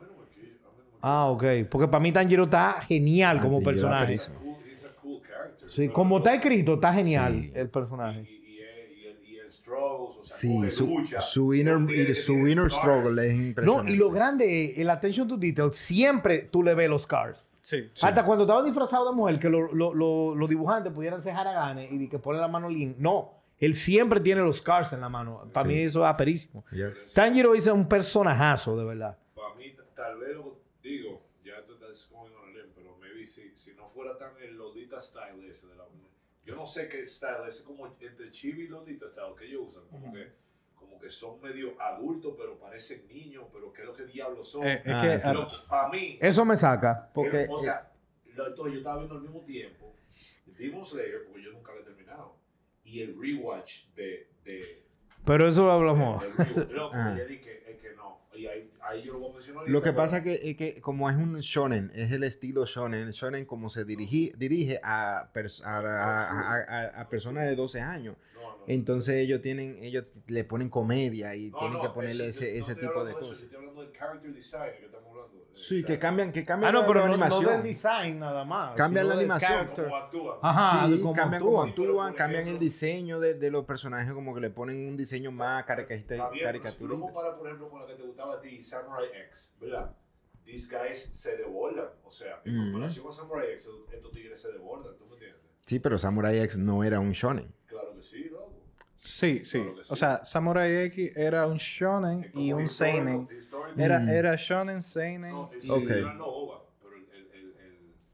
Ah, 1.00 1.26
ok. 1.26 1.44
Porque 1.70 1.88
para 1.88 2.00
mí 2.00 2.12
Tanjiro 2.12 2.44
está 2.44 2.80
genial 2.82 3.40
como 3.40 3.56
Tanjiro 3.58 3.70
personaje. 3.72 4.04
buenísimo. 4.04 4.38
Cool, 4.40 4.56
he's 4.70 4.84
a 4.84 4.88
cool 5.02 5.20
character. 5.22 5.68
Sí, 5.70 5.88
como 5.88 6.14
no- 6.18 6.24
está 6.24 6.34
escrito, 6.34 6.74
está 6.74 6.92
genial 6.94 7.32
Sí. 7.34 7.52
el 7.54 7.68
personaje. 7.68 8.20
Y, 8.20 8.32
y, 8.32 8.54
y, 8.54 9.06
el, 9.06 9.28
y 9.28 9.36
el 9.38 9.52
struggles, 9.52 10.16
o 10.20 10.24
sea, 10.24 10.36
Sí, 10.36 10.70
su, 10.70 10.86
lucha, 10.86 11.20
su 11.20 11.52
inner, 11.54 11.78
no 11.80 11.86
tiene 11.88 12.14
su 12.14 12.32
inner 12.46 12.70
struggle 12.70 13.26
es 13.26 13.34
No, 13.34 13.42
impresionante. 13.48 13.92
y 13.92 13.96
lo 13.96 14.10
grande 14.10 14.64
es 14.72 14.78
el 14.78 14.90
attention 14.90 15.28
to 15.28 15.36
detail. 15.36 15.72
Siempre 15.72 16.48
tú 16.50 16.62
le 16.62 16.74
ves 16.74 16.88
los 16.88 17.06
cars. 17.06 17.44
Sí. 17.60 17.90
Hasta 18.00 18.24
cuando 18.24 18.44
estaba 18.44 18.62
disfrazado 18.64 19.10
de 19.10 19.14
mujer, 19.16 19.38
que 19.38 19.48
lo- 19.48 19.72
lo- 19.72 19.92
lo- 19.94 20.34
los 20.34 20.48
dibujantes 20.48 20.92
pudieran 20.92 21.20
ser 21.20 21.34
haraganes 21.34 21.92
y 21.92 22.08
que 22.08 22.18
pone 22.18 22.38
la 22.40 22.48
mano 22.48 22.68
lean. 22.68 22.94
No, 22.98 23.41
él 23.66 23.74
siempre 23.74 24.20
tiene 24.20 24.40
los 24.42 24.60
cars 24.60 24.92
en 24.92 25.00
la 25.00 25.08
mano. 25.08 25.48
Para 25.52 25.68
Sí. 25.68 25.74
mí 25.74 25.82
eso 25.82 26.02
es 26.04 26.10
aperísimo. 26.10 26.64
Yes. 26.72 27.12
Tanjiro 27.14 27.54
hizo 27.54 27.72
un 27.74 27.88
personajazo, 27.88 28.76
de 28.76 28.84
verdad. 28.84 29.16
Para 29.34 29.54
mí, 29.54 29.74
tal 29.94 30.18
vez 30.18 30.34
lo 30.34 30.56
digo, 30.82 31.22
ya 31.44 31.58
esto 31.58 31.74
estás 31.74 32.10
a 32.12 32.46
limb, 32.50 32.72
pero 32.74 32.96
maybe 33.00 33.26
si, 33.26 33.54
si 33.56 33.72
no 33.74 33.88
fuera 33.90 34.16
tan 34.18 34.32
el 34.42 34.56
Lodita 34.56 35.00
style 35.00 35.48
ese 35.48 35.66
de 35.68 35.76
la 35.76 35.84
Yo 36.44 36.56
no 36.56 36.66
sé 36.66 36.88
qué 36.88 37.06
style, 37.06 37.46
ese 37.48 37.62
como 37.62 37.86
entre 38.00 38.30
Chibi 38.32 38.62
y 38.64 38.68
Lodita 38.68 39.08
style 39.08 39.34
que 39.38 39.44
ellos 39.46 39.68
usan, 39.68 39.82
como, 39.90 40.12
que, 40.12 40.32
como 40.74 40.98
que 40.98 41.08
son 41.08 41.40
medio 41.40 41.80
adultos, 41.80 42.34
pero 42.36 42.58
parecen 42.58 43.06
niños, 43.06 43.44
pero 43.52 43.72
¿qué 43.72 43.82
es 43.82 43.86
lo 43.86 43.94
que 43.94 44.04
diablos 44.06 44.50
son? 44.50 44.66
Eh, 44.66 44.82
es 44.84 44.92
Ah, 44.92 45.00
que 45.00 45.20
sí. 45.20 45.28
ah, 45.28 45.64
para 45.68 45.88
mí, 45.90 46.18
Eso 46.20 46.44
me 46.44 46.56
saca. 46.56 47.10
Porque, 47.14 47.30
pero, 47.46 47.52
o 47.54 47.58
sea, 47.62 47.92
lo- 48.34 48.48
entonces 48.48 48.72
yo 48.74 48.78
estaba 48.78 48.96
viendo 48.96 49.14
al 49.14 49.20
mismo 49.22 49.40
tiempo 49.42 49.94
Demon 50.46 50.84
Slayer, 50.84 51.24
porque 51.26 51.42
yo 51.44 51.52
nunca 51.52 51.72
lo 51.72 51.80
he 51.80 51.84
terminado, 51.84 52.34
y 52.84 53.00
el 53.00 53.14
rewatch 53.20 53.86
de... 53.94 54.28
de 54.44 54.82
Pero 55.24 55.46
eso 55.48 55.64
lo 55.64 55.72
hablamos. 55.72 56.22
del 56.22 56.32
rewatch. 56.36 56.70
Loco, 56.72 56.90
Ah. 56.94 57.14
ya 57.16 57.24
dije, 57.24 57.62
es 57.70 57.78
que 57.80 57.94
no, 57.96 58.18
y 58.34 58.46
ahí, 58.46 58.70
ahí 58.82 59.02
yo 59.02 59.12
lo 59.14 59.18
voy 59.20 59.30
a 59.30 59.34
mencionar. 59.34 59.68
Lo 59.68 59.82
que 59.82 59.92
pasa 59.92 60.22
que, 60.22 60.40
es 60.42 60.56
que 60.56 60.80
como 60.80 61.08
es 61.08 61.16
un 61.16 61.38
shonen, 61.40 61.90
es 61.94 62.10
el 62.12 62.24
estilo 62.24 62.66
shonen, 62.66 63.06
el 63.06 63.12
shonen 63.12 63.44
como 63.46 63.68
se 63.68 63.84
dirige, 63.84 64.32
dirige 64.36 64.80
a, 64.82 65.30
pers- 65.32 65.62
a, 65.64 65.78
a- 65.78 66.30
a- 66.30 66.64
a- 66.96 67.00
a 67.02 67.08
personas 67.08 67.44
de 67.44 67.54
12 67.56 67.80
años. 67.80 68.16
Pero- 68.42 68.52
no, 68.52 68.58
no, 68.58 68.64
Entonces 68.66 69.14
ellos 69.16 69.40
tienen, 69.40 69.76
ellos 69.82 70.04
le 70.28 70.44
ponen 70.44 70.68
comedia 70.68 71.34
y 71.34 71.50
No, 71.50 71.58
tienen 71.58 71.78
no, 71.78 71.82
que 71.82 71.88
ponerle 71.90 72.28
ese, 72.28 72.58
ese 72.58 72.72
estoy 72.72 72.88
tipo 72.88 73.04
de 73.04 73.12
cosas. 73.14 73.40
Estoy 73.42 73.56
hablando 73.56 73.82
del 73.82 73.92
character 73.92 74.32
design 74.32 74.72
que 74.78 74.84
estamos 74.86 75.08
hablando. 75.10 75.32
Sí, 75.54 75.84
que 75.84 75.98
cambian, 75.98 76.32
que 76.32 76.44
cambian 76.44 76.70
Ah, 76.70 76.72
no, 76.72 76.80
la, 76.80 76.86
pero 76.86 77.00
la 77.00 77.06
no, 77.08 77.16
no 77.16 77.24
animación. 77.24 77.52
del 77.54 77.62
design 77.62 78.18
nada 78.18 78.44
más. 78.44 78.74
Cambian 78.74 79.06
la 79.08 79.14
animación. 79.14 79.52
actúan. 79.68 80.36
Ajá, 80.40 80.86
Sí, 80.86 80.92
de 80.96 81.00
cómo 81.02 81.12
cambian 81.14 81.42
cómo 81.42 81.62
actúan. 81.62 81.74
Sí, 81.76 81.82
actúan, 81.92 82.14
cambian 82.14 82.42
el 82.42 82.48
ejemplo- 82.48 82.64
diseño 82.64 83.20
de, 83.20 83.34
de 83.34 83.50
los 83.50 83.64
personajes, 83.64 84.12
como 84.14 84.34
que 84.34 84.40
le 84.40 84.50
ponen 84.50 84.88
un 84.88 84.96
diseño 84.96 85.30
más 85.30 85.64
caricaturista. 85.64 86.14
Si 86.14 86.20
tú 86.20 86.36
lo 86.36 86.42
caricaturista. 86.42 87.00
comparas, 87.00 87.34
por 87.36 87.46
ejemplo, 87.46 87.68
con 87.70 87.80
la 87.80 87.86
que 87.86 87.94
te 87.94 88.02
gustaba 88.02 88.34
a 88.36 88.40
ti, 88.40 88.62
Samurai 88.62 89.06
X, 89.28 89.54
¿verdad? 89.60 89.90
These 90.44 90.68
guys 90.74 90.98
se 91.12 91.36
desbordan. 91.36 91.86
O 92.04 92.10
sea, 92.10 92.40
en 92.44 92.58
Ujú. 92.58 92.72
comparación 92.72 93.06
a 93.08 93.12
Samurai 93.12 93.50
X, 93.52 93.68
estos 93.92 94.12
tigres 94.12 94.40
se 94.40 94.52
desbordan, 94.52 94.96
¿tú 94.96 95.06
me 95.06 95.12
entiendes? 95.14 95.40
Sí, 95.66 95.78
pero 95.78 95.98
Samurai 95.98 96.38
X 96.40 96.56
no 96.58 96.82
era 96.82 96.98
un 96.98 97.12
shonen. 97.12 97.52
Que 98.02 98.08
sí, 98.08 98.28
loco. 98.30 98.52
sí, 98.96 99.44
sí. 99.44 99.58
Claro 99.60 99.76
que 99.76 99.84
sí. 99.84 99.88
O 99.92 99.96
sea, 99.96 100.24
Samurai 100.24 100.76
X 100.86 101.16
era 101.16 101.46
un 101.46 101.56
shonen 101.58 102.30
y 102.34 102.52
un 102.52 102.68
seinen. 102.68 103.28
Era, 103.76 104.00
Mm. 104.00 104.08
era 104.08 104.36
shonen, 104.36 104.82
seinen. 104.82 105.30
No, 105.32 105.50
y- 105.56 105.62
sí, 105.62 105.70
Ok. 105.70 105.90
era 105.90 106.14
no 106.14 106.26
ova, 106.26 106.62
pero 106.82 106.96
el, 106.96 107.02
el, 107.12 107.26
el, 107.32 107.54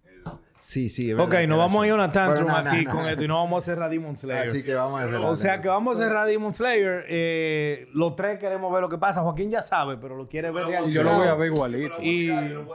el, 0.05 0.18
el- 0.27 0.33
Sí, 0.61 0.88
sí. 0.90 1.11
es 1.11 1.14
Ok, 1.18 1.31
verdad 1.31 1.42
era 1.44 1.57
vamos 1.57 1.83
a 1.83 1.87
ir 1.87 1.92
a 1.92 1.94
una 1.94 2.12
tantrum 2.12 2.46
no, 2.48 2.57
aquí 2.57 2.85
no, 2.85 2.90
con 2.92 3.03
no. 3.03 3.09
esto 3.09 3.24
y 3.24 3.29
no 3.29 3.35
vamos 3.37 3.62
a 3.62 3.66
cerrar 3.66 3.90
Demon 3.90 4.16
Slayer. 4.16 4.48
Así 4.48 4.62
que 4.62 4.74
vamos 4.74 5.01
a 5.01 5.05
hacer 5.05 5.16
O 5.16 5.35
sea 5.37 5.61
que 5.62 5.68
vamos 5.68 5.96
a 5.98 6.03
cerrar 6.03 6.27
Demon 6.27 6.53
Slayer. 6.55 7.07
Eh, 7.09 7.88
los 7.94 8.14
tres 8.14 8.38
queremos 8.38 8.70
ver 8.72 8.83
lo 8.83 8.88
que 8.88 8.98
pasa. 8.98 9.22
Joaquín 9.22 9.51
ya 9.51 9.62
sabe, 9.62 9.96
pero 9.96 10.16
lo 10.16 10.29
quiere 10.29 10.51
ver 10.51 10.66
realizado. 10.66 10.88
yo 10.92 11.03
lo 11.03 11.14
voy 11.18 11.29
a 11.29 11.35
ver 11.35 11.53
igualito. 11.53 12.03
Y- 12.03 12.29
no. 12.29 12.66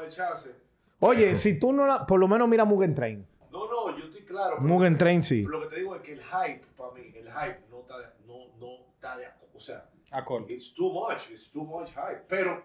Oye, 0.99 1.36
si 1.36 1.60
tú 1.60 1.73
no 1.73 1.86
la... 1.86 2.06
Por 2.06 2.19
lo 2.19 2.28
menos 2.28 2.47
mira 2.47 2.65
Mugen 2.65 2.95
Train. 2.95 3.26
No, 3.52 3.67
no, 3.69 3.97
yo 3.97 4.06
estoy 4.06 4.21
claro. 4.23 4.60
Mugen 4.62 4.97
Train 4.97 5.21
sí. 5.21 5.43
Lo 5.43 5.62
que 5.62 5.67
te 5.67 5.76
digo 5.78 5.95
es 5.95 6.02
que 6.02 6.13
el 6.13 6.21
hype, 6.23 6.62
hype 7.33 7.59
no 7.69 7.81
está 7.81 7.97
de, 7.99 8.05
no, 8.25 8.55
no 8.59 8.93
está 8.95 9.17
de 9.17 9.25
o 9.53 9.59
sea, 9.59 9.85
Acorde. 10.11 10.53
it's 10.53 10.73
too 10.73 10.91
much, 10.91 11.29
it's 11.31 11.51
too 11.51 11.63
much 11.63 11.89
hype. 11.89 12.23
Pero 12.27 12.63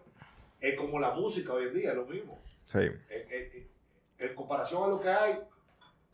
es 0.61 0.77
como 0.79 0.99
la 0.99 1.11
música 1.13 1.53
hoy 1.53 1.67
en 1.69 1.75
día, 1.75 1.91
es 1.91 1.97
lo 1.97 2.07
mismo. 2.07 2.39
Sí. 2.65 2.79
Eh, 2.79 2.93
eh, 3.11 3.51
eh, 3.55 3.71
en 4.19 4.35
comparación 4.35 4.85
a 4.85 4.87
lo 4.89 5.01
que 5.01 5.09
hay, 5.11 5.39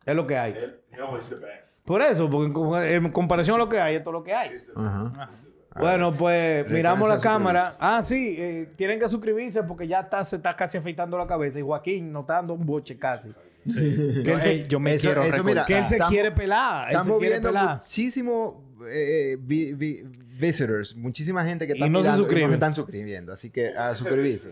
Es 0.06 0.14
lo 0.14 0.26
que 0.26 0.36
hay. 0.36 0.52
el, 0.52 0.80
no, 0.98 1.16
it's 1.16 1.28
the 1.28 1.36
best. 1.36 1.84
Por 1.84 2.02
eso, 2.02 2.28
porque 2.30 2.46
en 2.46 2.52
com- 2.52 2.76
en 2.76 3.12
comparación 3.12 3.56
a 3.56 3.58
lo 3.58 3.68
que 3.68 3.80
hay, 3.80 3.96
esto 3.96 4.10
es 4.10 4.12
lo 4.14 4.22
que 4.24 4.34
hay. 4.34 4.56
Ajá. 4.76 5.30
Bueno, 5.76 6.14
pues 6.16 6.58
Recuerden 6.58 6.72
miramos 6.72 7.08
la 7.08 7.18
cámara. 7.18 7.76
Ah, 7.80 8.00
sí, 8.02 8.36
eh, 8.38 8.68
tienen 8.76 9.00
que 9.00 9.08
suscribirse 9.08 9.62
porque 9.64 9.88
ya 9.88 10.00
está, 10.00 10.22
se 10.22 10.36
está 10.36 10.54
casi 10.54 10.78
afeitando 10.78 11.18
la 11.18 11.26
cabeza. 11.26 11.58
Y 11.58 11.62
Joaquín 11.62 12.12
no 12.12 12.20
está 12.20 12.34
dando 12.34 12.54
un 12.54 12.64
boche 12.64 12.96
casi. 12.96 13.34
Que 14.24 14.32
él 14.32 14.40
se, 14.42 14.50
Ey, 14.50 14.66
yo 14.68 14.78
me 14.80 14.94
Eso- 14.94 15.08
quiero 15.08 15.22
eso, 15.24 15.44
mira, 15.44 15.64
que 15.66 15.78
él 15.78 15.86
se 15.86 15.94
Estamos- 15.94 16.12
quiere 16.12 16.30
pelar. 16.32 16.88
Él 16.88 16.94
se 16.94 17.00
Estamos 17.00 17.18
quiere 17.18 17.34
viendo 17.34 17.48
pelar. 17.48 17.78
muchísimo 17.78 18.64
eh, 18.90 19.36
vi- 19.40 19.72
vi- 19.72 20.02
visitors, 20.38 20.94
muchísima 20.96 21.44
gente 21.44 21.66
que 21.66 21.72
está 21.74 21.86
Y 21.86 21.90
no 21.90 22.00
se 22.00 22.08
mirando 22.08 22.22
suscriben. 22.24 22.46
no 22.48 22.52
se 22.52 22.54
están 22.54 22.74
suscribiendo. 22.74 23.32
Así 23.32 23.50
que 23.50 23.68
a 23.68 23.94
suscribirse. 23.94 24.50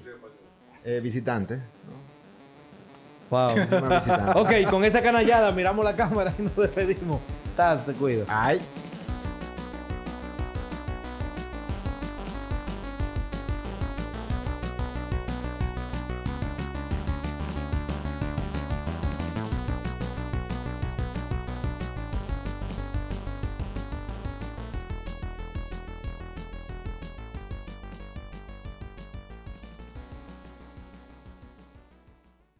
Eh, 0.85 1.01
visitantes. 1.03 1.61
Wow. 3.31 3.55
Visitantes. 3.55 4.12
ok, 4.35 4.70
con 4.70 4.85
esa 4.85 5.01
canallada 5.03 5.51
miramos 5.53 5.85
la 5.85 5.94
cámara 5.96 6.33
y 6.38 6.42
nos 6.42 6.57
despedimos. 6.57 7.20
Taz, 7.57 7.85
te 7.87 7.92
cuido. 7.92 8.25
Ay. 8.29 8.61